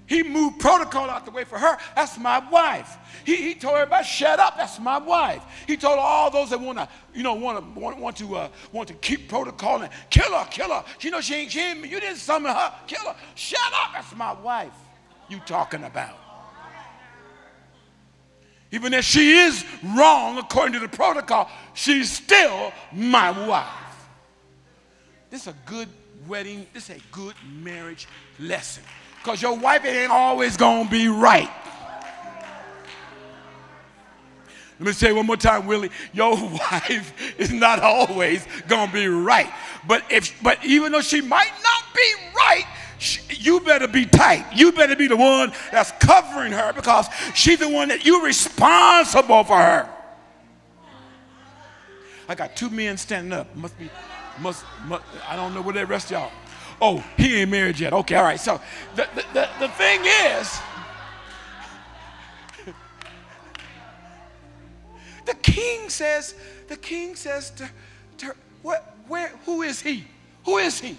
He 0.10 0.24
moved 0.24 0.60
protocol 0.60 1.08
out 1.08 1.24
the 1.24 1.30
way 1.30 1.44
for 1.44 1.60
her. 1.60 1.78
That's 1.96 2.18
my 2.18 2.40
wife. 2.50 2.98
He, 3.24 3.36
he 3.36 3.54
told 3.54 3.76
everybody, 3.76 4.04
"Shut 4.04 4.40
up." 4.40 4.58
That's 4.58 4.80
my 4.80 4.98
wife. 4.98 5.44
He 5.68 5.78
told 5.78 6.00
all 6.00 6.32
those 6.32 6.50
that 6.50 6.60
want 6.60 6.80
to, 6.80 6.90
you 7.14 7.22
know, 7.22 7.36
want 7.36 7.60
to 7.60 7.80
want, 7.80 8.00
want 8.00 8.18
to 8.18 8.36
uh, 8.36 8.50
want 8.72 8.88
to 8.88 8.96
keep 8.96 9.30
protocol 9.30 9.84
and 9.84 9.92
kill 10.10 10.34
her, 10.34 10.46
kill 10.50 10.70
her. 10.70 10.84
You 11.02 11.12
know, 11.12 11.22
she 11.22 11.36
ain't, 11.36 11.52
she 11.52 11.60
ain't. 11.60 11.88
You 11.88 12.00
didn't 12.00 12.18
summon 12.18 12.52
her. 12.52 12.74
Kill 12.88 13.02
her. 13.06 13.16
Shut 13.36 13.72
up. 13.72 13.92
That's 13.94 14.16
my 14.16 14.34
wife. 14.34 14.74
You 15.30 15.40
talking 15.46 15.84
about? 15.84 16.16
Even 18.72 18.96
if 18.96 19.06
she 19.06 19.38
is 19.38 19.64
wrong 19.96 20.40
according 20.40 20.74
to 20.74 20.80
the 20.80 20.90
protocol, 20.90 21.52
she's 21.76 22.12
still 22.12 22.74
my 22.92 23.30
wife. 23.48 23.68
This 25.30 25.42
is 25.44 25.50
a 25.50 25.56
good 25.68 25.88
wedding. 26.28 26.66
This 26.74 26.90
is 26.90 26.98
a 26.98 27.02
good 27.12 27.36
marriage 27.62 28.08
lesson. 28.40 28.84
Because 29.22 29.42
your 29.42 29.58
wife 29.58 29.86
ain't 29.86 30.12
always 30.12 30.58
going 30.58 30.86
to 30.86 30.92
be 30.92 31.08
right. 31.08 31.50
Let 34.80 34.86
me 34.86 34.92
say 34.94 35.12
one 35.12 35.26
more 35.26 35.36
time, 35.36 35.68
Willie. 35.68 35.92
Your 36.14 36.36
wife 36.72 37.14
is 37.38 37.52
not 37.52 37.80
always 37.80 38.48
to 38.70 38.90
be 38.94 39.08
right. 39.08 39.52
But 39.86 40.04
if 40.10 40.42
but 40.42 40.64
even 40.66 40.92
though 40.92 41.02
she 41.02 41.20
might 41.20 41.52
not 41.64 41.84
be 41.94 42.14
right, 42.34 42.66
she, 42.98 43.22
you 43.36 43.60
better 43.60 43.88
be 43.88 44.06
tight. 44.06 44.46
You 44.56 44.72
better 44.72 44.96
be 44.96 45.08
the 45.08 45.18
one 45.18 45.52
that's 45.72 45.92
covering 46.00 46.54
her 46.54 46.72
because 46.72 47.08
she's 47.36 47.60
the 47.60 47.70
one 47.70 47.90
that 47.90 48.06
you're 48.06 48.24
responsible 48.24 49.44
for 49.44 49.58
her. 49.58 49.90
I 52.30 52.36
got 52.36 52.56
two 52.56 52.70
men 52.70 52.96
standing 52.98 53.34
up. 53.34 53.54
Must 53.56 53.78
be, 53.78 53.90
must, 54.40 54.64
must 54.86 55.04
I 55.28 55.36
don't 55.36 55.54
know 55.54 55.62
where 55.62 55.74
the 55.74 55.86
rest 55.86 56.12
y'all. 56.12 56.32
Oh, 56.82 57.04
he 57.18 57.42
ain't 57.42 57.52
married 57.52 57.80
yet. 57.80 57.94
Okay, 57.94 58.16
all 58.16 58.24
right. 58.24 58.40
So 58.40 58.62
the, 58.96 59.08
the, 59.16 59.26
the, 59.34 59.50
the 59.60 59.68
thing 59.70 60.02
is, 60.04 60.60
the 65.26 65.34
king 65.36 65.90
says, 65.90 66.36
the 66.68 66.78
king 66.78 67.16
says 67.16 67.50
to, 67.52 67.70
to 68.20 68.36
what, 68.62 68.96
where, 69.08 69.30
who 69.46 69.64
is 69.64 69.82
he? 69.82 70.06
Who 70.46 70.58
is 70.58 70.80
he? 70.80 70.96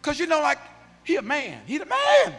Because 0.00 0.18
you 0.18 0.26
know, 0.26 0.40
like, 0.40 0.58
he 1.04 1.16
a 1.16 1.22
man. 1.22 1.60
He 1.66 1.78
the 1.78 1.86
man. 1.86 2.34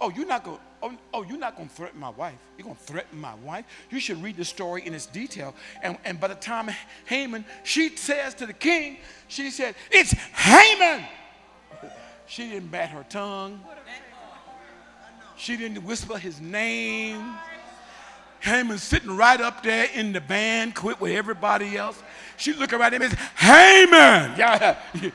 Oh, 0.00 0.10
you're 0.10 0.26
not 0.26 0.44
going 0.44 0.58
oh, 0.82 0.92
oh, 1.14 1.22
you're 1.22 1.38
not 1.38 1.56
gonna 1.56 1.68
threaten 1.68 2.00
my 2.00 2.10
wife. 2.10 2.34
You're 2.56 2.64
gonna 2.64 2.78
threaten 2.78 3.20
my 3.20 3.34
wife. 3.44 3.64
You 3.90 4.00
should 4.00 4.22
read 4.22 4.36
the 4.36 4.44
story 4.44 4.86
in 4.86 4.94
its 4.94 5.06
detail. 5.06 5.54
And, 5.82 5.98
and 6.04 6.20
by 6.20 6.28
the 6.28 6.34
time 6.34 6.70
Haman, 7.06 7.44
she 7.64 7.96
says 7.96 8.34
to 8.34 8.46
the 8.46 8.52
king, 8.52 8.98
she 9.28 9.50
said, 9.50 9.74
It's 9.90 10.12
Haman. 10.12 11.04
She 12.26 12.48
didn't 12.48 12.70
bat 12.70 12.90
her 12.90 13.04
tongue. 13.08 13.60
She 15.36 15.56
didn't 15.56 15.82
whisper 15.84 16.18
his 16.18 16.40
name. 16.40 17.34
Haman's 18.40 18.82
sitting 18.82 19.16
right 19.16 19.40
up 19.40 19.62
there 19.62 19.88
in 19.94 20.12
the 20.12 20.20
banquet 20.20 21.00
with 21.00 21.12
everybody 21.12 21.76
else. 21.76 22.02
She 22.36 22.52
right 22.52 22.72
at 22.72 22.94
him 22.94 23.02
and 23.02 23.10
says, 23.10 23.20
Haman. 23.36 24.38
Yeah. 24.38 24.78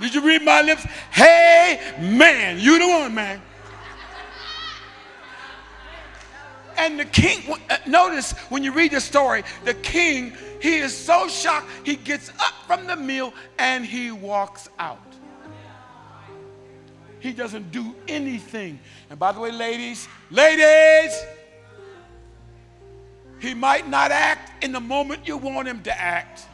Did 0.00 0.14
you 0.14 0.22
read 0.22 0.42
my 0.42 0.62
lips? 0.62 0.82
Hey, 1.10 1.94
man, 2.00 2.58
you 2.58 2.78
the 2.78 2.88
one, 2.88 3.14
man. 3.14 3.42
And 6.80 6.98
the 6.98 7.04
king, 7.04 7.42
uh, 7.68 7.76
notice 7.86 8.32
when 8.48 8.64
you 8.64 8.72
read 8.72 8.92
the 8.92 9.02
story, 9.02 9.44
the 9.66 9.74
king, 9.74 10.32
he 10.62 10.76
is 10.78 10.96
so 10.96 11.28
shocked, 11.28 11.68
he 11.84 11.94
gets 11.94 12.30
up 12.30 12.54
from 12.66 12.86
the 12.86 12.96
meal 12.96 13.34
and 13.58 13.84
he 13.84 14.10
walks 14.10 14.70
out. 14.78 14.98
He 17.18 17.34
doesn't 17.34 17.70
do 17.70 17.94
anything. 18.08 18.80
And 19.10 19.18
by 19.18 19.32
the 19.32 19.40
way, 19.40 19.52
ladies, 19.52 20.08
ladies, 20.30 21.22
he 23.40 23.52
might 23.52 23.86
not 23.86 24.10
act 24.10 24.64
in 24.64 24.72
the 24.72 24.80
moment 24.80 25.28
you 25.28 25.36
want 25.36 25.68
him 25.68 25.82
to 25.82 26.00
act. 26.00 26.46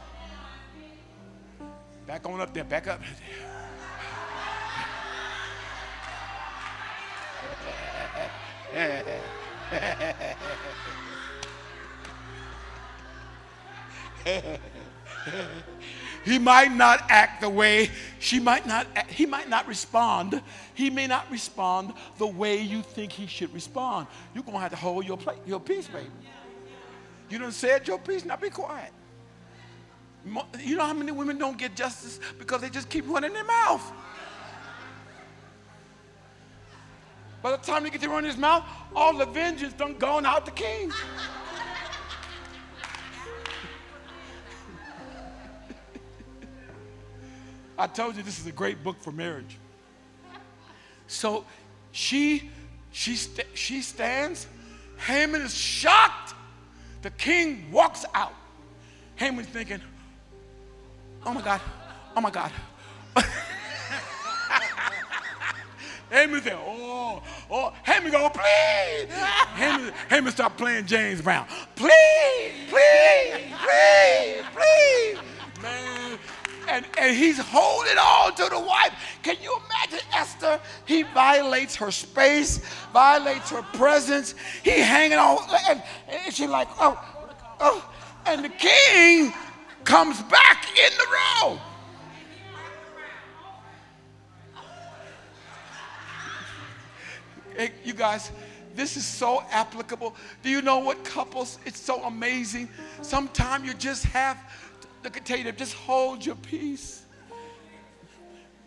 Back 2.04 2.26
on 2.26 2.40
up 2.40 2.52
there, 2.52 2.64
back 2.64 2.88
up. 2.88 3.00
he 16.24 16.38
might 16.38 16.72
not 16.72 17.02
act 17.08 17.40
the 17.40 17.48
way 17.48 17.90
she 18.18 18.38
might 18.40 18.66
not 18.66 18.86
he 19.08 19.26
might 19.26 19.48
not 19.48 19.66
respond. 19.66 20.40
He 20.74 20.90
may 20.90 21.06
not 21.06 21.30
respond 21.30 21.94
the 22.18 22.26
way 22.26 22.60
you 22.60 22.82
think 22.82 23.12
he 23.12 23.26
should 23.26 23.52
respond. 23.54 24.06
You're 24.34 24.44
going 24.44 24.56
to 24.56 24.60
have 24.60 24.70
to 24.70 24.76
hold 24.76 25.04
your 25.04 25.16
plate 25.16 25.38
your 25.46 25.60
peace 25.60 25.88
baby. 25.88 26.10
You 27.28 27.38
don't 27.38 27.52
say 27.52 27.80
your 27.84 27.98
piece 27.98 28.24
now 28.24 28.36
be 28.36 28.50
quiet. 28.50 28.92
You 30.60 30.76
know 30.76 30.84
how 30.84 30.92
many 30.92 31.12
women 31.12 31.38
don't 31.38 31.56
get 31.56 31.76
justice 31.76 32.18
because 32.38 32.60
they 32.60 32.70
just 32.70 32.88
keep 32.88 33.08
running 33.08 33.32
their 33.32 33.44
mouth? 33.44 33.92
By 37.46 37.52
the 37.52 37.58
time 37.58 37.84
he 37.84 37.90
gets 37.90 38.02
to 38.02 38.10
run 38.10 38.24
his 38.24 38.36
mouth, 38.36 38.64
all 38.92 39.16
the 39.16 39.24
vengeance 39.24 39.72
done 39.72 39.94
gone 39.98 40.26
out 40.26 40.44
the 40.46 40.50
king. 40.50 40.90
I 47.78 47.86
told 47.86 48.16
you 48.16 48.24
this 48.24 48.40
is 48.40 48.48
a 48.48 48.50
great 48.50 48.82
book 48.82 48.96
for 49.00 49.12
marriage. 49.12 49.58
So 51.06 51.44
she 51.92 52.50
she 52.90 53.14
st- 53.14 53.46
she 53.54 53.80
stands. 53.80 54.48
Haman 55.06 55.42
is 55.42 55.54
shocked. 55.54 56.34
The 57.02 57.10
king 57.10 57.70
walks 57.70 58.04
out. 58.12 58.34
Haman's 59.14 59.46
thinking, 59.46 59.80
Oh 61.24 61.32
my 61.32 61.42
God. 61.42 61.60
Oh 62.16 62.20
my 62.20 62.32
God. 62.32 62.50
Haman 66.10 66.40
said, 66.42 66.58
oh, 66.64 67.22
oh, 67.50 67.74
Haman 67.84 68.12
go, 68.12 68.28
please. 68.28 69.12
Haman, 69.54 69.92
Haman 70.08 70.32
start 70.32 70.56
playing 70.56 70.86
James 70.86 71.20
Brown. 71.20 71.46
Please, 71.74 71.90
please, 72.68 73.44
please, 73.58 74.44
please. 74.54 75.18
Man, 75.62 76.18
and, 76.68 76.84
and 76.98 77.16
he's 77.16 77.38
holding 77.38 77.96
on 77.96 78.34
to 78.34 78.48
the 78.48 78.60
wife. 78.60 78.92
Can 79.22 79.36
you 79.42 79.56
imagine 79.66 80.06
Esther? 80.14 80.60
He 80.84 81.02
violates 81.02 81.74
her 81.76 81.90
space, 81.90 82.58
violates 82.92 83.50
her 83.50 83.62
presence. 83.62 84.34
He 84.62 84.80
hanging 84.80 85.18
on, 85.18 85.38
and, 85.68 85.82
and 86.08 86.34
she's 86.34 86.48
like, 86.48 86.68
oh, 86.78 87.02
oh. 87.60 87.92
And 88.26 88.44
the 88.44 88.48
king 88.48 89.32
comes 89.84 90.20
back 90.22 90.66
in 90.70 90.90
the 90.98 91.06
row. 91.44 91.60
Hey, 97.56 97.72
you 97.84 97.94
guys, 97.94 98.30
this 98.74 98.96
is 98.98 99.06
so 99.06 99.42
applicable. 99.50 100.14
Do 100.42 100.50
you 100.50 100.60
know 100.60 100.78
what 100.80 101.02
couples? 101.04 101.58
It's 101.64 101.80
so 101.80 102.04
amazing. 102.04 102.68
Sometimes 103.00 103.66
you 103.66 103.72
just 103.72 104.04
have 104.04 104.38
to 105.02 105.10
to 105.10 105.52
just 105.52 105.72
hold 105.72 106.26
your 106.26 106.34
peace. 106.34 107.04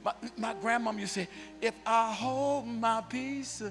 My, 0.03 0.13
my 0.37 0.53
grandmom 0.55 0.99
used 0.99 1.13
to 1.15 1.21
say, 1.21 1.29
if 1.61 1.73
I 1.85 2.13
hold 2.13 2.65
my 2.65 3.01
peace, 3.01 3.61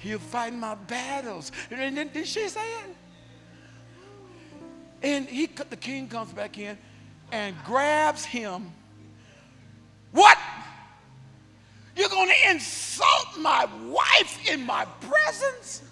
he'll 0.00 0.18
fight 0.18 0.54
my 0.54 0.74
battles. 0.74 1.52
And 1.70 1.96
then 1.96 2.08
did 2.08 2.26
she 2.26 2.48
say 2.48 2.66
it? 2.84 2.96
And 5.02 5.28
he, 5.28 5.46
the 5.46 5.76
king 5.76 6.08
comes 6.08 6.32
back 6.32 6.58
in 6.58 6.78
and 7.30 7.54
grabs 7.64 8.24
him. 8.24 8.72
What? 10.10 10.38
You're 12.02 12.10
going 12.10 12.30
to 12.30 12.50
insult 12.50 13.38
my 13.38 13.68
wife 13.86 14.50
in 14.50 14.66
my 14.66 14.84
presence? 15.02 15.84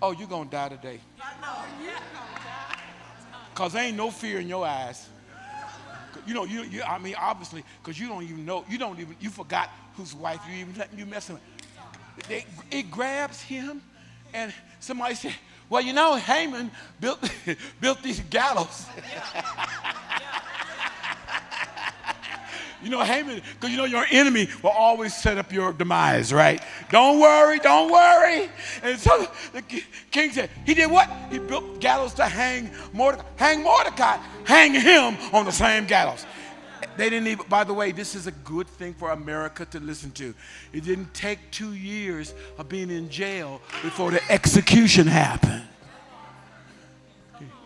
Oh, 0.00 0.12
you're 0.12 0.28
going 0.28 0.44
to 0.44 0.50
die 0.52 0.68
today. 0.68 1.00
Because 3.52 3.74
ain't 3.74 3.96
no 3.96 4.12
fear 4.12 4.38
in 4.38 4.48
your 4.48 4.64
eyes. 4.64 5.08
You 6.28 6.34
know, 6.34 6.44
you, 6.44 6.62
you 6.62 6.80
I 6.84 6.98
mean, 6.98 7.16
obviously, 7.18 7.64
because 7.82 7.98
you 7.98 8.06
don't 8.06 8.22
even 8.22 8.46
know, 8.46 8.64
you 8.70 8.78
don't 8.78 9.00
even, 9.00 9.16
you 9.18 9.30
forgot 9.30 9.68
whose 9.96 10.14
wife 10.14 10.38
you 10.48 10.58
even 10.58 10.80
you 10.96 11.06
messing 11.06 11.40
with. 12.28 12.46
It 12.70 12.88
grabs 12.92 13.42
him, 13.42 13.82
and 14.32 14.54
somebody 14.78 15.16
said, 15.16 15.34
Well, 15.68 15.82
you 15.82 15.92
know, 15.92 16.14
Haman 16.14 16.70
built, 17.00 17.18
built 17.80 18.00
these 18.00 18.20
gallows. 18.20 18.86
you 22.82 22.90
know, 22.90 23.02
Haman, 23.02 23.40
because 23.54 23.70
you 23.70 23.76
know 23.76 23.84
your 23.84 24.06
enemy 24.10 24.48
will 24.62 24.70
always 24.70 25.14
set 25.14 25.38
up 25.38 25.52
your 25.52 25.72
demise, 25.72 26.32
right? 26.32 26.62
Don't 26.90 27.20
worry, 27.20 27.58
don't 27.58 27.90
worry. 27.90 28.48
And 28.82 28.98
so 28.98 29.26
the 29.52 29.62
king 30.10 30.30
said, 30.30 30.50
he 30.64 30.74
did 30.74 30.90
what? 30.90 31.10
He 31.30 31.38
built 31.38 31.80
gallows 31.80 32.14
to 32.14 32.24
hang 32.24 32.70
Mordecai. 32.92 33.24
Hang 33.36 33.62
Mordecai, 33.62 34.18
hang 34.44 34.74
him 34.74 35.16
on 35.32 35.44
the 35.44 35.52
same 35.52 35.86
gallows. 35.86 36.26
They 36.96 37.10
didn't 37.10 37.28
even, 37.28 37.46
by 37.48 37.64
the 37.64 37.74
way, 37.74 37.92
this 37.92 38.14
is 38.14 38.26
a 38.26 38.32
good 38.32 38.66
thing 38.66 38.94
for 38.94 39.10
America 39.10 39.66
to 39.66 39.80
listen 39.80 40.10
to. 40.12 40.34
It 40.72 40.84
didn't 40.84 41.12
take 41.12 41.50
two 41.50 41.74
years 41.74 42.34
of 42.58 42.68
being 42.68 42.90
in 42.90 43.08
jail 43.10 43.60
before 43.82 44.10
the 44.10 44.20
execution 44.30 45.06
happened. 45.06 45.62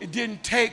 It 0.00 0.12
didn't 0.12 0.42
take 0.42 0.72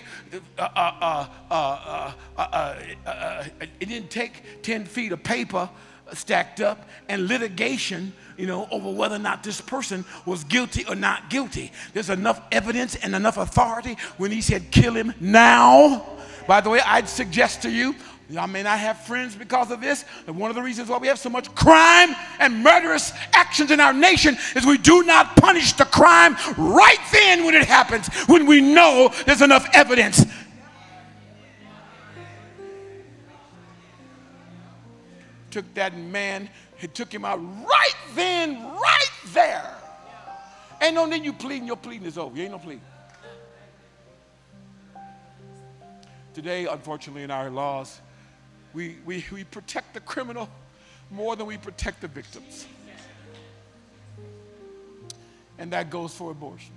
uh, 0.57 1.27
uh, 1.51 2.13
uh, 2.39 3.43
it 3.79 3.89
didn't 3.89 4.09
take 4.09 4.63
10 4.63 4.85
feet 4.85 5.11
of 5.11 5.23
paper 5.23 5.69
stacked 6.13 6.61
up 6.61 6.87
and 7.09 7.27
litigation, 7.27 8.13
you 8.37 8.47
know, 8.47 8.67
over 8.71 8.91
whether 8.91 9.15
or 9.15 9.19
not 9.19 9.43
this 9.43 9.61
person 9.61 10.05
was 10.25 10.43
guilty 10.43 10.85
or 10.87 10.95
not 10.95 11.29
guilty. 11.29 11.71
There's 11.93 12.09
enough 12.09 12.41
evidence 12.51 12.95
and 12.95 13.15
enough 13.15 13.37
authority 13.37 13.97
when 14.17 14.31
he 14.31 14.41
said, 14.41 14.71
kill 14.71 14.93
him 14.93 15.13
now. 15.19 16.05
By 16.47 16.61
the 16.61 16.69
way, 16.69 16.79
I'd 16.85 17.09
suggest 17.09 17.63
to 17.63 17.69
you 17.69 17.95
I 18.35 18.45
may 18.45 18.61
not 18.61 18.77
have 18.79 18.99
friends 19.05 19.35
because 19.35 19.71
of 19.71 19.79
this. 19.79 20.03
And 20.25 20.37
one 20.37 20.49
of 20.49 20.55
the 20.55 20.61
reasons 20.61 20.89
why 20.89 20.97
we 20.97 21.07
have 21.07 21.19
so 21.19 21.29
much 21.29 21.53
crime 21.55 22.13
and 22.39 22.61
murderous 22.61 23.13
actions 23.31 23.71
in 23.71 23.79
our 23.79 23.93
nation 23.93 24.37
is 24.53 24.65
we 24.65 24.77
do 24.77 25.03
not 25.03 25.37
punish 25.37 25.73
the 25.73 25.85
crime 25.85 26.35
right 26.57 26.99
then 27.13 27.45
when 27.45 27.55
it 27.55 27.63
happens, 27.63 28.07
when 28.27 28.45
we 28.45 28.59
know 28.59 29.13
there's 29.25 29.41
enough 29.41 29.69
evidence. 29.73 30.25
Took 35.51 35.73
that 35.75 35.97
man, 35.97 36.49
he 36.75 36.87
took 36.87 37.13
him 37.13 37.23
out 37.23 37.39
right 37.39 37.95
then, 38.13 38.61
right 38.61 39.11
there. 39.27 39.73
Ain't 40.81 40.95
no 40.95 41.05
need 41.05 41.23
you 41.23 41.31
pleading, 41.31 41.65
your 41.65 41.77
pleading 41.77 42.07
is 42.07 42.17
over. 42.17 42.35
You 42.35 42.43
ain't 42.43 42.51
no 42.51 42.59
pleading. 42.59 42.81
Today, 46.33 46.67
unfortunately, 46.67 47.23
in 47.23 47.31
our 47.31 47.49
laws, 47.49 48.01
we, 48.73 48.97
we, 49.05 49.23
we 49.31 49.43
protect 49.43 49.93
the 49.93 49.99
criminal 50.01 50.49
more 51.09 51.35
than 51.35 51.47
we 51.47 51.57
protect 51.57 52.01
the 52.01 52.07
victims. 52.07 52.67
And 55.57 55.71
that 55.73 55.89
goes 55.89 56.13
for 56.13 56.31
abortion. 56.31 56.73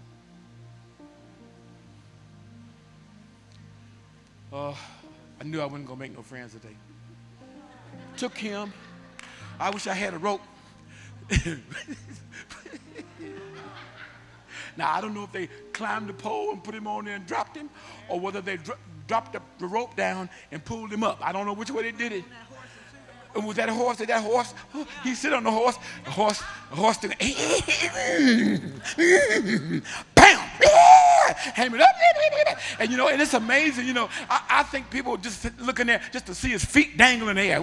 Uh, 4.53 4.75
I 5.41 5.45
knew 5.45 5.61
I 5.61 5.65
wasn't 5.65 5.87
going 5.87 5.99
to 5.99 6.01
make 6.01 6.17
no 6.17 6.23
friends 6.23 6.53
today. 6.53 6.75
Took 8.17 8.37
him. 8.37 8.73
I 9.59 9.71
wish 9.71 9.87
I 9.87 9.95
had 9.95 10.15
a 10.15 10.19
rope. 10.19 10.41
now, 14.77 14.93
I 14.93 15.01
don't 15.01 15.15
know 15.15 15.25
if 15.25 15.33
they 15.33 15.49
climbed 15.73 16.09
the 16.09 16.15
pole 16.15 16.53
and 16.53 16.65
put 16.65 16.75
him 16.75 16.87
on 16.87 17.05
there 17.05 17.15
and 17.15 17.27
dropped 17.27 17.57
him, 17.57 17.71
or 18.09 18.19
whether 18.19 18.41
they 18.41 18.57
dro- 18.57 18.77
dropped 19.11 19.33
the, 19.33 19.43
the 19.59 19.67
rope 19.67 19.97
down 19.97 20.31
and 20.53 20.65
pulled 20.65 20.93
him 20.93 21.03
up. 21.03 21.19
I 21.21 21.33
don't 21.33 21.45
know 21.45 21.53
which 21.53 21.73
way 21.73 21.83
they 21.83 21.91
did 21.91 22.13
it. 22.13 22.25
Was 23.35 23.57
that 23.57 23.69
horse? 23.69 23.97
Did 23.97 24.09
that 24.09 24.23
horse? 24.23 24.55
He 25.03 25.17
sit 25.17 25.33
on 25.33 25.43
the 25.43 25.51
horse. 25.51 25.77
The 26.05 26.13
horse, 26.13 26.41
the 26.71 26.77
horse. 26.77 26.99
And 32.79 32.91
you 32.91 32.97
know, 32.97 33.09
and 33.09 33.21
it's 33.21 33.35
amazing, 33.35 33.87
you 33.87 33.93
know. 33.93 34.09
I, 34.29 34.43
I 34.51 34.63
think 34.63 34.91
people 34.91 35.17
just 35.17 35.59
looking 35.61 35.87
there 35.87 36.01
just 36.13 36.27
to 36.27 36.35
see 36.35 36.51
his 36.51 36.65
feet 36.65 36.97
dangling 36.97 37.37
there. 37.37 37.61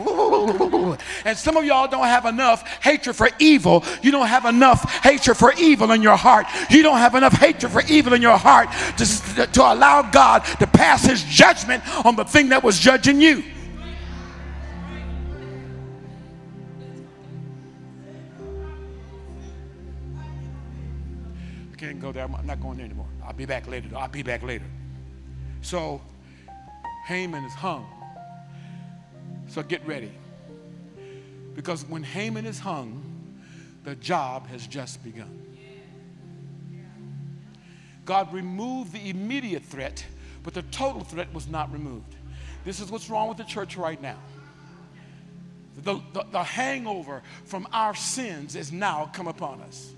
And 1.26 1.38
some 1.38 1.58
of 1.58 1.66
y'all 1.66 1.88
don't 1.88 2.06
have 2.06 2.26
enough 2.26 2.68
hatred 2.84 3.16
for 3.16 3.30
evil. 3.40 3.84
You 4.02 4.12
don't 4.12 4.28
have 4.28 4.46
enough 4.46 4.84
hatred 5.04 5.38
for 5.38 5.54
evil 5.58 5.92
in 5.92 6.02
your 6.02 6.18
heart. 6.18 6.48
You 6.70 6.84
don't 6.84 6.98
have 6.98 7.16
enough 7.16 7.34
hatred 7.34 7.72
for 7.72 7.82
evil 7.90 8.14
in 8.14 8.22
your 8.22 8.38
heart 8.38 8.70
to, 8.98 9.48
to 9.48 9.62
allow 9.62 10.02
God 10.04 10.40
to 10.60 10.68
pass 10.68 11.06
his 11.06 11.24
judgment 11.24 11.84
on 12.06 12.16
the 12.16 12.26
thing 12.26 12.50
that 12.50 12.64
was 12.64 12.80
judging 12.80 13.22
you. 13.22 13.44
can't 21.78 22.02
go 22.02 22.12
there. 22.12 22.24
I'm 22.24 22.46
not 22.46 22.60
going 22.60 22.78
there 22.78 22.86
anymore. 22.86 23.08
I'll 23.28 23.34
be 23.34 23.46
back 23.46 23.68
later. 23.68 23.90
I'll 23.96 24.08
be 24.08 24.24
back 24.24 24.42
later. 24.42 24.66
So 25.62 26.02
Haman 27.06 27.44
is 27.44 27.54
hung. 27.54 27.86
So 29.50 29.62
get 29.62 29.86
ready. 29.86 30.12
Because 31.54 31.84
when 31.86 32.04
Haman 32.04 32.46
is 32.46 32.60
hung, 32.60 33.04
the 33.84 33.96
job 33.96 34.48
has 34.48 34.66
just 34.66 35.04
begun. 35.04 35.44
God 38.06 38.32
removed 38.34 38.94
the 38.94 39.10
immediate 39.10 39.64
threat, 39.64 40.06
but 40.44 40.54
the 40.54 40.62
total 40.64 41.02
threat 41.02 41.34
was 41.34 41.48
not 41.48 41.72
removed. 41.74 42.16
This 42.64 42.80
is 42.80 42.90
what's 42.90 43.10
wrong 43.10 43.28
with 43.28 43.38
the 43.38 43.44
church 43.44 43.76
right 43.76 44.02
now. 44.02 44.18
The, 45.84 46.02
the, 46.14 46.26
the 46.32 46.44
hangover 46.44 47.22
from 47.46 47.68
our 47.74 47.94
sins 47.94 48.56
is 48.56 48.72
now 48.72 49.12
come 49.14 49.28
upon 49.28 49.62
us. 49.62 49.92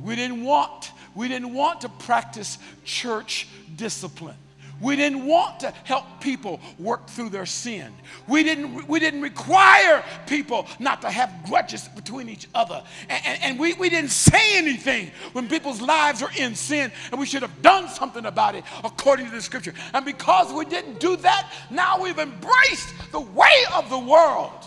We 0.00 0.14
didn't 0.14 0.44
want, 0.44 0.92
we 1.14 1.28
didn't 1.28 1.54
want 1.54 1.82
to 1.82 1.88
practice 1.88 2.58
church 2.84 3.48
discipline. 3.76 4.36
We 4.80 4.94
didn't 4.94 5.26
want 5.26 5.60
to 5.60 5.72
help 5.82 6.04
people 6.20 6.60
work 6.78 7.08
through 7.08 7.30
their 7.30 7.46
sin. 7.46 7.92
We 8.28 8.44
didn't, 8.44 8.86
we 8.86 9.00
didn't 9.00 9.22
require 9.22 10.04
people 10.26 10.68
not 10.78 11.02
to 11.02 11.10
have 11.10 11.32
grudges 11.46 11.88
between 11.88 12.28
each 12.28 12.46
other. 12.54 12.84
And, 13.08 13.26
and, 13.26 13.42
and, 13.42 13.58
we, 13.58 13.74
we 13.74 13.88
didn't 13.88 14.10
say 14.10 14.56
anything 14.56 15.10
when 15.32 15.48
people's 15.48 15.80
lives 15.80 16.22
are 16.22 16.30
in 16.38 16.54
sin, 16.54 16.92
and 17.10 17.18
we 17.18 17.26
should 17.26 17.42
have 17.42 17.60
done 17.60 17.88
something 17.88 18.24
about 18.26 18.54
it 18.54 18.62
according 18.84 19.26
to 19.26 19.32
the 19.32 19.42
scripture. 19.42 19.74
And 19.94 20.04
because 20.04 20.52
we 20.52 20.64
didn't 20.64 21.00
do 21.00 21.16
that, 21.16 21.52
now 21.70 22.00
we've 22.00 22.18
embraced 22.18 22.94
the 23.10 23.20
way 23.20 23.64
of 23.74 23.90
the 23.90 23.98
world. 23.98 24.64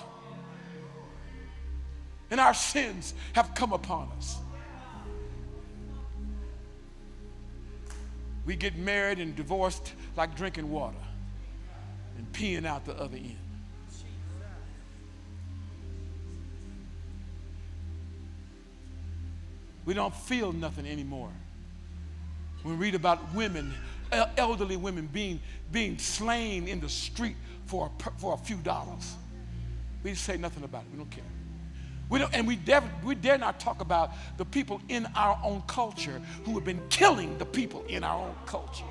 And 2.31 2.39
our 2.39 2.53
sins 2.53 3.13
have 3.33 3.53
come 3.55 3.71
upon 3.71 4.09
us. 4.17 4.40
We 8.45 8.55
get 8.55 8.75
married 8.75 9.19
and 9.19 9.35
divorced 9.35 9.93
like 10.17 10.35
drinking 10.35 10.69
water 10.69 10.97
and 12.17 12.31
peeing 12.33 12.65
out 12.65 12.85
the 12.85 12.93
other 12.93 13.17
end. 13.17 13.37
We 19.85 19.93
don't 19.93 20.15
feel 20.15 20.53
nothing 20.53 20.85
anymore. 20.85 21.31
We 22.63 22.73
read 22.73 22.93
about 22.93 23.33
women, 23.33 23.73
elderly 24.37 24.77
women 24.77 25.09
being, 25.11 25.39
being 25.71 25.97
slain 25.97 26.67
in 26.67 26.79
the 26.79 26.89
street 26.89 27.35
for 27.65 27.89
a, 27.89 28.11
for 28.19 28.35
a 28.35 28.37
few 28.37 28.57
dollars. 28.57 29.15
We 30.03 30.13
say 30.13 30.37
nothing 30.37 30.63
about 30.63 30.83
it. 30.83 30.91
We 30.91 30.97
don't 30.97 31.09
care. 31.09 31.23
We 32.12 32.20
don't, 32.20 32.34
and 32.34 32.45
we 32.45 32.59
we 33.03 33.16
dare 33.16 33.38
not 33.38 33.59
talk 33.62 33.80
about 33.80 34.12
the 34.38 34.43
people 34.43 34.82
in 34.89 35.07
our 35.16 35.39
own 35.43 35.64
culture 35.66 36.22
who 36.43 36.55
have 36.55 36.66
been 36.66 36.82
killing 36.89 37.38
the 37.38 37.45
people 37.45 37.86
in 37.88 38.03
our 38.03 38.28
own 38.28 38.36
culture 38.45 38.84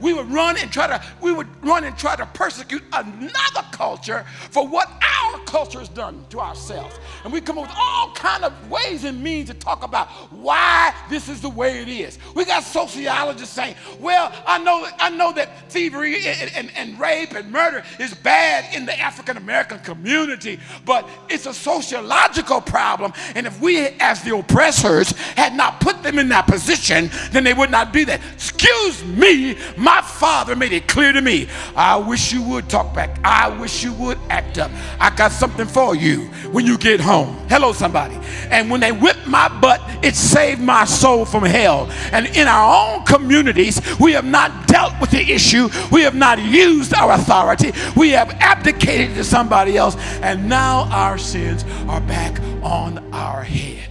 we 0.00 0.12
would 0.12 0.30
run 0.30 0.56
and 0.58 0.72
try 0.72 0.86
to 0.86 1.02
we 1.20 1.32
would 1.32 1.48
run 1.64 1.84
and 1.84 1.96
try 1.96 2.16
to 2.16 2.26
persecute 2.26 2.82
another 2.92 3.64
culture 3.72 4.24
for 4.50 4.66
what 4.66 4.88
our 5.02 5.38
culture 5.40 5.78
has 5.78 5.88
done 5.88 6.24
to 6.30 6.40
ourselves. 6.40 6.98
And 7.24 7.32
we 7.32 7.40
come 7.40 7.58
up 7.58 7.68
with 7.68 7.76
all 7.76 8.12
kind 8.14 8.44
of 8.44 8.70
ways 8.70 9.04
and 9.04 9.22
means 9.22 9.48
to 9.48 9.54
talk 9.54 9.84
about 9.84 10.08
why 10.32 10.94
this 11.08 11.28
is 11.28 11.40
the 11.40 11.48
way 11.48 11.80
it 11.80 11.88
is. 11.88 12.18
We 12.34 12.44
got 12.44 12.62
sociologists 12.62 13.54
saying 13.54 13.74
well 14.00 14.32
i 14.46 14.58
know 14.58 14.86
i 14.98 15.08
know 15.10 15.32
that 15.32 15.70
thievery 15.70 16.16
and, 16.26 16.50
and, 16.54 16.70
and 16.76 17.00
rape 17.00 17.32
and 17.32 17.50
murder 17.50 17.82
is 17.98 18.14
bad 18.14 18.74
in 18.74 18.86
the 18.86 18.98
african 18.98 19.36
american 19.36 19.78
community 19.80 20.60
but 20.84 21.08
it's 21.28 21.46
a 21.46 21.54
sociological 21.54 22.60
problem. 22.60 23.12
And 23.34 23.46
if 23.46 23.60
we 23.60 23.78
as 24.00 24.22
the 24.22 24.36
oppressors 24.36 25.10
had 25.36 25.54
not 25.54 25.80
put 25.80 26.02
them 26.02 26.18
in 26.18 26.28
that 26.28 26.46
position 26.46 27.10
then 27.32 27.44
they 27.44 27.54
would 27.54 27.70
not 27.70 27.92
be 27.92 28.04
there. 28.04 28.20
Excuse 28.34 29.04
me 29.04 29.56
my 29.86 30.02
father 30.02 30.56
made 30.56 30.72
it 30.72 30.88
clear 30.88 31.12
to 31.12 31.20
me. 31.20 31.46
I 31.76 31.94
wish 31.94 32.32
you 32.32 32.42
would 32.42 32.68
talk 32.68 32.92
back. 32.92 33.20
I 33.22 33.48
wish 33.48 33.84
you 33.84 33.92
would 33.92 34.18
act 34.30 34.58
up. 34.58 34.72
I 34.98 35.14
got 35.14 35.30
something 35.30 35.64
for 35.64 35.94
you 35.94 36.22
when 36.50 36.66
you 36.66 36.76
get 36.76 36.98
home. 36.98 37.36
Hello, 37.48 37.72
somebody. 37.72 38.18
And 38.50 38.68
when 38.68 38.80
they 38.80 38.90
whipped 38.90 39.28
my 39.28 39.46
butt, 39.60 39.80
it 40.04 40.16
saved 40.16 40.60
my 40.60 40.86
soul 40.86 41.24
from 41.24 41.44
hell. 41.44 41.88
And 42.10 42.26
in 42.36 42.48
our 42.48 42.96
own 42.96 43.04
communities, 43.04 43.80
we 44.00 44.10
have 44.14 44.24
not 44.24 44.66
dealt 44.66 45.00
with 45.00 45.12
the 45.12 45.20
issue. 45.20 45.68
We 45.92 46.02
have 46.02 46.16
not 46.16 46.42
used 46.42 46.92
our 46.92 47.12
authority. 47.12 47.72
We 47.94 48.10
have 48.10 48.30
abdicated 48.40 49.14
to 49.14 49.22
somebody 49.22 49.76
else. 49.76 49.94
And 50.20 50.48
now 50.48 50.88
our 50.90 51.16
sins 51.16 51.64
are 51.86 52.00
back 52.00 52.40
on 52.64 52.98
our 53.14 53.44
head. 53.44 53.90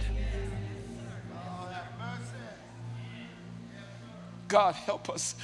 God, 4.48 4.74
help 4.74 5.08
us. 5.08 5.34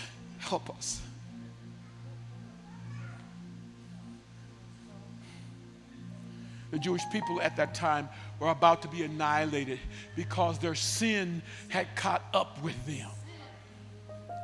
Help 0.43 0.69
us. 0.77 1.01
The 6.73 6.79
Jewish 6.79 7.03
people 7.13 7.41
at 7.41 7.57
that 7.57 7.75
time 7.75 8.09
were 8.41 8.49
about 8.49 8.83
to 8.83 8.89
be 8.89 9.03
annihilated 9.03 9.79
because 10.17 10.59
their 10.59 10.75
sin 10.75 11.43
had 11.69 11.87
caught 11.95 12.23
up 12.35 12.61
with 12.63 12.75
them. 12.87 13.09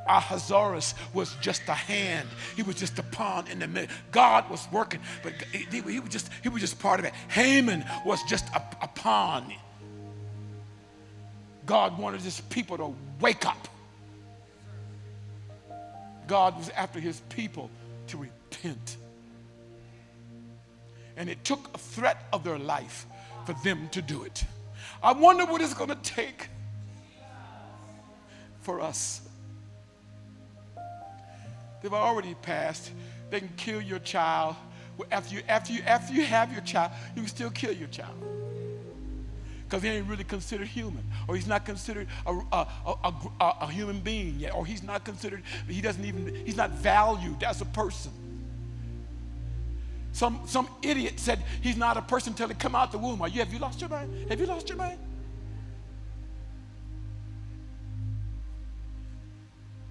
Ahasuerus 0.07 0.95
was 1.13 1.35
just 1.41 1.63
a 1.67 1.73
hand. 1.73 2.27
He 2.55 2.63
was 2.63 2.75
just 2.75 2.97
a 2.97 3.03
pawn 3.03 3.47
in 3.47 3.59
the 3.59 3.67
middle. 3.67 3.93
God 4.11 4.49
was 4.49 4.67
working, 4.71 5.01
but 5.21 5.33
he, 5.51 5.81
he 5.81 5.99
was 5.99 6.09
just 6.09 6.31
he 6.41 6.49
was 6.49 6.61
just 6.61 6.79
part 6.79 6.99
of 6.99 7.05
it. 7.05 7.13
Haman 7.27 7.83
was 8.05 8.23
just 8.23 8.47
a, 8.55 8.63
a 8.81 8.87
pawn. 8.87 9.53
God 11.65 11.99
wanted 11.99 12.21
his 12.21 12.41
people 12.41 12.77
to 12.77 12.95
wake 13.19 13.45
up. 13.45 13.67
God 16.29 16.57
was 16.57 16.69
after 16.69 16.99
his 16.99 17.21
people 17.29 17.71
to 18.07 18.17
repent. 18.17 18.97
And 21.17 21.27
it 21.27 21.43
took 21.43 21.69
a 21.73 21.77
threat 21.77 22.27
of 22.31 22.43
their 22.43 22.59
life 22.59 23.07
for 23.45 23.53
them 23.63 23.89
to 23.89 24.01
do 24.01 24.23
it. 24.23 24.45
I 25.01 25.11
wonder 25.11 25.45
what 25.45 25.59
it's 25.59 25.73
going 25.73 25.89
to 25.89 25.95
take 25.95 26.49
for 28.61 28.79
us. 28.79 29.21
They've 31.81 31.93
already 31.93 32.35
passed. 32.35 32.91
They 33.31 33.39
can 33.39 33.49
kill 33.57 33.81
your 33.81 33.99
child. 33.99 34.55
After 35.11 35.35
you, 35.35 35.41
after 35.47 35.73
you, 35.73 35.81
after 35.81 36.13
you 36.13 36.25
have 36.25 36.51
your 36.51 36.61
child, 36.61 36.91
you 37.15 37.23
can 37.23 37.29
still 37.29 37.49
kill 37.49 37.73
your 37.73 37.87
child. 37.87 38.15
Because 39.69 39.83
he 39.83 39.89
ain't 39.89 40.07
really 40.07 40.23
considered 40.23 40.67
human, 40.67 41.03
or 41.27 41.35
he's 41.35 41.45
not 41.45 41.63
considered 41.63 42.07
a, 42.25 42.31
a, 42.51 42.67
a, 42.87 43.13
a, 43.61 43.67
human 43.67 43.99
being 43.99 44.39
yet, 44.39 44.55
or 44.55 44.65
he's 44.65 44.81
not 44.81 45.05
considered, 45.05 45.43
he 45.67 45.79
doesn't 45.79 46.03
even, 46.03 46.33
he's 46.43 46.57
not 46.57 46.71
valued 46.71 47.43
as 47.43 47.61
a 47.61 47.65
person. 47.65 48.11
Some, 50.11 50.41
some 50.47 50.67
idiot 50.81 51.19
said 51.19 51.43
he's 51.61 51.77
not 51.77 51.97
a 51.97 52.01
person 52.01 52.33
until 52.33 52.47
he 52.47 52.55
come 52.55 52.73
out 52.73 52.91
the 52.91 52.97
womb. 52.97 53.21
Are 53.21 53.27
you, 53.27 53.39
have 53.39 53.53
you 53.53 53.59
lost 53.59 53.79
your 53.79 53.91
mind? 53.91 54.31
Have 54.31 54.39
you 54.39 54.47
lost 54.47 54.67
your 54.69 54.77
mind? 54.79 54.97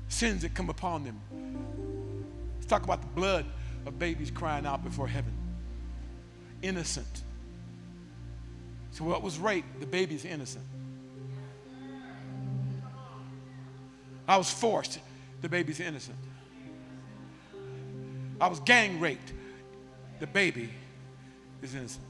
Sins 0.09 0.43
that 0.43 0.55
come 0.55 0.71
upon 0.71 1.05
them. 1.05 1.21
Let's 2.57 2.67
talk 2.67 2.83
about 2.83 3.01
the 3.01 3.09
blood 3.09 3.47
of 3.87 3.97
babies 3.97 4.33
crying 4.33 4.67
out 4.67 4.83
before 4.83 5.07
heaven. 5.07 5.33
Innocent. 6.63 7.23
So 8.99 9.05
what 9.05 9.23
was 9.23 9.39
rape? 9.39 9.65
The 9.79 9.87
baby's 9.87 10.25
innocent. 10.25 10.65
I 14.27 14.37
was 14.37 14.51
forced. 14.51 14.99
The 15.41 15.49
baby's 15.49 15.79
innocent. 15.79 16.19
I 18.41 18.49
was 18.49 18.59
gang 18.59 18.99
raped 18.99 19.33
the 20.19 20.27
baby 20.27 20.71
is 21.63 21.77
innocent. 21.77 22.05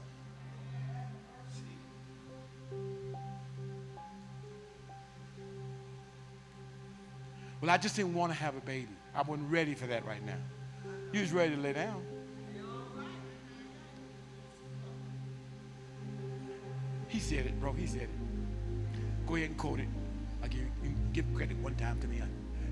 Well, 7.61 7.69
I 7.69 7.77
just 7.77 7.95
didn't 7.97 8.15
want 8.15 8.31
to 8.31 8.39
have 8.39 8.57
a 8.57 8.61
baby. 8.61 8.87
I 9.13 9.21
wasn't 9.21 9.51
ready 9.51 9.75
for 9.75 9.85
that 9.85 10.07
right 10.07 10.25
now. 10.25 10.37
You 11.13 11.21
was 11.21 11.31
ready 11.31 11.55
to 11.55 11.61
lay 11.61 11.73
down. 11.73 12.03
He 17.09 17.19
said 17.19 17.45
it, 17.45 17.59
bro. 17.59 17.73
He 17.73 17.85
said 17.87 18.03
it. 18.03 18.09
Go 19.27 19.35
ahead 19.35 19.49
and 19.49 19.57
quote 19.57 19.79
it. 19.79 19.87
I'll 20.41 20.47
give, 20.47 20.61
give 21.11 21.25
credit 21.35 21.57
one 21.57 21.75
time 21.75 21.99
to 21.99 22.07
me. 22.07 22.21
I 22.21 22.27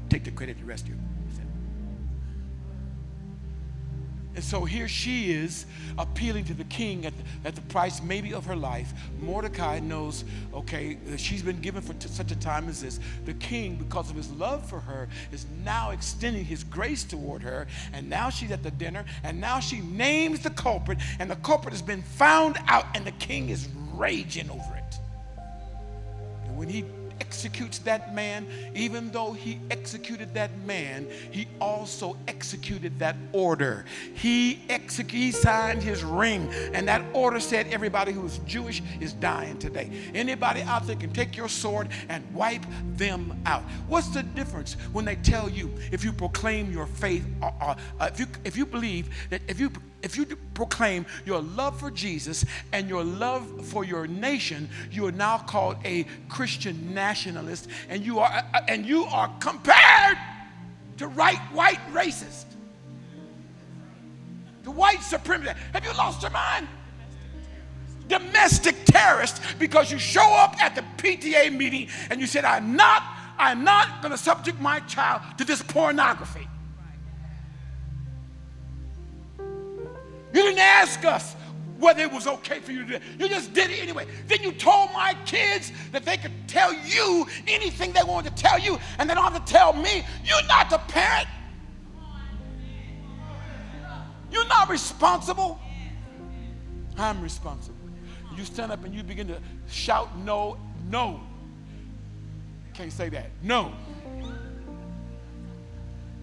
take 0.09 0.23
the 0.23 0.31
credit 0.31 0.57
the 0.57 0.65
rest 0.65 0.85
of 0.85 0.91
you. 0.91 0.99
And 4.37 4.43
so 4.43 4.65
here 4.65 4.87
she 4.87 5.31
is 5.31 5.65
appealing 5.97 6.45
to 6.45 6.53
the 6.53 6.63
king 6.65 7.07
at 7.07 7.13
the, 7.17 7.23
at 7.47 7.55
the 7.55 7.61
price 7.61 8.03
maybe 8.03 8.35
of 8.35 8.45
her 8.45 8.55
life. 8.55 8.93
Mordecai 9.19 9.79
knows, 9.79 10.25
okay, 10.53 10.99
she's 11.17 11.41
been 11.41 11.59
given 11.59 11.81
for 11.81 11.93
t- 11.95 12.07
such 12.07 12.31
a 12.31 12.35
time 12.35 12.69
as 12.69 12.79
this. 12.79 12.99
The 13.25 13.33
king, 13.33 13.77
because 13.77 14.11
of 14.11 14.15
his 14.15 14.29
love 14.33 14.63
for 14.69 14.79
her, 14.79 15.09
is 15.31 15.47
now 15.65 15.89
extending 15.89 16.45
his 16.45 16.63
grace 16.63 17.03
toward 17.03 17.41
her. 17.41 17.65
And 17.93 18.11
now 18.11 18.29
she's 18.29 18.51
at 18.51 18.61
the 18.61 18.69
dinner, 18.69 19.05
and 19.23 19.41
now 19.41 19.59
she 19.59 19.79
names 19.79 20.41
the 20.41 20.51
culprit, 20.51 20.99
and 21.17 21.31
the 21.31 21.35
culprit 21.37 21.73
has 21.73 21.81
been 21.81 22.03
found 22.03 22.57
out, 22.67 22.85
and 22.93 23.05
the 23.05 23.13
king 23.13 23.49
is 23.49 23.67
raging 23.97 24.49
over 24.49 24.75
it. 24.75 24.99
And 26.45 26.57
when 26.57 26.69
he 26.69 26.85
executes 27.19 27.79
that 27.79 28.13
man, 28.13 28.47
even 28.73 29.11
though 29.11 29.33
he 29.33 29.59
executed 29.71 30.33
that 30.33 30.49
man, 30.65 31.07
he 31.31 31.47
also 31.59 32.15
executed 32.27 32.97
that 32.99 33.15
order. 33.33 33.85
He, 34.13 34.61
exec- 34.69 35.11
he 35.11 35.31
signed 35.31 35.83
his 35.83 36.03
ring, 36.03 36.49
and 36.73 36.87
that 36.87 37.01
order 37.13 37.39
said 37.39 37.67
everybody 37.67 38.11
who 38.11 38.25
is 38.25 38.39
Jewish 38.39 38.81
is 38.99 39.13
dying 39.13 39.57
today. 39.57 39.89
Anybody 40.13 40.61
out 40.61 40.87
there 40.87 40.95
can 40.95 41.11
take 41.11 41.35
your 41.35 41.49
sword 41.49 41.89
and 42.09 42.23
wipe 42.33 42.65
them 42.95 43.39
out. 43.45 43.63
What's 43.87 44.09
the 44.09 44.23
difference 44.23 44.75
when 44.93 45.05
they 45.05 45.15
tell 45.15 45.49
you 45.49 45.73
if 45.91 46.03
you 46.03 46.13
proclaim 46.13 46.71
your 46.71 46.87
faith, 46.87 47.25
uh, 47.41 47.51
uh 47.99 48.09
if, 48.11 48.19
you, 48.19 48.27
if 48.43 48.57
you 48.57 48.65
believe 48.65 49.09
that 49.29 49.41
if 49.47 49.59
you 49.59 49.71
if 50.07 50.15
you 50.15 50.25
proclaim 50.53 51.05
your 51.25 51.41
love 51.41 51.77
for 51.77 51.91
Jesus 51.91 52.45
and 52.71 52.87
your 52.87 53.03
love 53.03 53.65
for 53.65 53.83
your 53.83 54.07
nation, 54.07 54.69
you 54.89 55.05
are 55.05 55.11
now 55.11 55.37
called 55.37 55.75
a 55.83 56.05
Christian 56.29 56.93
nationalist, 56.93 57.67
and 57.89 58.05
you 58.05 58.19
are 58.19 58.31
uh, 58.31 58.61
and 58.69 58.85
you 58.85 59.03
are 59.03 59.29
compared 59.41 60.17
to 60.95 61.07
right 61.07 61.39
white 61.51 61.81
racist, 61.91 62.45
the 64.63 64.71
white 64.71 64.99
supremacist. 64.99 65.57
Have 65.73 65.83
you 65.83 65.91
lost 65.97 66.21
your 66.21 66.31
mind? 66.31 66.69
Domestic 68.07 68.77
terrorist 68.85 69.41
because 69.59 69.91
you 69.91 69.99
show 69.99 70.33
up 70.35 70.55
at 70.63 70.73
the 70.73 70.85
PTA 70.95 71.51
meeting 71.53 71.89
and 72.09 72.21
you 72.21 72.27
said, 72.27 72.45
"I'm 72.45 72.77
not, 72.77 73.03
I'm 73.37 73.65
not 73.65 74.01
going 74.01 74.13
to 74.13 74.17
subject 74.17 74.57
my 74.61 74.79
child 74.81 75.21
to 75.37 75.43
this 75.43 75.61
pornography." 75.61 76.47
You 80.37 80.43
didn't 80.43 80.59
ask 80.59 81.03
us 81.03 81.35
whether 81.79 82.03
it 82.03 82.11
was 82.11 82.27
okay 82.27 82.59
for 82.59 82.71
you 82.71 82.83
to 82.83 82.85
do 82.85 82.93
it. 82.93 83.01
You 83.17 83.27
just 83.27 83.55
did 83.55 83.71
it 83.71 83.81
anyway. 83.81 84.05
Then 84.27 84.43
you 84.43 84.51
told 84.51 84.93
my 84.93 85.15
kids 85.25 85.71
that 85.91 86.05
they 86.05 86.15
could 86.15 86.31
tell 86.47 86.71
you 86.71 87.25
anything 87.47 87.91
they 87.91 88.03
wanted 88.03 88.37
to 88.37 88.43
tell 88.43 88.59
you, 88.59 88.77
and 88.99 89.09
they 89.09 89.15
don't 89.15 89.23
have 89.23 89.43
to 89.43 89.51
tell 89.51 89.73
me. 89.73 90.05
You're 90.23 90.45
not 90.45 90.69
the 90.69 90.77
parent. 90.77 91.27
You're 94.31 94.47
not 94.47 94.69
responsible. 94.69 95.59
I'm 96.99 97.19
responsible. 97.19 97.75
You 98.35 98.45
stand 98.45 98.71
up 98.71 98.85
and 98.85 98.93
you 98.93 99.01
begin 99.01 99.27
to 99.29 99.41
shout, 99.67 100.15
no, 100.19 100.57
no. 100.87 101.19
Can't 102.75 102.93
say 102.93 103.09
that. 103.09 103.31
No. 103.41 103.73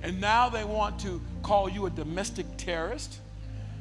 And 0.02 0.20
now 0.20 0.48
they 0.50 0.62
want 0.62 1.00
to 1.00 1.20
call 1.42 1.68
you 1.68 1.86
a 1.86 1.90
domestic 1.90 2.46
terrorist 2.56 3.18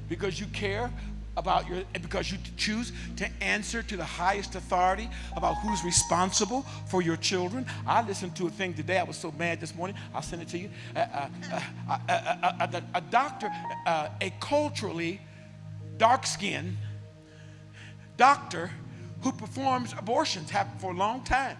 because 0.09 0.39
you 0.39 0.45
care 0.47 0.91
about 1.35 1.67
your 1.67 1.83
because 1.93 2.31
you 2.31 2.37
choose 2.57 2.91
to 3.15 3.27
answer 3.41 3.81
to 3.81 3.97
the 3.97 4.05
highest 4.05 4.55
authority 4.55 5.09
about 5.35 5.55
who's 5.55 5.83
responsible 5.83 6.61
for 6.87 7.01
your 7.01 7.17
children. 7.17 7.65
I 7.87 8.05
listened 8.05 8.35
to 8.35 8.47
a 8.47 8.49
thing 8.49 8.73
today. 8.73 8.99
I 8.99 9.03
was 9.03 9.17
so 9.17 9.31
mad 9.31 9.59
this 9.59 9.73
morning. 9.75 9.97
I'll 10.13 10.21
send 10.21 10.41
it 10.41 10.49
to 10.49 10.57
you. 10.57 10.69
Uh, 10.95 11.27
uh, 11.89 11.97
uh, 12.07 12.79
a, 12.93 13.01
doctor 13.01 13.49
a 13.87 14.31
culturally 14.39 15.21
dark-skinned 15.97 16.77
doctor 18.17 18.71
who 19.21 19.31
performs 19.31 19.93
abortions 19.97 20.49
have 20.51 20.67
for 20.79 20.91
a 20.91 20.95
long 20.95 21.23
time 21.23 21.57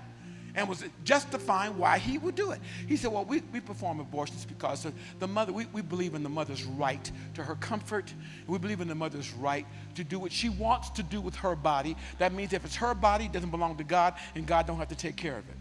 and 0.56 0.70
was 0.70 0.84
justifying 1.04 1.78
why 1.78 1.98
he 1.98 2.18
would 2.18 2.36
do 2.36 2.52
it. 2.52 2.60
He 2.88 2.96
said, 2.96 3.12
Well, 3.12 3.26
we, 3.26 3.42
we 3.52 3.60
perform 3.60 4.00
abortions 4.00 4.46
because 4.46 4.86
the 5.20 5.28
mother, 5.28 5.52
we, 5.52 5.66
we 5.68 5.82
believe 5.82 6.14
in 6.14 6.24
the 6.24 6.30
mother's 6.30 6.64
right 6.64 7.12
to 7.34 7.44
her 7.44 7.56
comfort. 7.56 8.14
We 8.48 8.58
believe 8.60 8.82
in 8.82 8.88
the 8.88 8.96
mother's 8.96 9.32
right 9.34 9.66
to 9.96 10.04
do 10.04 10.20
what 10.20 10.32
she 10.32 10.50
wants 10.50 10.90
to 10.92 11.04
do 11.04 11.22
with 11.22 11.36
her 11.38 11.56
body. 11.56 11.96
That 12.20 12.34
means 12.34 12.54
if 12.54 12.66
it's 12.66 12.76
her 12.76 12.94
body, 12.94 13.26
it 13.26 13.32
doesn't 13.32 13.52
belong 13.52 13.78
to 13.78 13.84
God, 13.84 14.14
and 14.36 14.46
God 14.46 14.68
don't 14.68 14.78
have 14.78 14.90
to 14.90 14.96
take 14.96 15.16
care 15.16 15.38
of 15.38 15.48
it. 15.50 15.56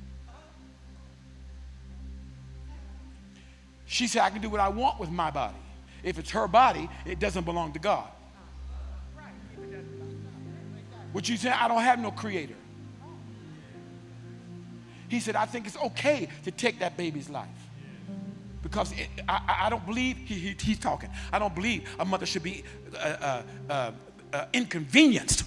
She 3.87 4.07
said, 4.07 4.23
I 4.23 4.31
can 4.31 4.41
do 4.41 4.49
what 4.49 4.61
I 4.61 4.69
want 4.69 4.99
with 4.99 5.11
my 5.11 5.31
body. 5.31 5.57
If 6.03 6.19
it's 6.19 6.31
her 6.31 6.49
body, 6.49 6.89
it 7.05 7.19
doesn't 7.19 7.45
belong 7.45 7.73
to 7.75 7.79
God. 7.79 8.09
What 11.13 11.29
you 11.29 11.37
say, 11.37 11.51
I 11.51 11.69
don't 11.69 11.83
have 11.83 11.99
no 11.99 12.11
creator. 12.11 12.55
He 15.13 15.21
said, 15.21 15.37
I 15.37 15.45
think 15.45 15.67
it's 15.67 15.77
okay 15.77 16.27
to 16.45 16.51
take 16.51 16.79
that 16.79 16.97
baby's 16.97 17.29
life. 17.29 17.47
Because 18.63 18.93
it, 18.93 19.09
I, 19.29 19.65
I, 19.67 19.71
don't 19.71 19.85
believe, 19.85 20.17
he, 20.17 20.37
he, 20.37 20.57
he's 20.59 20.79
talking, 20.79 21.11
I 21.31 21.39
don't 21.39 21.55
believe 21.55 21.87
a 21.99 22.05
mother 22.07 22.25
should 22.25 22.43
be 22.43 22.65
uh, 22.95 22.97
uh, 22.99 23.43
uh, 23.69 23.91
uh, 24.33 24.47
inconvenienced, 24.55 25.45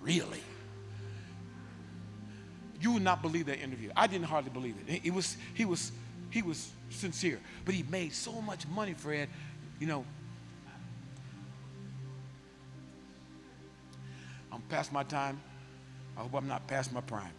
really. 0.00 0.40
You 2.80 2.92
would 2.92 3.02
not 3.02 3.20
believe 3.20 3.44
that 3.46 3.58
interview. 3.60 3.90
I 3.94 4.06
didn't 4.06 4.28
hardly 4.28 4.50
believe 4.50 4.76
it. 4.88 5.02
He 5.02 5.10
was, 5.10 5.36
he 5.52 5.66
was 5.66 5.92
he 6.30 6.40
was 6.40 6.72
sincere. 6.88 7.38
But 7.66 7.74
he 7.74 7.82
made 7.82 8.14
so 8.14 8.40
much 8.40 8.66
money, 8.66 8.94
Fred, 8.94 9.28
you 9.78 9.86
know. 9.86 10.06
I'm 14.50 14.62
past 14.62 14.90
my 14.90 15.02
time. 15.02 15.38
I 16.16 16.22
hope 16.22 16.32
I'm 16.32 16.48
not 16.48 16.66
past 16.66 16.90
my 16.94 17.02
prime. 17.02 17.32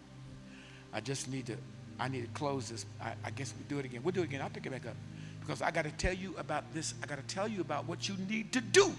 I 0.93 0.99
just 1.01 1.29
need 1.29 1.47
to, 1.47 1.57
I 1.99 2.07
need 2.07 2.21
to 2.21 2.39
close 2.39 2.69
this. 2.69 2.85
I, 3.01 3.13
I 3.25 3.31
guess 3.31 3.53
we 3.57 3.63
do 3.67 3.79
it 3.79 3.85
again. 3.85 4.01
We'll 4.03 4.11
do 4.11 4.21
it 4.21 4.25
again. 4.25 4.41
I'll 4.41 4.49
pick 4.49 4.65
it 4.65 4.71
back 4.71 4.85
up. 4.85 4.95
Because 5.39 5.61
I 5.61 5.71
got 5.71 5.83
to 5.83 5.91
tell 5.91 6.13
you 6.13 6.35
about 6.37 6.71
this. 6.73 6.93
I 7.03 7.07
got 7.07 7.17
to 7.17 7.35
tell 7.35 7.47
you 7.47 7.61
about 7.61 7.87
what 7.87 8.07
you 8.07 8.15
need 8.29 8.53
to 8.53 8.61
do. 8.61 8.93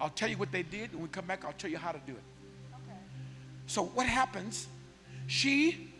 I'll 0.00 0.10
tell 0.10 0.28
you 0.28 0.36
what 0.36 0.52
they 0.52 0.62
did. 0.62 0.92
When 0.92 1.02
we 1.02 1.08
come 1.08 1.26
back, 1.26 1.44
I'll 1.44 1.52
tell 1.52 1.70
you 1.70 1.78
how 1.78 1.92
to 1.92 2.00
do 2.06 2.12
it. 2.12 2.22
Okay. 2.74 2.98
So 3.66 3.84
what 3.84 4.06
happens? 4.06 4.66
She, 5.26 5.92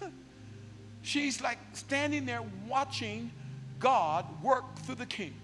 she's 1.02 1.42
like 1.42 1.58
standing 1.72 2.26
there 2.26 2.42
watching 2.66 3.30
God 3.78 4.24
work 4.42 4.76
through 4.80 4.96
the 4.96 5.06
king. 5.06 5.34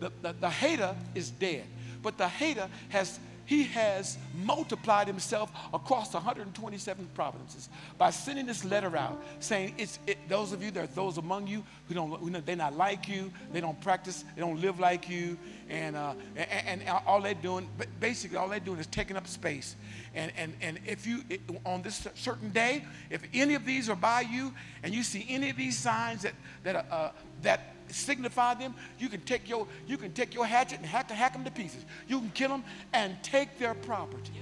The, 0.00 0.10
the, 0.22 0.34
the 0.40 0.50
hater 0.50 0.94
is 1.14 1.30
dead, 1.30 1.64
but 2.02 2.18
the 2.18 2.28
hater 2.28 2.68
has 2.90 3.18
he 3.46 3.64
has 3.64 4.18
multiplied 4.44 5.06
himself 5.06 5.50
across 5.72 6.12
127 6.12 7.08
provinces 7.14 7.68
by 7.96 8.10
sending 8.10 8.44
this 8.44 8.64
letter 8.64 8.96
out 8.96 9.22
saying 9.40 9.74
it's 9.78 9.98
it, 10.06 10.18
those 10.28 10.52
of 10.52 10.62
you 10.62 10.70
there 10.70 10.84
are 10.84 10.88
those 10.88 11.16
among 11.18 11.46
you 11.46 11.64
who 11.88 11.94
don't 11.94 12.10
who 12.20 12.30
they're 12.30 12.56
not 12.56 12.76
like 12.76 13.08
you 13.08 13.32
they 13.52 13.60
don't 13.60 13.80
practice 13.80 14.24
they 14.34 14.40
don't 14.40 14.60
live 14.60 14.78
like 14.78 15.08
you 15.08 15.38
and, 15.68 15.96
uh, 15.96 16.14
and, 16.36 16.82
and 16.82 17.02
all 17.06 17.20
they're 17.20 17.34
doing 17.34 17.68
basically 17.98 18.36
all 18.36 18.48
they're 18.48 18.60
doing 18.60 18.78
is 18.78 18.86
taking 18.86 19.16
up 19.16 19.26
space. 19.26 19.76
And 20.14 20.32
and 20.36 20.54
and 20.60 20.78
if 20.86 21.06
you 21.06 21.22
on 21.64 21.82
this 21.82 22.06
certain 22.14 22.50
day 22.50 22.84
if 23.10 23.22
any 23.34 23.54
of 23.54 23.64
these 23.64 23.88
are 23.88 23.96
by 23.96 24.22
you 24.22 24.52
and 24.82 24.94
you 24.94 25.02
see 25.02 25.26
any 25.28 25.50
of 25.50 25.56
these 25.56 25.76
signs 25.76 26.22
that 26.22 26.34
that 26.64 26.86
uh, 26.90 27.10
that 27.42 27.75
signify 27.94 28.54
them. 28.54 28.74
You 28.98 29.08
can 29.08 29.20
take 29.20 29.48
your, 29.48 29.66
you 29.86 29.96
can 29.96 30.12
take 30.12 30.34
your 30.34 30.46
hatchet 30.46 30.78
and 30.78 30.86
hack, 30.86 31.10
hack 31.10 31.32
them 31.32 31.44
to 31.44 31.50
pieces. 31.50 31.84
You 32.08 32.20
can 32.20 32.30
kill 32.30 32.50
them 32.50 32.64
and 32.92 33.16
take 33.22 33.58
their 33.58 33.74
property. 33.74 34.32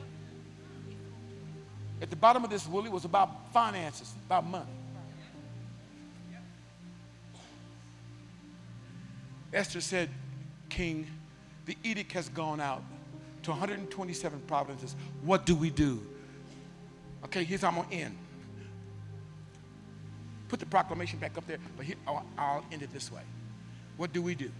At 2.03 2.11
the 2.11 2.17
bottom 2.17 2.45
of 2.45 2.51
this, 2.51 2.67
Willie, 2.67 2.91
was 2.91 3.05
about 3.05 3.53
finances, 3.53 4.13
about 4.27 4.47
money. 4.47 4.67
Esther 9.53 9.81
said, 9.81 10.11
King, 10.69 11.07
the 11.67 11.77
edict 11.85 12.13
has 12.13 12.29
gone 12.29 12.61
out 12.61 12.83
to 13.45 13.51
127 13.51 14.41
provinces. 14.47 14.97
What 15.23 15.47
do 15.47 15.55
we 15.55 15.71
do? 15.71 16.05
Okay, 17.25 17.45
here's 17.45 17.63
how 17.63 17.69
I'm 17.69 17.77
going 17.77 17.89
to 17.89 17.95
end. 17.95 18.19
Put 20.55 20.61
the 20.61 20.67
proclamation 20.67 21.19
back 21.19 21.37
up 21.37 21.45
there, 21.49 21.59
but 21.77 21.85
here, 21.85 21.97
I'll, 22.07 22.25
I'll 22.39 22.65
end 22.71 22.81
it 22.81 22.93
this 22.93 23.11
way. 23.11 23.23
What 23.97 24.13
do 24.13 24.23
we 24.23 24.37
do? 24.37 24.53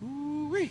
Ooh-wee. 0.00 0.70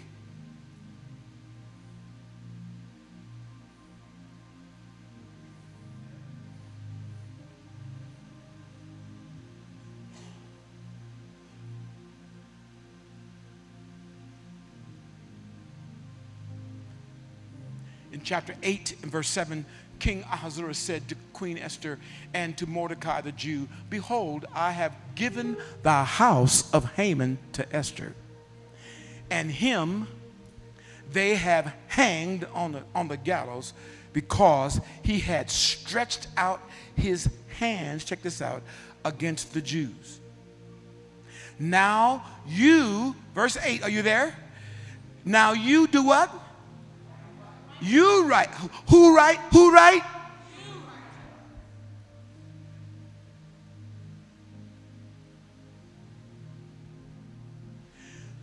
Chapter 18.23 18.55
8 18.63 18.95
and 19.03 19.11
verse 19.11 19.29
7, 19.29 19.65
King 19.99 20.21
Ahasuerus 20.23 20.77
said 20.77 21.07
to 21.07 21.15
Queen 21.33 21.57
Esther 21.57 21.99
and 22.33 22.57
to 22.57 22.65
Mordecai 22.65 23.21
the 23.21 23.31
Jew, 23.31 23.67
Behold, 23.89 24.45
I 24.53 24.71
have 24.71 24.95
given 25.15 25.57
the 25.83 26.03
house 26.03 26.71
of 26.73 26.93
Haman 26.95 27.37
to 27.53 27.75
Esther, 27.75 28.13
and 29.29 29.51
him 29.51 30.07
they 31.11 31.35
have 31.35 31.73
hanged 31.87 32.45
on 32.53 32.73
the, 32.73 32.83
on 32.95 33.07
the 33.07 33.17
gallows 33.17 33.73
because 34.13 34.79
he 35.03 35.19
had 35.19 35.49
stretched 35.49 36.27
out 36.37 36.61
his 36.95 37.29
hands, 37.59 38.03
check 38.03 38.21
this 38.21 38.41
out, 38.41 38.63
against 39.05 39.53
the 39.53 39.61
Jews. 39.61 40.19
Now 41.59 42.25
you, 42.47 43.15
verse 43.33 43.57
8, 43.57 43.83
are 43.83 43.89
you 43.89 44.01
there? 44.01 44.35
Now 45.25 45.53
you 45.53 45.87
do 45.87 46.03
what? 46.03 46.31
You 47.83 48.27
write. 48.27 48.49
Who 48.89 49.15
write? 49.15 49.39
Who 49.51 49.73
write? 49.73 50.03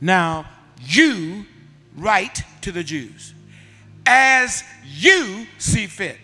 Now, 0.00 0.46
you 0.80 1.44
write 1.96 2.42
to 2.62 2.72
the 2.72 2.82
Jews 2.82 3.34
as 4.06 4.64
you 4.86 5.46
see 5.58 5.86
fit 5.86 6.16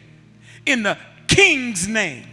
in 0.65 0.83
the 0.83 0.99
king's 1.29 1.87
name 1.87 2.27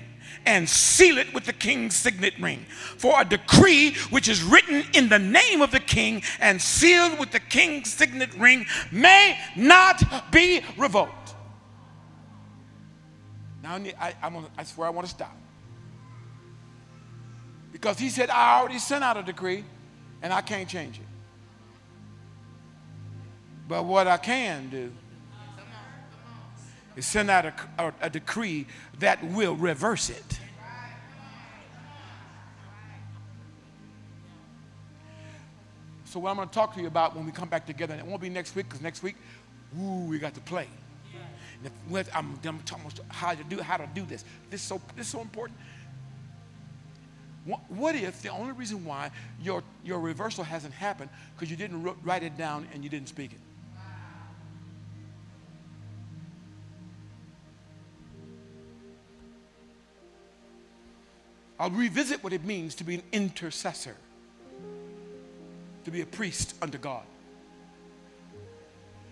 and 0.46 0.68
seal 0.68 1.18
it 1.18 1.34
with 1.34 1.46
the 1.46 1.54
king's 1.54 1.96
signet 1.96 2.34
ring. 2.40 2.66
For 2.98 3.20
a 3.20 3.26
decree 3.26 3.96
which 4.10 4.28
is 4.28 4.44
written 4.44 4.84
in 4.94 5.10
the 5.10 5.20
name 5.20 5.62
of 5.62 5.72
the 5.72 5.80
king 5.80 6.24
and 6.40 6.62
sealed 6.62 7.20
with 7.20 7.32
the 7.32 7.40
king's 7.40 7.94
signet 7.94 8.34
ring 8.36 8.66
may 8.92 9.38
not 9.56 10.32
be 10.32 10.62
revoked. 10.78 11.36
Now, 13.62 13.76
I, 14.00 14.14
gonna, 14.22 14.50
I 14.58 14.64
swear 14.64 14.88
I 14.88 14.92
want 14.92 15.08
to 15.08 15.14
stop. 15.14 15.36
Because 17.72 17.98
he 17.98 18.10
said, 18.10 18.30
I 18.30 18.60
already 18.60 18.80
sent 18.80 19.04
out 19.04 19.18
a 19.18 19.24
decree 19.24 19.64
and 20.22 20.34
I 20.34 20.42
can't 20.42 20.68
change 20.68 20.98
it. 21.00 21.06
But 23.68 23.86
what 23.86 24.08
I 24.08 24.18
can 24.18 24.70
do 24.70 24.92
is 26.96 27.06
send 27.06 27.30
out 27.30 27.46
a, 27.46 27.54
a, 27.78 27.94
a 28.02 28.10
decree 28.10 28.68
that 29.00 29.24
will 29.24 29.56
reverse 29.56 30.10
it. 30.10 30.40
So 36.06 36.20
what 36.20 36.30
I'm 36.30 36.36
going 36.36 36.48
to 36.48 36.54
talk 36.54 36.76
to 36.76 36.82
you 36.82 36.86
about 36.86 37.16
when 37.16 37.26
we 37.26 37.32
come 37.32 37.50
back 37.50 37.66
together, 37.66 37.96
and 37.96 38.04
it 38.04 38.08
won't 38.08 38.22
be 38.22 38.30
next 38.30 38.56
week 38.56 38.68
because 38.68 38.82
next 38.82 39.02
week, 39.02 39.16
ooh, 39.82 40.06
we 40.06 40.20
got 40.20 40.36
to 40.36 40.42
play. 40.42 40.68
If, 41.92 42.16
I'm, 42.16 42.40
I'm 42.46 42.60
talking 42.60 42.86
about 42.86 43.00
how 43.08 43.34
to 43.34 43.44
do 43.44 43.62
how 43.62 43.78
to 43.78 43.88
do 43.96 44.04
this. 44.06 44.24
This 44.50 44.62
is 44.62 44.68
so 44.68 44.82
this 44.96 45.08
is 45.08 45.12
so 45.12 45.22
important. 45.22 45.58
What, 47.46 47.60
what 47.72 47.96
if 47.96 48.22
the 48.22 48.30
only 48.30 48.52
reason 48.54 48.86
why 48.86 49.12
your 49.42 49.64
your 49.84 50.00
reversal 50.00 50.44
hasn't 50.44 50.74
happened 50.74 51.10
because 51.36 51.50
you 51.50 51.58
didn't 51.58 51.84
write 52.04 52.24
it 52.24 52.38
down 52.38 52.68
and 52.74 52.84
you 52.84 52.90
didn't 52.90 53.10
speak 53.10 53.32
it? 53.34 53.40
I'll 61.60 61.70
revisit 61.70 62.24
what 62.24 62.34
it 62.34 62.44
means 62.44 62.76
to 62.76 62.84
be 62.84 62.96
an 62.96 63.04
intercessor, 63.12 63.96
to 65.86 65.92
be 65.92 66.02
a 66.02 66.06
priest 66.06 66.56
unto 66.62 66.78
God. 66.78 67.04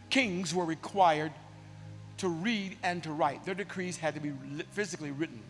Kings 0.10 0.54
were 0.54 0.66
required 0.66 1.32
to 2.18 2.28
read 2.28 2.78
and 2.84 3.02
to 3.04 3.12
write. 3.12 3.46
Their 3.46 3.56
decrees 3.56 3.98
had 3.98 4.14
to 4.16 4.20
be 4.20 4.32
physically 4.72 5.12
written. 5.12 5.42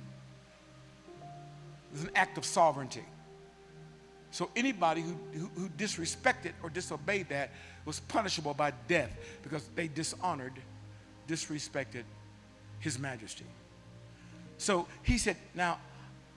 It 1.92 1.94
was 1.94 2.04
an 2.04 2.12
act 2.16 2.38
of 2.38 2.46
sovereignty. 2.46 3.04
So 4.32 4.50
anybody 4.56 5.02
who, 5.02 5.18
who, 5.38 5.50
who, 5.56 5.70
disrespected 5.70 6.54
or 6.64 6.70
disobeyed 6.70 7.28
that 7.30 7.52
was 7.84 8.00
punishable 8.00 8.54
by 8.54 8.72
death 8.88 9.12
because 9.44 9.68
they 9.76 9.90
dishonored, 9.90 10.54
disrespected 11.28 12.04
his 12.80 12.98
majesty. 12.98 13.44
So 14.58 14.88
he 15.04 15.18
said, 15.18 15.36
Now 15.54 15.80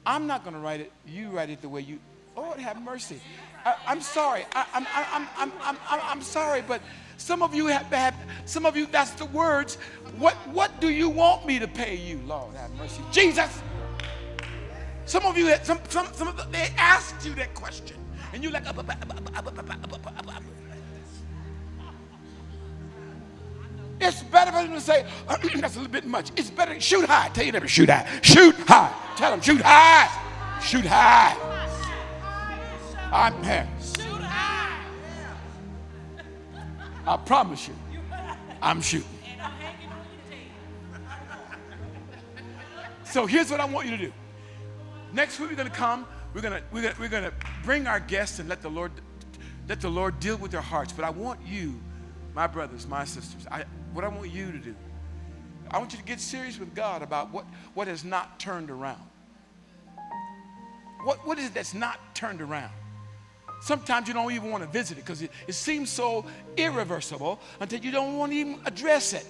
I'm 0.07 0.27
not 0.27 0.45
going 0.45 0.55
to 0.55 0.61
write 0.61 0.81
it. 0.81 0.93
You 1.07 1.31
write 1.31 1.51
it 1.51 1.63
the 1.63 1.69
way 1.69 1.81
you. 1.81 1.99
Lord, 2.37 2.59
have 2.59 2.83
mercy. 2.83 3.21
I, 3.65 3.75
am 3.87 4.01
sorry. 4.01 4.45
I, 4.55 4.67
am 4.75 4.87
I'm, 4.95 5.29
I'm, 5.37 5.53
I'm, 5.63 5.77
I'm, 5.89 6.01
I'm 6.03 6.23
sorry, 6.23 6.63
but 6.63 6.83
some 7.17 7.43
of 7.43 7.55
you 7.55 7.69
have, 7.69 7.87
have, 7.87 8.15
some 8.45 8.67
of 8.67 8.77
you, 8.77 8.87
that's 8.87 9.13
the 9.13 9.27
words. 9.27 9.77
What, 10.19 10.35
what 10.49 10.81
do 10.81 10.89
you 10.91 11.09
want 11.09 11.47
me 11.47 11.59
to 11.59 11.69
pay 11.69 11.95
you? 11.95 12.21
Lord, 12.27 12.55
have 12.57 12.73
mercy. 12.73 13.03
Jesus. 13.13 13.63
Some 15.07 15.25
of 15.25 15.39
you, 15.39 15.55
some, 15.63 15.79
some, 15.89 16.09
some 16.13 16.29
of 16.29 16.37
the, 16.37 16.45
they 16.51 16.71
asked 16.77 17.25
you 17.25 17.35
that 17.35 17.55
question, 17.55 17.97
and 18.33 18.43
you're 18.43 18.53
like, 18.53 18.65
It's 24.05 24.23
better 24.23 24.53
for 24.53 24.63
them 24.63 24.73
to 24.73 24.81
say, 24.81 25.07
that's 25.29 25.77
a 25.77 25.79
little 25.79 25.93
bit 25.93 26.05
much. 26.05 26.31
It's 26.37 26.51
better, 26.51 26.79
shoot 26.79 27.07
high. 27.07 27.31
Tell 27.31 27.45
you 27.45 27.53
never 27.53 27.67
shoot 27.67 27.89
high. 27.89 28.07
Shoot 28.23 28.55
high. 28.57 28.93
Tell 29.17 29.31
them, 29.31 29.41
shoot 29.41 29.63
high. 29.63 30.61
Shoot 30.61 30.85
high. 30.85 31.37
I'm 33.11 33.43
here. 33.43 33.69
Shoot 33.81 34.21
high. 34.23 34.85
I 37.07 37.17
promise 37.19 37.69
you, 37.69 37.75
I'm 38.61 38.81
shooting. 38.81 39.09
So 43.05 43.27
here's 43.27 43.51
what 43.51 43.61
I 43.61 43.65
want 43.65 43.87
you 43.87 43.97
to 43.97 44.07
do. 44.07 44.13
Next 45.13 45.39
week 45.39 45.51
we're 45.51 45.57
going 45.57 45.71
to 45.71 45.75
come. 45.75 46.05
We're 46.35 46.41
going 46.41 46.55
to 46.55 46.63
we're 46.73 46.83
going 46.83 46.95
to, 46.95 47.01
we're 47.01 47.09
going 47.09 47.25
to 47.25 47.33
bring 47.63 47.87
our 47.87 48.01
guests 48.01 48.41
and 48.41 48.49
let 48.49 48.61
the 48.61 48.69
Lord 48.69 48.91
let 49.69 49.81
the 49.81 49.89
Lord 49.89 50.19
deal 50.19 50.37
with 50.37 50.51
their 50.51 50.61
hearts. 50.61 50.93
But 50.93 51.05
I 51.05 51.11
want 51.11 51.41
you, 51.47 51.81
my 52.35 52.49
brothers, 52.49 52.89
my 52.89 53.05
sisters, 53.05 53.47
I, 53.51 53.65
what 53.95 54.05
I 54.05 54.09
want 54.09 54.31
you 54.31 54.53
to 54.53 54.59
do, 54.59 54.75
I 55.71 55.79
want 55.79 55.93
you 55.93 55.99
to 55.99 56.05
get 56.05 56.21
serious 56.21 56.59
with 56.59 56.75
God 56.75 57.03
about 57.03 57.33
what, 57.33 57.47
what 57.73 57.89
has 57.89 58.05
not 58.05 58.39
turned 58.39 58.71
around. 58.71 59.01
What, 61.05 61.27
what 61.27 61.39
is 61.39 61.47
it 61.47 61.55
that's 61.55 61.75
not 61.75 61.99
turned 62.15 62.41
around? 62.41 62.73
Sometimes 63.63 64.09
you 64.09 64.15
don't 64.15 64.31
even 64.33 64.51
want 64.51 64.63
to 64.63 64.69
visit 64.69 64.99
it 64.99 65.03
because 65.03 65.23
it, 65.23 65.31
it 65.47 65.55
seems 65.55 65.89
so 65.91 66.27
irreversible 66.57 67.41
until 67.61 67.81
you 67.81 67.91
don't 67.91 68.19
want 68.19 68.33
to 68.33 68.39
even 68.39 68.61
address 68.67 69.13
it. 69.13 69.27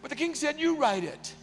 But 0.00 0.10
the 0.10 0.16
king 0.16 0.34
said, 0.34 0.58
You 0.58 0.76
write 0.76 1.04
it. 1.04 1.34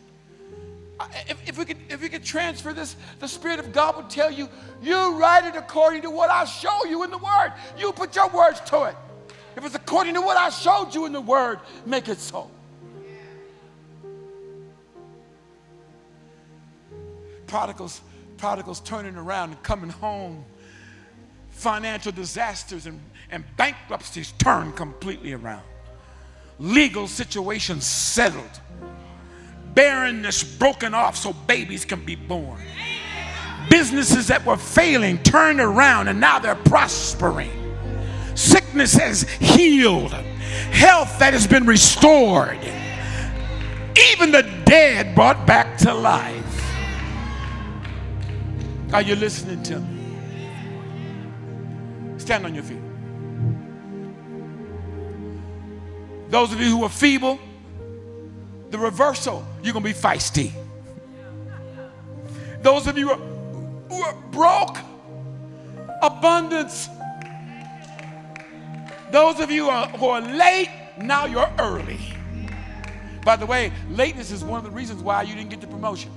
If, 1.29 1.47
if, 1.47 1.57
we 1.57 1.63
could, 1.63 1.77
if 1.87 2.01
we 2.01 2.09
could 2.09 2.25
transfer 2.25 2.73
this, 2.73 2.97
the 3.19 3.27
Spirit 3.27 3.59
of 3.59 3.71
God 3.71 3.95
would 3.95 4.09
tell 4.09 4.29
you, 4.29 4.49
you 4.81 5.17
write 5.17 5.45
it 5.45 5.55
according 5.55 6.01
to 6.01 6.09
what 6.09 6.29
I 6.29 6.43
show 6.43 6.83
you 6.85 7.03
in 7.03 7.11
the 7.11 7.17
Word. 7.17 7.53
You 7.77 7.93
put 7.93 8.17
your 8.17 8.27
words 8.27 8.59
to 8.61 8.83
it. 8.83 8.95
If 9.55 9.65
it's 9.65 9.75
according 9.75 10.13
to 10.15 10.21
what 10.21 10.37
I 10.37 10.49
showed 10.49 10.93
you 10.93 11.05
in 11.05 11.11
the 11.11 11.21
Word, 11.21 11.59
make 11.85 12.07
it 12.07 12.19
so. 12.19 12.49
Prodigals, 17.47 18.01
prodigals 18.37 18.79
turning 18.81 19.15
around 19.15 19.49
and 19.51 19.63
coming 19.63 19.89
home. 19.89 20.45
Financial 21.49 22.11
disasters 22.11 22.85
and, 22.85 23.01
and 23.31 23.43
bankruptcies 23.57 24.33
turned 24.33 24.75
completely 24.75 25.33
around. 25.33 25.63
Legal 26.59 27.07
situations 27.07 27.85
settled 27.85 28.59
barrenness 29.79 30.43
broken 30.43 30.93
off 30.93 31.15
so 31.15 31.31
babies 31.47 31.85
can 31.85 32.03
be 32.03 32.15
born. 32.15 32.59
Businesses 33.69 34.27
that 34.27 34.45
were 34.45 34.57
failing 34.57 35.17
turned 35.19 35.59
around 35.59 36.07
and 36.07 36.19
now 36.19 36.39
they're 36.39 36.55
prospering. 36.55 37.58
Sickness 38.39 38.93
has 38.93 39.23
healed, 39.33 40.13
health 40.13 41.19
that 41.19 41.33
has 41.33 41.45
been 41.45 41.65
restored, 41.65 42.57
even 44.13 44.31
the 44.31 44.43
dead 44.63 45.13
brought 45.13 45.45
back 45.45 45.77
to 45.79 45.93
life. 45.93 46.71
Are 48.93 49.01
you 49.01 49.17
listening 49.17 49.61
to 49.63 49.79
me? 49.79 50.15
Stand 52.17 52.45
on 52.45 52.55
your 52.55 52.63
feet. 52.63 52.77
Those 56.29 56.53
of 56.53 56.61
you 56.61 56.77
who 56.77 56.85
are 56.85 56.89
feeble, 56.89 57.37
the 58.69 58.77
reversal, 58.79 59.45
you're 59.61 59.73
going 59.73 59.83
to 59.83 59.89
be 59.89 59.93
feisty. 59.93 60.53
Those 62.61 62.87
of 62.87 62.97
you 62.97 63.09
who 63.09 63.13
are, 63.15 63.19
who 63.89 64.01
are 64.01 64.15
broke, 64.31 64.77
abundance. 66.01 66.87
Those 69.11 69.39
of 69.39 69.49
you 69.49 69.69
uh, 69.69 69.87
who 69.89 70.07
are, 70.07 70.21
late, 70.21 70.69
now 70.99 71.25
you're 71.25 71.51
early. 71.59 71.99
By 73.25 73.35
the 73.35 73.45
way, 73.45 73.71
lateness 73.89 74.31
is 74.31 74.43
one 74.43 74.57
of 74.59 74.63
the 74.63 74.71
reasons 74.71 75.01
why 75.01 75.23
you 75.23 75.35
didn't 75.35 75.49
get 75.49 75.61
the 75.61 75.67
promotion. 75.67 76.11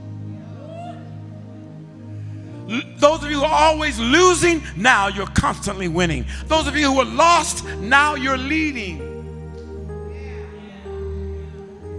Those 2.96 3.22
of 3.24 3.30
you 3.30 3.38
who 3.40 3.44
are 3.44 3.70
always 3.70 3.98
losing, 3.98 4.62
now 4.76 5.08
you're 5.08 5.26
constantly 5.26 5.88
winning. 5.88 6.24
Those 6.46 6.66
of 6.66 6.76
you 6.76 6.92
who 6.92 7.00
are 7.00 7.04
lost, 7.04 7.64
now 7.78 8.14
you're 8.14 8.38
leading. 8.38 9.08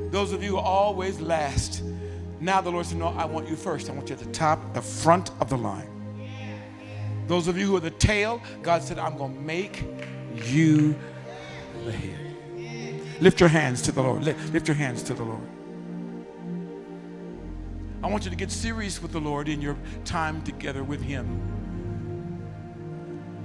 Those 0.10 0.32
of 0.32 0.42
you 0.42 0.52
who 0.52 0.58
are 0.58 0.64
always 0.64 1.20
last, 1.20 1.84
now 2.40 2.62
the 2.62 2.72
Lord 2.72 2.86
said, 2.86 2.98
No, 2.98 3.08
I 3.08 3.26
want 3.26 3.50
you 3.50 3.56
first. 3.56 3.90
I 3.90 3.94
want 3.94 4.10
you 4.10 4.16
at 4.16 4.22
the 4.22 4.32
top, 4.32 4.74
the 4.74 4.82
front 4.82 5.32
of 5.40 5.50
the 5.50 5.58
line. 5.58 5.90
Those 7.28 7.48
of 7.48 7.58
you 7.58 7.66
who 7.66 7.76
are 7.78 7.82
the 7.82 7.92
tail, 7.92 8.42
God 8.62 8.84
said, 8.84 9.00
I'm 9.00 9.18
going 9.18 9.34
to 9.34 9.42
make 9.42 9.84
you 10.36 10.96
the 11.86 11.92
head. 11.92 12.20
Lift 13.22 13.40
your 13.40 13.50
hands 13.50 13.82
to 13.84 13.92
the 13.92 14.02
Lord. 14.02 14.24
Lift 14.24 14.68
your 14.68 14.76
hands 14.76 15.04
to 15.04 15.14
the 15.14 15.24
Lord. 15.24 15.48
I 18.04 18.08
want 18.08 18.26
you 18.26 18.32
to 18.32 18.36
get 18.36 18.52
serious 18.52 19.02
with 19.02 19.12
the 19.12 19.22
Lord 19.22 19.48
in 19.48 19.62
your 19.62 19.78
time 20.04 20.42
together 20.42 20.84
with 20.84 21.02
Him. 21.02 21.42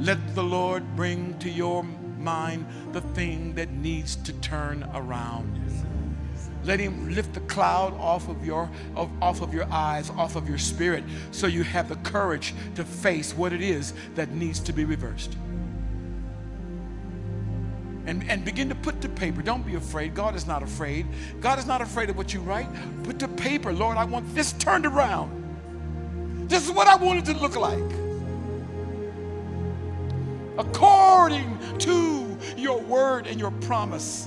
Let 0.00 0.34
the 0.34 0.42
Lord 0.42 0.96
bring 0.96 1.38
to 1.38 1.50
your 1.50 1.84
mind 1.84 2.66
the 2.92 3.00
thing 3.00 3.54
that 3.54 3.70
needs 3.70 4.16
to 4.16 4.32
turn 4.34 4.88
around. 4.94 5.54
Let 6.64 6.80
him 6.80 7.14
lift 7.14 7.34
the 7.34 7.40
cloud 7.40 7.94
off 7.94 8.28
of 8.28 8.44
your 8.44 8.68
of, 8.94 9.10
off 9.22 9.42
of 9.42 9.54
your 9.54 9.66
eyes, 9.72 10.10
off 10.10 10.36
of 10.36 10.48
your 10.48 10.58
spirit, 10.58 11.04
so 11.30 11.46
you 11.46 11.62
have 11.62 11.88
the 11.88 11.96
courage 11.96 12.52
to 12.74 12.84
face 12.84 13.32
what 13.32 13.52
it 13.52 13.62
is 13.62 13.94
that 14.16 14.32
needs 14.32 14.60
to 14.60 14.72
be 14.72 14.84
reversed. 14.84 15.36
And, 18.08 18.24
and 18.30 18.42
begin 18.42 18.70
to 18.70 18.74
put 18.74 19.02
to 19.02 19.08
paper. 19.10 19.42
Don't 19.42 19.66
be 19.66 19.74
afraid. 19.74 20.14
God 20.14 20.34
is 20.34 20.46
not 20.46 20.62
afraid. 20.62 21.06
God 21.42 21.58
is 21.58 21.66
not 21.66 21.82
afraid 21.82 22.08
of 22.08 22.16
what 22.16 22.32
you 22.32 22.40
write. 22.40 22.66
Put 23.04 23.18
to 23.18 23.28
paper, 23.28 23.70
Lord, 23.70 23.98
I 23.98 24.06
want 24.06 24.34
this 24.34 24.54
turned 24.54 24.86
around. 24.86 26.48
This 26.48 26.64
is 26.64 26.72
what 26.72 26.88
I 26.88 26.96
want 26.96 27.18
it 27.18 27.26
to 27.26 27.38
look 27.38 27.54
like. 27.54 27.78
According 30.56 31.58
to 31.80 32.38
your 32.56 32.80
word 32.80 33.26
and 33.26 33.38
your 33.38 33.50
promise. 33.50 34.26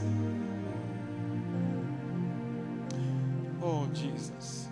Oh, 3.64 3.88
Jesus. 3.95 4.68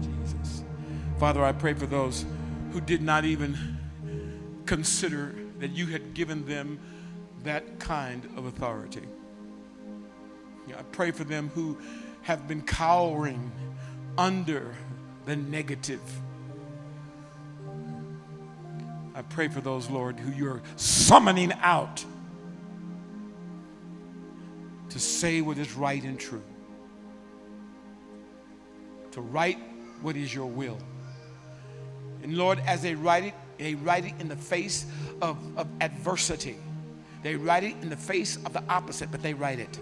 Jesus. 0.00 0.62
Father, 1.18 1.44
I 1.44 1.50
pray 1.50 1.74
for 1.74 1.86
those 1.86 2.24
who 2.70 2.80
did 2.80 3.02
not 3.02 3.24
even 3.24 3.75
consider 4.66 5.34
that 5.58 5.70
you 5.70 5.86
had 5.86 6.14
given 6.14 6.44
them 6.46 6.78
that 7.44 7.78
kind 7.78 8.24
of 8.36 8.46
authority. 8.46 9.02
I 10.76 10.82
pray 10.82 11.12
for 11.12 11.24
them 11.24 11.48
who 11.54 11.78
have 12.22 12.48
been 12.48 12.60
cowering 12.60 13.52
under 14.18 14.74
the 15.24 15.36
negative. 15.36 16.02
I 19.14 19.22
pray 19.22 19.48
for 19.48 19.60
those, 19.60 19.88
Lord, 19.88 20.18
who 20.18 20.32
you're 20.32 20.60
summoning 20.74 21.52
out 21.62 22.04
to 24.90 24.98
say 24.98 25.40
what 25.40 25.56
is 25.56 25.72
right 25.74 26.02
and 26.02 26.18
true, 26.18 26.42
to 29.12 29.20
write 29.20 29.58
what 30.02 30.16
is 30.16 30.34
your 30.34 30.46
will. 30.46 30.78
And 32.22 32.36
Lord, 32.36 32.60
as 32.66 32.82
they 32.82 32.94
write 32.94 33.24
it, 33.24 33.34
they 33.58 33.74
write 33.74 34.04
it 34.04 34.14
in 34.20 34.28
the 34.28 34.36
face 34.36 34.86
of, 35.22 35.38
of 35.56 35.66
adversity. 35.80 36.56
They 37.22 37.36
write 37.36 37.64
it 37.64 37.74
in 37.82 37.88
the 37.88 37.96
face 37.96 38.36
of 38.44 38.52
the 38.52 38.62
opposite, 38.68 39.10
but 39.10 39.22
they 39.22 39.34
write 39.34 39.58
it. 39.58 39.80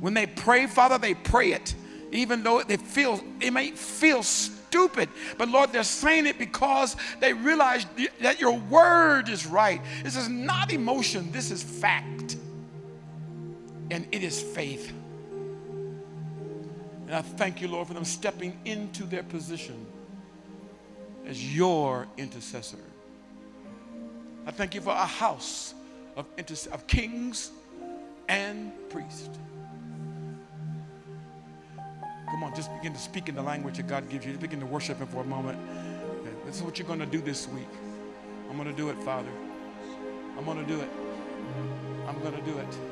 When 0.00 0.14
they 0.14 0.26
pray, 0.26 0.66
Father, 0.66 0.98
they 0.98 1.14
pray 1.14 1.52
it, 1.52 1.74
even 2.12 2.42
though 2.42 2.62
they 2.62 2.76
feel 2.76 3.20
it 3.40 3.52
may 3.52 3.72
feel 3.72 4.22
stupid. 4.22 5.08
But 5.36 5.48
Lord, 5.48 5.72
they're 5.72 5.82
saying 5.82 6.26
it 6.26 6.38
because 6.38 6.96
they 7.20 7.32
realize 7.32 7.84
that 8.20 8.40
your 8.40 8.58
word 8.58 9.28
is 9.28 9.46
right. 9.46 9.80
This 10.02 10.16
is 10.16 10.28
not 10.28 10.72
emotion, 10.72 11.30
this 11.32 11.50
is 11.50 11.62
fact 11.62 12.36
and 13.90 14.06
it 14.12 14.22
is 14.22 14.40
faith. 14.40 14.92
And 17.06 17.14
I 17.14 17.22
thank 17.22 17.60
you, 17.60 17.68
Lord, 17.68 17.88
for 17.88 17.94
them 17.94 18.04
stepping 18.04 18.56
into 18.64 19.04
their 19.04 19.24
position 19.24 19.86
as 21.30 21.56
your 21.56 22.08
intercessor. 22.18 22.76
I 24.46 24.50
thank 24.50 24.74
you 24.74 24.80
for 24.80 24.90
a 24.90 25.06
house 25.06 25.74
of, 26.16 26.26
inter- 26.36 26.70
of 26.72 26.86
kings 26.88 27.52
and 28.28 28.72
priests. 28.90 29.30
Come 32.28 32.42
on, 32.42 32.54
just 32.54 32.70
begin 32.76 32.92
to 32.92 32.98
speak 32.98 33.28
in 33.28 33.36
the 33.36 33.42
language 33.42 33.76
that 33.76 33.86
God 33.86 34.08
gives 34.08 34.26
you. 34.26 34.32
Just 34.32 34.42
begin 34.42 34.58
to 34.60 34.66
worship 34.66 34.98
Him 34.98 35.06
for 35.06 35.22
a 35.22 35.26
moment. 35.26 35.58
This 36.44 36.56
is 36.56 36.62
what 36.62 36.78
you're 36.78 36.88
going 36.88 36.98
to 36.98 37.06
do 37.06 37.20
this 37.20 37.48
week. 37.48 37.68
I'm 38.48 38.56
going 38.56 38.68
to 38.68 38.76
do 38.76 38.90
it, 38.90 39.00
Father. 39.04 39.30
I'm 40.36 40.44
going 40.44 40.58
to 40.58 40.66
do 40.66 40.80
it. 40.80 40.88
I'm 42.08 42.18
going 42.20 42.34
to 42.34 42.42
do 42.42 42.58
it. 42.58 42.89